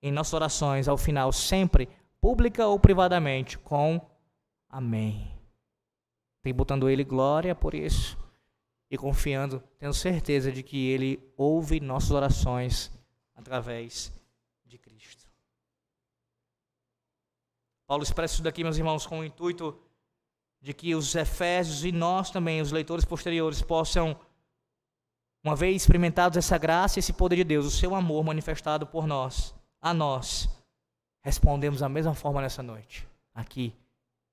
em 0.00 0.12
nossas 0.12 0.34
orações 0.34 0.86
ao 0.86 0.96
final, 0.96 1.32
sempre, 1.32 1.88
pública 2.20 2.66
ou 2.66 2.78
privadamente, 2.78 3.58
com 3.58 4.00
Amém. 4.68 5.34
Tributando 6.42 6.88
Ele 6.88 7.02
glória 7.02 7.54
por 7.54 7.74
isso 7.74 8.16
e 8.90 8.96
confiando, 8.96 9.62
tendo 9.78 9.92
certeza 9.92 10.52
de 10.52 10.62
que 10.62 10.88
Ele 10.88 11.20
ouve 11.36 11.80
nossas 11.80 12.12
orações 12.12 12.92
através 13.34 14.12
de 14.64 14.78
Cristo. 14.78 15.26
Paulo 17.86 18.02
expressa 18.02 18.34
isso 18.34 18.42
daqui, 18.42 18.62
meus 18.62 18.76
irmãos, 18.76 19.06
com 19.06 19.20
o 19.20 19.24
intuito 19.24 19.78
de 20.60 20.74
que 20.74 20.94
os 20.94 21.14
Efésios 21.14 21.84
e 21.84 21.92
nós 21.92 22.30
também, 22.30 22.60
os 22.60 22.72
leitores 22.72 23.04
posteriores, 23.04 23.62
possam, 23.62 24.18
uma 25.44 25.54
vez 25.54 25.82
experimentados 25.82 26.36
essa 26.36 26.58
graça 26.58 26.98
e 26.98 27.00
esse 27.00 27.12
poder 27.12 27.36
de 27.36 27.44
Deus, 27.44 27.66
o 27.66 27.70
seu 27.70 27.94
amor 27.94 28.24
manifestado 28.24 28.86
por 28.86 29.06
nós, 29.06 29.54
a 29.80 29.94
nós, 29.94 30.48
respondemos 31.22 31.80
da 31.80 31.88
mesma 31.88 32.14
forma 32.14 32.40
nessa 32.40 32.62
noite, 32.62 33.06
aqui 33.34 33.74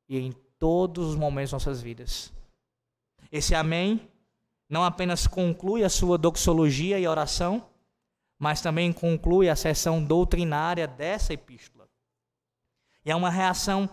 e 0.07 0.17
em 0.17 0.31
todos 0.57 1.09
os 1.09 1.15
momentos 1.15 1.49
de 1.49 1.55
nossas 1.55 1.81
vidas. 1.81 2.33
Esse 3.31 3.53
amém 3.53 4.09
não 4.69 4.83
apenas 4.83 5.27
conclui 5.27 5.83
a 5.83 5.89
sua 5.89 6.17
doxologia 6.17 6.99
e 6.99 7.07
oração, 7.07 7.69
mas 8.37 8.61
também 8.61 8.91
conclui 8.91 9.49
a 9.49 9.55
sessão 9.55 10.03
doutrinária 10.03 10.87
dessa 10.87 11.33
epístola. 11.33 11.87
E 13.03 13.11
é 13.11 13.15
uma 13.15 13.29
reação 13.29 13.89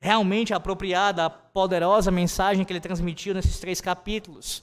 realmente 0.00 0.52
apropriada 0.52 1.30
poderosa 1.52 2.10
mensagem 2.10 2.64
que 2.64 2.72
ele 2.72 2.80
transmitiu 2.80 3.34
nesses 3.34 3.58
três 3.58 3.80
capítulos. 3.80 4.62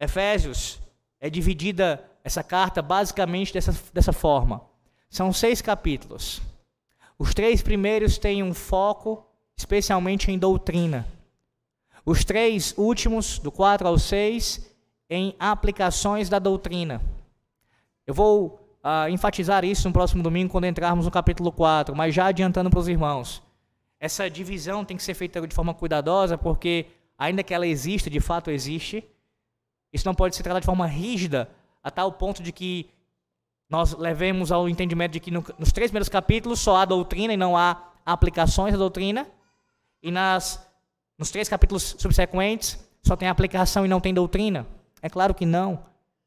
Efésios 0.00 0.80
é 1.20 1.28
dividida 1.30 2.02
essa 2.24 2.42
carta 2.42 2.82
basicamente 2.82 3.52
dessa, 3.52 3.74
dessa 3.92 4.12
forma. 4.12 4.62
São 5.08 5.32
seis 5.32 5.60
capítulos. 5.60 6.40
Os 7.18 7.34
três 7.34 7.62
primeiros 7.62 8.18
têm 8.18 8.42
um 8.42 8.54
foco 8.54 9.26
especialmente 9.56 10.30
em 10.30 10.38
doutrina. 10.38 11.06
Os 12.04 12.24
três 12.24 12.74
últimos, 12.76 13.38
do 13.38 13.52
4 13.52 13.86
ao 13.86 13.98
6, 13.98 14.68
em 15.08 15.36
aplicações 15.38 16.28
da 16.28 16.38
doutrina. 16.38 17.00
Eu 18.06 18.14
vou 18.14 18.58
uh, 18.82 19.08
enfatizar 19.08 19.64
isso 19.64 19.86
no 19.86 19.92
próximo 19.92 20.22
domingo, 20.22 20.50
quando 20.50 20.64
entrarmos 20.64 21.04
no 21.04 21.10
capítulo 21.10 21.52
4, 21.52 21.94
mas 21.94 22.14
já 22.14 22.26
adiantando 22.26 22.70
para 22.70 22.80
os 22.80 22.88
irmãos. 22.88 23.42
Essa 24.02 24.28
divisão 24.28 24.84
tem 24.84 24.96
que 24.96 25.02
ser 25.04 25.14
feita 25.14 25.40
de 25.46 25.54
forma 25.54 25.72
cuidadosa, 25.72 26.36
porque, 26.36 26.86
ainda 27.16 27.44
que 27.44 27.54
ela 27.54 27.64
exista, 27.64 28.10
de 28.10 28.18
fato 28.18 28.50
existe, 28.50 29.08
isso 29.92 30.04
não 30.04 30.12
pode 30.12 30.34
ser 30.34 30.42
tratado 30.42 30.62
de 30.62 30.66
forma 30.66 30.88
rígida, 30.88 31.48
a 31.80 31.88
tal 31.88 32.10
ponto 32.10 32.42
de 32.42 32.50
que 32.50 32.90
nós 33.70 33.96
levemos 33.96 34.50
ao 34.50 34.68
entendimento 34.68 35.12
de 35.12 35.20
que 35.20 35.30
no, 35.30 35.44
nos 35.56 35.70
três 35.70 35.88
primeiros 35.92 36.08
capítulos 36.08 36.58
só 36.58 36.78
há 36.78 36.84
doutrina 36.84 37.32
e 37.32 37.36
não 37.36 37.56
há 37.56 37.92
aplicações 38.04 38.72
da 38.72 38.78
doutrina, 38.78 39.24
e 40.02 40.10
nas, 40.10 40.68
nos 41.16 41.30
três 41.30 41.48
capítulos 41.48 41.94
subsequentes 41.96 42.84
só 43.04 43.14
tem 43.14 43.28
aplicação 43.28 43.84
e 43.86 43.88
não 43.88 44.00
tem 44.00 44.12
doutrina. 44.12 44.66
É 45.00 45.08
claro 45.08 45.32
que 45.32 45.46
não. 45.46 45.78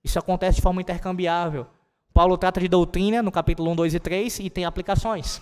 Isso 0.02 0.18
acontece 0.18 0.56
de 0.56 0.62
forma 0.62 0.80
intercambiável. 0.80 1.68
Paulo 2.14 2.38
trata 2.38 2.62
de 2.62 2.70
doutrina 2.70 3.22
no 3.22 3.34
capítulo 3.34 3.70
1, 3.72 3.76
2 3.76 3.94
e 3.96 4.00
3 4.00 4.40
e 4.40 4.50
tem 4.50 4.64
aplicações. 4.64 5.42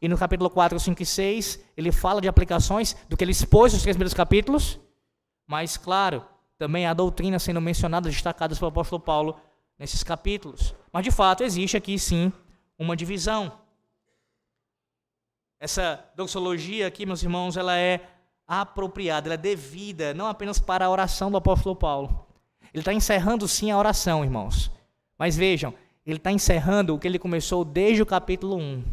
E 0.00 0.08
no 0.08 0.18
capítulo 0.18 0.50
4, 0.50 0.78
5 0.78 1.02
e 1.02 1.06
6, 1.06 1.60
ele 1.76 1.90
fala 1.90 2.20
de 2.20 2.28
aplicações 2.28 2.96
do 3.08 3.16
que 3.16 3.24
ele 3.24 3.32
expôs 3.32 3.72
nos 3.72 3.82
três 3.82 3.96
primeiros 3.96 4.14
capítulos, 4.14 4.78
mas, 5.46 5.76
claro, 5.76 6.24
também 6.58 6.86
há 6.86 6.94
doutrina 6.94 7.38
sendo 7.38 7.60
mencionada, 7.60 8.08
destacadas 8.08 8.58
pelo 8.58 8.70
apóstolo 8.70 9.00
Paulo 9.00 9.40
nesses 9.78 10.02
capítulos. 10.02 10.74
Mas, 10.92 11.04
de 11.04 11.10
fato, 11.10 11.42
existe 11.42 11.76
aqui 11.76 11.98
sim 11.98 12.32
uma 12.78 12.96
divisão. 12.96 13.52
Essa 15.58 16.04
doxologia 16.14 16.86
aqui, 16.86 17.06
meus 17.06 17.22
irmãos, 17.22 17.56
ela 17.56 17.76
é 17.78 18.00
apropriada, 18.46 19.28
ela 19.28 19.34
é 19.34 19.38
devida, 19.38 20.12
não 20.12 20.26
apenas 20.26 20.58
para 20.58 20.84
a 20.84 20.90
oração 20.90 21.30
do 21.30 21.36
apóstolo 21.36 21.74
Paulo. 21.74 22.26
Ele 22.72 22.82
está 22.82 22.92
encerrando 22.92 23.48
sim 23.48 23.70
a 23.70 23.78
oração, 23.78 24.24
irmãos. 24.24 24.70
Mas 25.18 25.36
vejam, 25.36 25.72
ele 26.04 26.18
está 26.18 26.30
encerrando 26.30 26.94
o 26.94 26.98
que 26.98 27.08
ele 27.08 27.18
começou 27.18 27.64
desde 27.64 28.02
o 28.02 28.06
capítulo 28.06 28.56
1, 28.56 28.84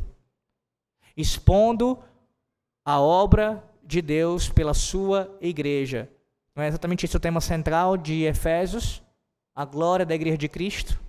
expondo 1.16 2.00
a 2.84 3.00
obra 3.00 3.64
de 3.84 4.02
Deus 4.02 4.50
pela 4.50 4.74
sua 4.74 5.36
igreja. 5.42 6.10
Não 6.56 6.64
é 6.64 6.68
exatamente 6.68 7.06
esse 7.06 7.18
o 7.18 7.20
tema 7.20 7.42
central 7.42 7.98
de 7.98 8.24
Efésios, 8.24 9.02
a 9.56 9.66
glória 9.66 10.06
da 10.06 10.16
igreja 10.16 10.38
de 10.38 10.48
Cristo? 10.48 11.00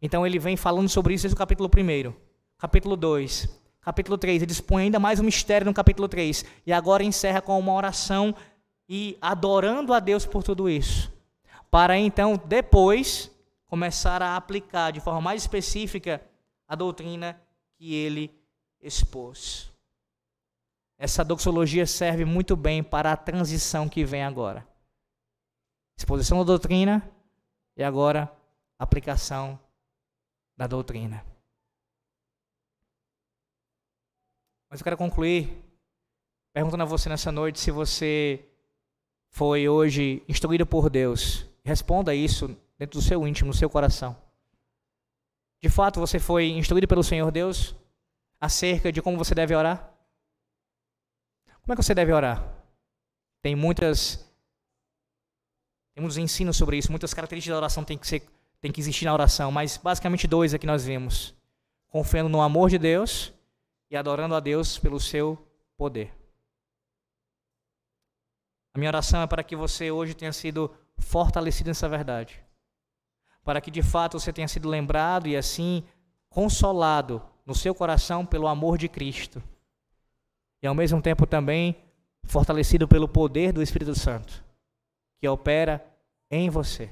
Então 0.00 0.26
ele 0.26 0.38
vem 0.38 0.56
falando 0.56 0.88
sobre 0.88 1.14
isso 1.14 1.22
desde 1.22 1.34
o 1.34 1.38
capítulo 1.38 1.68
1, 1.68 2.12
capítulo 2.58 2.96
2, 2.96 3.48
capítulo 3.80 4.18
3. 4.18 4.42
Ele 4.42 4.52
expõe 4.52 4.84
ainda 4.84 4.98
mais 4.98 5.20
um 5.20 5.24
mistério 5.24 5.64
no 5.64 5.74
capítulo 5.74 6.08
3. 6.08 6.44
E 6.66 6.72
agora 6.72 7.02
encerra 7.02 7.40
com 7.40 7.58
uma 7.58 7.72
oração 7.72 8.34
e 8.88 9.16
adorando 9.20 9.92
a 9.92 10.00
Deus 10.00 10.26
por 10.26 10.42
tudo 10.42 10.68
isso. 10.68 11.12
Para 11.70 11.98
então, 11.98 12.40
depois, 12.46 13.30
começar 13.66 14.22
a 14.22 14.36
aplicar 14.36 14.92
de 14.92 15.00
forma 15.00 15.20
mais 15.20 15.42
específica 15.42 16.22
a 16.68 16.74
doutrina 16.74 17.40
que 17.76 17.94
ele 17.94 18.30
expôs. 18.86 19.72
Essa 20.98 21.24
doxologia 21.24 21.86
serve 21.86 22.24
muito 22.24 22.56
bem 22.56 22.82
para 22.82 23.12
a 23.12 23.16
transição 23.16 23.88
que 23.88 24.04
vem 24.04 24.22
agora. 24.22 24.66
Exposição 25.98 26.38
da 26.38 26.44
doutrina 26.44 27.02
e 27.76 27.82
agora 27.82 28.32
aplicação 28.78 29.58
da 30.56 30.66
doutrina. 30.66 31.24
Mas 34.70 34.80
eu 34.80 34.84
quero 34.84 34.96
concluir 34.96 35.62
perguntando 36.54 36.82
a 36.82 36.86
você 36.86 37.08
nessa 37.08 37.30
noite 37.30 37.60
se 37.60 37.70
você 37.70 38.48
foi 39.30 39.68
hoje 39.68 40.22
instruído 40.28 40.66
por 40.66 40.88
Deus. 40.88 41.46
Responda 41.64 42.14
isso 42.14 42.48
dentro 42.78 42.98
do 42.98 43.04
seu 43.04 43.26
íntimo, 43.26 43.48
no 43.48 43.54
seu 43.54 43.68
coração. 43.68 44.16
De 45.62 45.68
fato, 45.68 46.00
você 46.00 46.18
foi 46.18 46.48
instruído 46.48 46.88
pelo 46.88 47.02
Senhor 47.02 47.30
Deus 47.30 47.74
acerca 48.40 48.92
de 48.92 49.00
como 49.02 49.18
você 49.18 49.34
deve 49.34 49.54
orar? 49.54 49.92
Como 51.62 51.72
é 51.72 51.76
que 51.76 51.82
você 51.82 51.94
deve 51.94 52.12
orar? 52.12 52.42
Tem 53.42 53.54
muitas 53.54 54.24
tem 55.94 56.02
muitos 56.02 56.18
ensinos 56.18 56.56
sobre 56.56 56.76
isso, 56.76 56.90
muitas 56.90 57.14
características 57.14 57.54
da 57.54 57.58
oração 57.58 57.84
tem 57.84 57.96
que 57.96 58.06
ser 58.06 58.28
tem 58.60 58.72
que 58.72 58.80
existir 58.80 59.04
na 59.04 59.12
oração, 59.12 59.52
mas 59.52 59.76
basicamente 59.76 60.26
dois 60.26 60.54
aqui 60.54 60.66
nós 60.66 60.84
vimos: 60.84 61.34
confiando 61.88 62.28
no 62.28 62.40
amor 62.40 62.70
de 62.70 62.78
Deus 62.78 63.32
e 63.90 63.96
adorando 63.96 64.34
a 64.34 64.40
Deus 64.40 64.78
pelo 64.78 64.98
seu 65.00 65.38
poder. 65.76 66.14
A 68.74 68.78
minha 68.78 68.90
oração 68.90 69.22
é 69.22 69.26
para 69.26 69.42
que 69.42 69.56
você 69.56 69.90
hoje 69.90 70.14
tenha 70.14 70.32
sido 70.32 70.74
fortalecido 70.98 71.68
nessa 71.68 71.88
verdade 71.88 72.46
para 73.46 73.60
que 73.60 73.70
de 73.70 73.80
fato 73.80 74.18
você 74.18 74.32
tenha 74.32 74.48
sido 74.48 74.68
lembrado 74.68 75.28
e 75.28 75.36
assim 75.36 75.84
consolado 76.28 77.22
no 77.46 77.54
seu 77.54 77.74
coração 77.74 78.26
pelo 78.26 78.48
amor 78.48 78.76
de 78.76 78.88
Cristo. 78.88 79.42
E 80.60 80.66
ao 80.66 80.74
mesmo 80.74 81.00
tempo 81.00 81.26
também 81.26 81.76
fortalecido 82.24 82.86
pelo 82.88 83.08
poder 83.08 83.52
do 83.52 83.62
Espírito 83.62 83.94
Santo, 83.94 84.44
que 85.18 85.28
opera 85.28 85.82
em 86.30 86.50
você. 86.50 86.90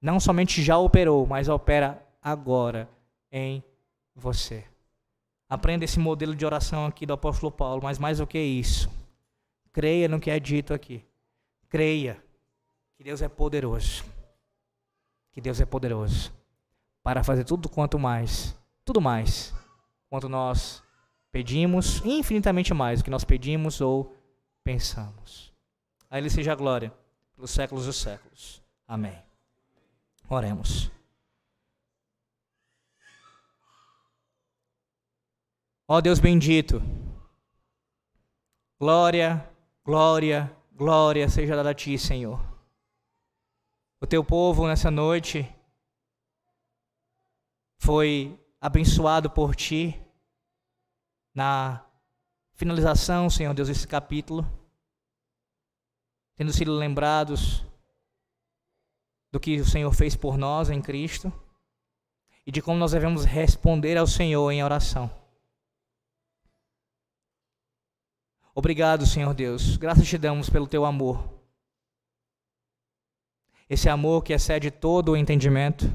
Não 0.00 0.18
somente 0.18 0.60
já 0.62 0.76
operou, 0.76 1.24
mas 1.26 1.48
opera 1.48 2.04
agora 2.20 2.88
em 3.30 3.62
você. 4.14 4.64
Aprenda 5.48 5.84
esse 5.84 5.98
modelo 5.98 6.34
de 6.34 6.44
oração 6.44 6.86
aqui 6.86 7.06
do 7.06 7.12
apóstolo 7.12 7.52
Paulo, 7.52 7.82
mas 7.82 7.98
mais 7.98 8.18
do 8.18 8.26
que 8.26 8.38
isso, 8.38 8.90
creia 9.72 10.08
no 10.08 10.18
que 10.18 10.30
é 10.30 10.40
dito 10.40 10.74
aqui. 10.74 11.04
Creia 11.68 12.22
que 12.96 13.04
Deus 13.04 13.22
é 13.22 13.28
poderoso 13.28 14.04
que 15.32 15.40
Deus 15.40 15.60
é 15.60 15.66
poderoso 15.66 16.32
para 17.02 17.24
fazer 17.24 17.44
tudo 17.44 17.68
quanto 17.68 17.98
mais, 17.98 18.56
tudo 18.84 19.00
mais, 19.00 19.54
quanto 20.08 20.28
nós 20.28 20.82
pedimos, 21.30 22.04
infinitamente 22.04 22.74
mais 22.74 23.00
do 23.00 23.04
que 23.04 23.10
nós 23.10 23.24
pedimos 23.24 23.80
ou 23.80 24.14
pensamos. 24.62 25.52
A 26.10 26.18
Ele 26.18 26.28
seja 26.28 26.52
a 26.52 26.56
glória 26.56 26.92
pelos 27.34 27.50
séculos 27.50 27.86
dos 27.86 27.96
séculos. 27.96 28.62
Amém. 28.86 29.18
Oremos. 30.28 30.90
Ó 35.88 36.00
Deus 36.00 36.18
bendito, 36.18 36.80
glória, 38.80 39.46
glória, 39.84 40.50
glória 40.72 41.28
seja 41.28 41.56
dada 41.56 41.70
a 41.70 41.74
Ti, 41.74 41.98
Senhor 41.98 42.52
o 44.02 44.06
teu 44.06 44.24
povo 44.24 44.66
nessa 44.66 44.90
noite 44.90 45.48
foi 47.78 48.36
abençoado 48.62 49.28
por 49.28 49.56
ti 49.56 50.00
na 51.34 51.84
finalização, 52.54 53.28
Senhor 53.28 53.52
Deus, 53.52 53.66
desse 53.66 53.88
capítulo, 53.88 54.46
tendo 56.36 56.52
sido 56.52 56.72
lembrados 56.72 57.66
do 59.32 59.40
que 59.40 59.60
o 59.60 59.66
Senhor 59.66 59.92
fez 59.92 60.14
por 60.14 60.38
nós 60.38 60.70
em 60.70 60.80
Cristo 60.80 61.32
e 62.46 62.52
de 62.52 62.62
como 62.62 62.78
nós 62.78 62.92
devemos 62.92 63.24
responder 63.24 63.98
ao 63.98 64.06
Senhor 64.06 64.50
em 64.52 64.62
oração. 64.62 65.10
Obrigado, 68.54 69.04
Senhor 69.04 69.34
Deus. 69.34 69.76
Graças 69.76 70.06
te 70.06 70.16
damos 70.16 70.48
pelo 70.48 70.68
teu 70.68 70.84
amor 70.84 71.42
esse 73.72 73.88
amor 73.88 74.22
que 74.22 74.34
excede 74.34 74.70
todo 74.70 75.12
o 75.12 75.16
entendimento. 75.16 75.86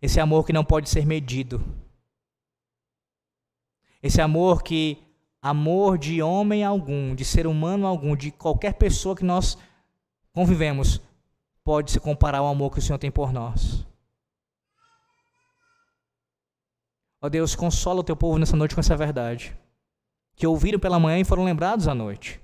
Esse 0.00 0.20
amor 0.20 0.46
que 0.46 0.52
não 0.52 0.64
pode 0.64 0.88
ser 0.88 1.04
medido. 1.04 1.64
Esse 4.02 4.20
amor 4.20 4.62
que, 4.62 5.02
amor 5.42 5.98
de 5.98 6.22
homem 6.22 6.62
algum, 6.62 7.14
de 7.14 7.24
ser 7.24 7.46
humano 7.46 7.86
algum, 7.86 8.14
de 8.14 8.30
qualquer 8.30 8.74
pessoa 8.74 9.16
que 9.16 9.24
nós 9.24 9.58
convivemos, 10.32 11.00
pode 11.64 11.90
se 11.90 11.98
comparar 11.98 12.38
ao 12.38 12.46
amor 12.46 12.70
que 12.70 12.78
o 12.78 12.82
Senhor 12.82 12.98
tem 12.98 13.10
por 13.10 13.32
nós. 13.32 13.84
Ó 17.20 17.26
oh 17.26 17.30
Deus, 17.30 17.56
consola 17.56 18.00
o 18.00 18.04
teu 18.04 18.16
povo 18.16 18.38
nessa 18.38 18.56
noite 18.56 18.76
com 18.76 18.80
essa 18.80 18.96
verdade. 18.96 19.56
Que 20.36 20.46
ouviram 20.46 20.78
pela 20.78 21.00
manhã 21.00 21.18
e 21.18 21.24
foram 21.24 21.44
lembrados 21.44 21.88
à 21.88 21.94
noite. 21.94 22.40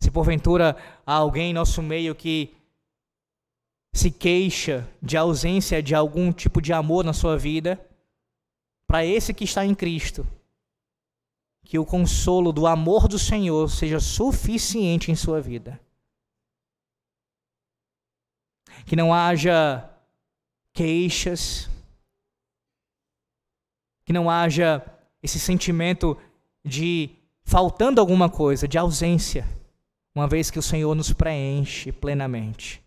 Se 0.00 0.10
porventura 0.10 0.74
há 1.06 1.14
alguém 1.14 1.50
em 1.50 1.54
nosso 1.54 1.82
meio 1.82 2.14
que 2.14 2.56
se 3.94 4.10
queixa 4.10 4.86
de 5.00 5.16
ausência 5.16 5.80
de 5.80 5.94
algum 5.94 6.32
tipo 6.32 6.60
de 6.60 6.72
amor 6.72 7.04
na 7.04 7.12
sua 7.12 7.38
vida, 7.38 7.80
para 8.86 9.04
esse 9.06 9.32
que 9.32 9.44
está 9.44 9.64
em 9.64 9.74
Cristo, 9.74 10.26
que 11.64 11.78
o 11.78 11.86
consolo 11.86 12.52
do 12.52 12.66
amor 12.66 13.06
do 13.06 13.18
Senhor 13.18 13.70
seja 13.70 14.00
suficiente 14.00 15.10
em 15.12 15.14
sua 15.14 15.40
vida. 15.40 15.80
Que 18.84 18.96
não 18.96 19.14
haja 19.14 19.88
queixas, 20.72 21.70
que 24.04 24.12
não 24.12 24.28
haja 24.28 24.84
esse 25.22 25.38
sentimento 25.38 26.20
de 26.64 27.10
faltando 27.44 28.00
alguma 28.00 28.28
coisa, 28.28 28.66
de 28.66 28.76
ausência 28.76 29.46
uma 30.14 30.28
vez 30.28 30.50
que 30.50 30.58
o 30.58 30.62
Senhor 30.62 30.94
nos 30.94 31.12
preenche 31.12 31.90
plenamente. 31.90 32.83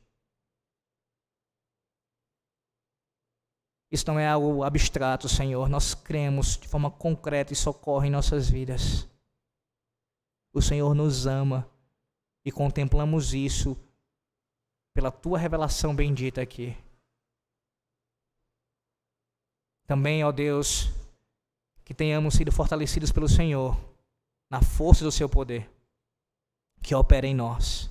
Isso 3.92 4.06
não 4.08 4.20
é 4.20 4.28
algo 4.28 4.64
abstrato, 4.64 5.30
Senhor. 5.30 5.70
Nós 5.70 5.94
cremos 5.94 6.58
de 6.58 6.68
forma 6.68 6.92
concreta 6.92 7.54
e 7.54 7.56
socorre 7.56 8.08
em 8.08 8.12
nossas 8.12 8.50
vidas. 8.50 9.08
O 10.54 10.62
Senhor 10.62 10.94
nos 10.94 11.26
ama 11.26 11.70
e 12.44 12.52
contemplamos 12.52 13.34
isso 13.34 13.78
pela 14.94 15.12
tua 15.12 15.38
revelação 15.38 15.96
bendita 15.96 16.42
aqui. 16.42 16.76
Também, 19.86 20.24
ó 20.24 20.32
Deus, 20.32 20.90
que 21.86 21.94
tenhamos 21.94 22.34
sido 22.34 22.52
fortalecidos 22.52 23.12
pelo 23.12 23.30
Senhor 23.30 23.78
na 24.50 24.62
força 24.62 25.04
do 25.04 25.12
seu 25.12 25.30
poder 25.30 25.70
que 26.82 26.96
opera 26.96 27.28
em 27.28 27.36
nós. 27.36 27.90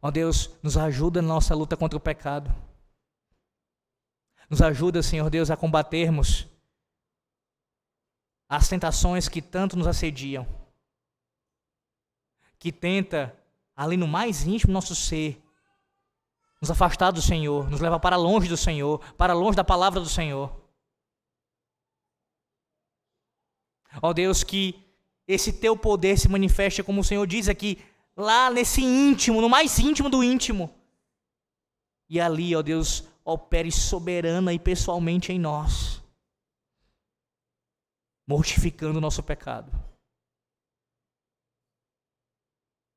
Ó 0.00 0.10
Deus, 0.10 0.48
nos 0.62 0.76
ajuda 0.76 1.20
na 1.20 1.28
nossa 1.28 1.54
luta 1.54 1.76
contra 1.76 1.96
o 1.96 2.00
pecado. 2.00 2.50
Nos 4.48 4.62
ajuda, 4.62 5.02
Senhor 5.02 5.28
Deus, 5.28 5.50
a 5.50 5.56
combatermos 5.56 6.46
as 8.48 8.68
tentações 8.68 9.28
que 9.28 9.42
tanto 9.42 9.76
nos 9.76 9.86
assediam, 9.86 10.46
que 12.58 12.72
tenta, 12.72 13.36
ali 13.76 13.96
no 13.96 14.08
mais 14.08 14.44
íntimo 14.44 14.72
nosso 14.72 14.94
ser, 14.94 15.42
nos 16.60 16.70
afastar 16.70 17.10
do 17.10 17.20
Senhor, 17.20 17.68
nos 17.70 17.80
levar 17.80 18.00
para 18.00 18.16
longe 18.16 18.48
do 18.48 18.56
Senhor, 18.56 18.98
para 19.14 19.34
longe 19.34 19.56
da 19.56 19.62
palavra 19.62 20.00
do 20.00 20.08
Senhor. 20.08 20.58
Ó 24.02 24.12
Deus, 24.12 24.42
que 24.42 24.82
esse 25.26 25.52
teu 25.52 25.76
poder 25.76 26.18
se 26.18 26.28
manifeste, 26.28 26.82
como 26.82 27.02
o 27.02 27.04
Senhor 27.04 27.26
diz 27.26 27.48
aqui, 27.48 27.84
lá 28.16 28.50
nesse 28.50 28.82
íntimo, 28.82 29.40
no 29.40 29.48
mais 29.48 29.78
íntimo 29.78 30.08
do 30.08 30.24
íntimo. 30.24 30.74
E 32.08 32.18
ali, 32.18 32.56
ó 32.56 32.62
Deus, 32.62 33.04
opere 33.28 33.70
soberana 33.70 34.54
e 34.54 34.58
pessoalmente 34.58 35.30
em 35.30 35.38
nós, 35.38 36.02
mortificando 38.26 38.96
o 38.96 39.00
nosso 39.02 39.22
pecado. 39.22 39.70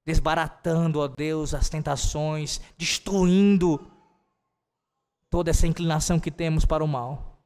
Desbaratando, 0.05 0.99
ó 0.99 1.07
Deus, 1.07 1.53
as 1.53 1.69
tentações, 1.69 2.61
destruindo 2.77 3.77
toda 5.29 5.51
essa 5.51 5.67
inclinação 5.67 6.17
que 6.17 6.31
temos 6.31 6.65
para 6.65 6.83
o 6.83 6.87
mal. 6.87 7.43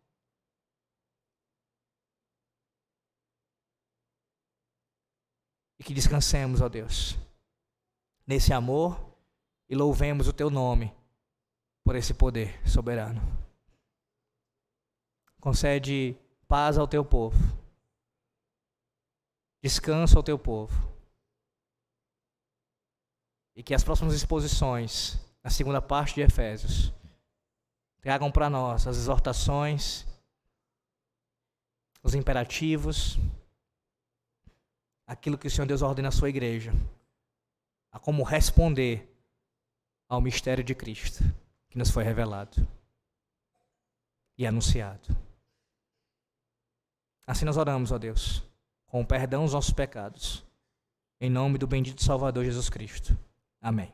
E 5.79 5.83
que 5.83 5.93
descansemos, 5.93 6.61
ó 6.61 6.69
Deus, 6.69 7.17
nesse 8.27 8.53
amor 8.53 9.17
e 9.67 9.75
louvemos 9.75 10.27
o 10.27 10.33
teu 10.33 10.51
nome 10.51 10.95
por 11.86 11.95
esse 11.95 12.15
poder 12.15 12.59
soberano. 12.67 13.21
Concede 15.39 16.17
paz 16.47 16.79
ao 16.79 16.88
teu 16.88 17.05
povo, 17.05 17.38
descanso 19.61 20.17
ao 20.17 20.23
teu 20.23 20.39
povo, 20.39 20.73
e 23.55 23.61
que 23.61 23.75
as 23.75 23.83
próximas 23.83 24.15
exposições, 24.15 25.19
na 25.43 25.51
segunda 25.51 25.79
parte 25.79 26.15
de 26.15 26.21
Efésios, 26.21 26.91
tragam 28.01 28.31
para 28.31 28.49
nós 28.49 28.88
as 28.88 28.97
exortações, 28.97 30.07
os 32.01 32.15
imperativos, 32.15 33.19
aquilo 35.05 35.38
que 35.38 35.47
o 35.47 35.51
Senhor 35.51 35.67
Deus 35.67 35.83
ordena 35.83 36.09
à 36.09 36.11
sua 36.11 36.29
igreja, 36.29 36.71
a 37.91 37.99
como 37.99 38.23
responder 38.23 39.07
ao 40.09 40.19
mistério 40.19 40.63
de 40.63 40.73
Cristo 40.73 41.23
que 41.76 41.80
nos 41.80 41.91
foi 41.91 42.05
revelado 42.05 42.65
e 44.38 44.47
anunciado. 44.47 45.09
Assim 47.28 47.43
nós 47.43 47.57
oramos, 47.57 47.91
ó 47.91 47.97
Deus, 47.97 48.41
com 48.88 49.01
o 49.01 49.05
perdão 49.05 49.43
dos 49.43 49.51
nossos 49.51 49.73
pecados, 49.73 50.45
em 51.19 51.30
nome 51.30 51.57
do 51.57 51.67
bendito 51.67 52.01
Salvador 52.01 52.45
Jesus 52.45 52.69
Cristo. 52.69 53.17
Amém. 53.61 53.91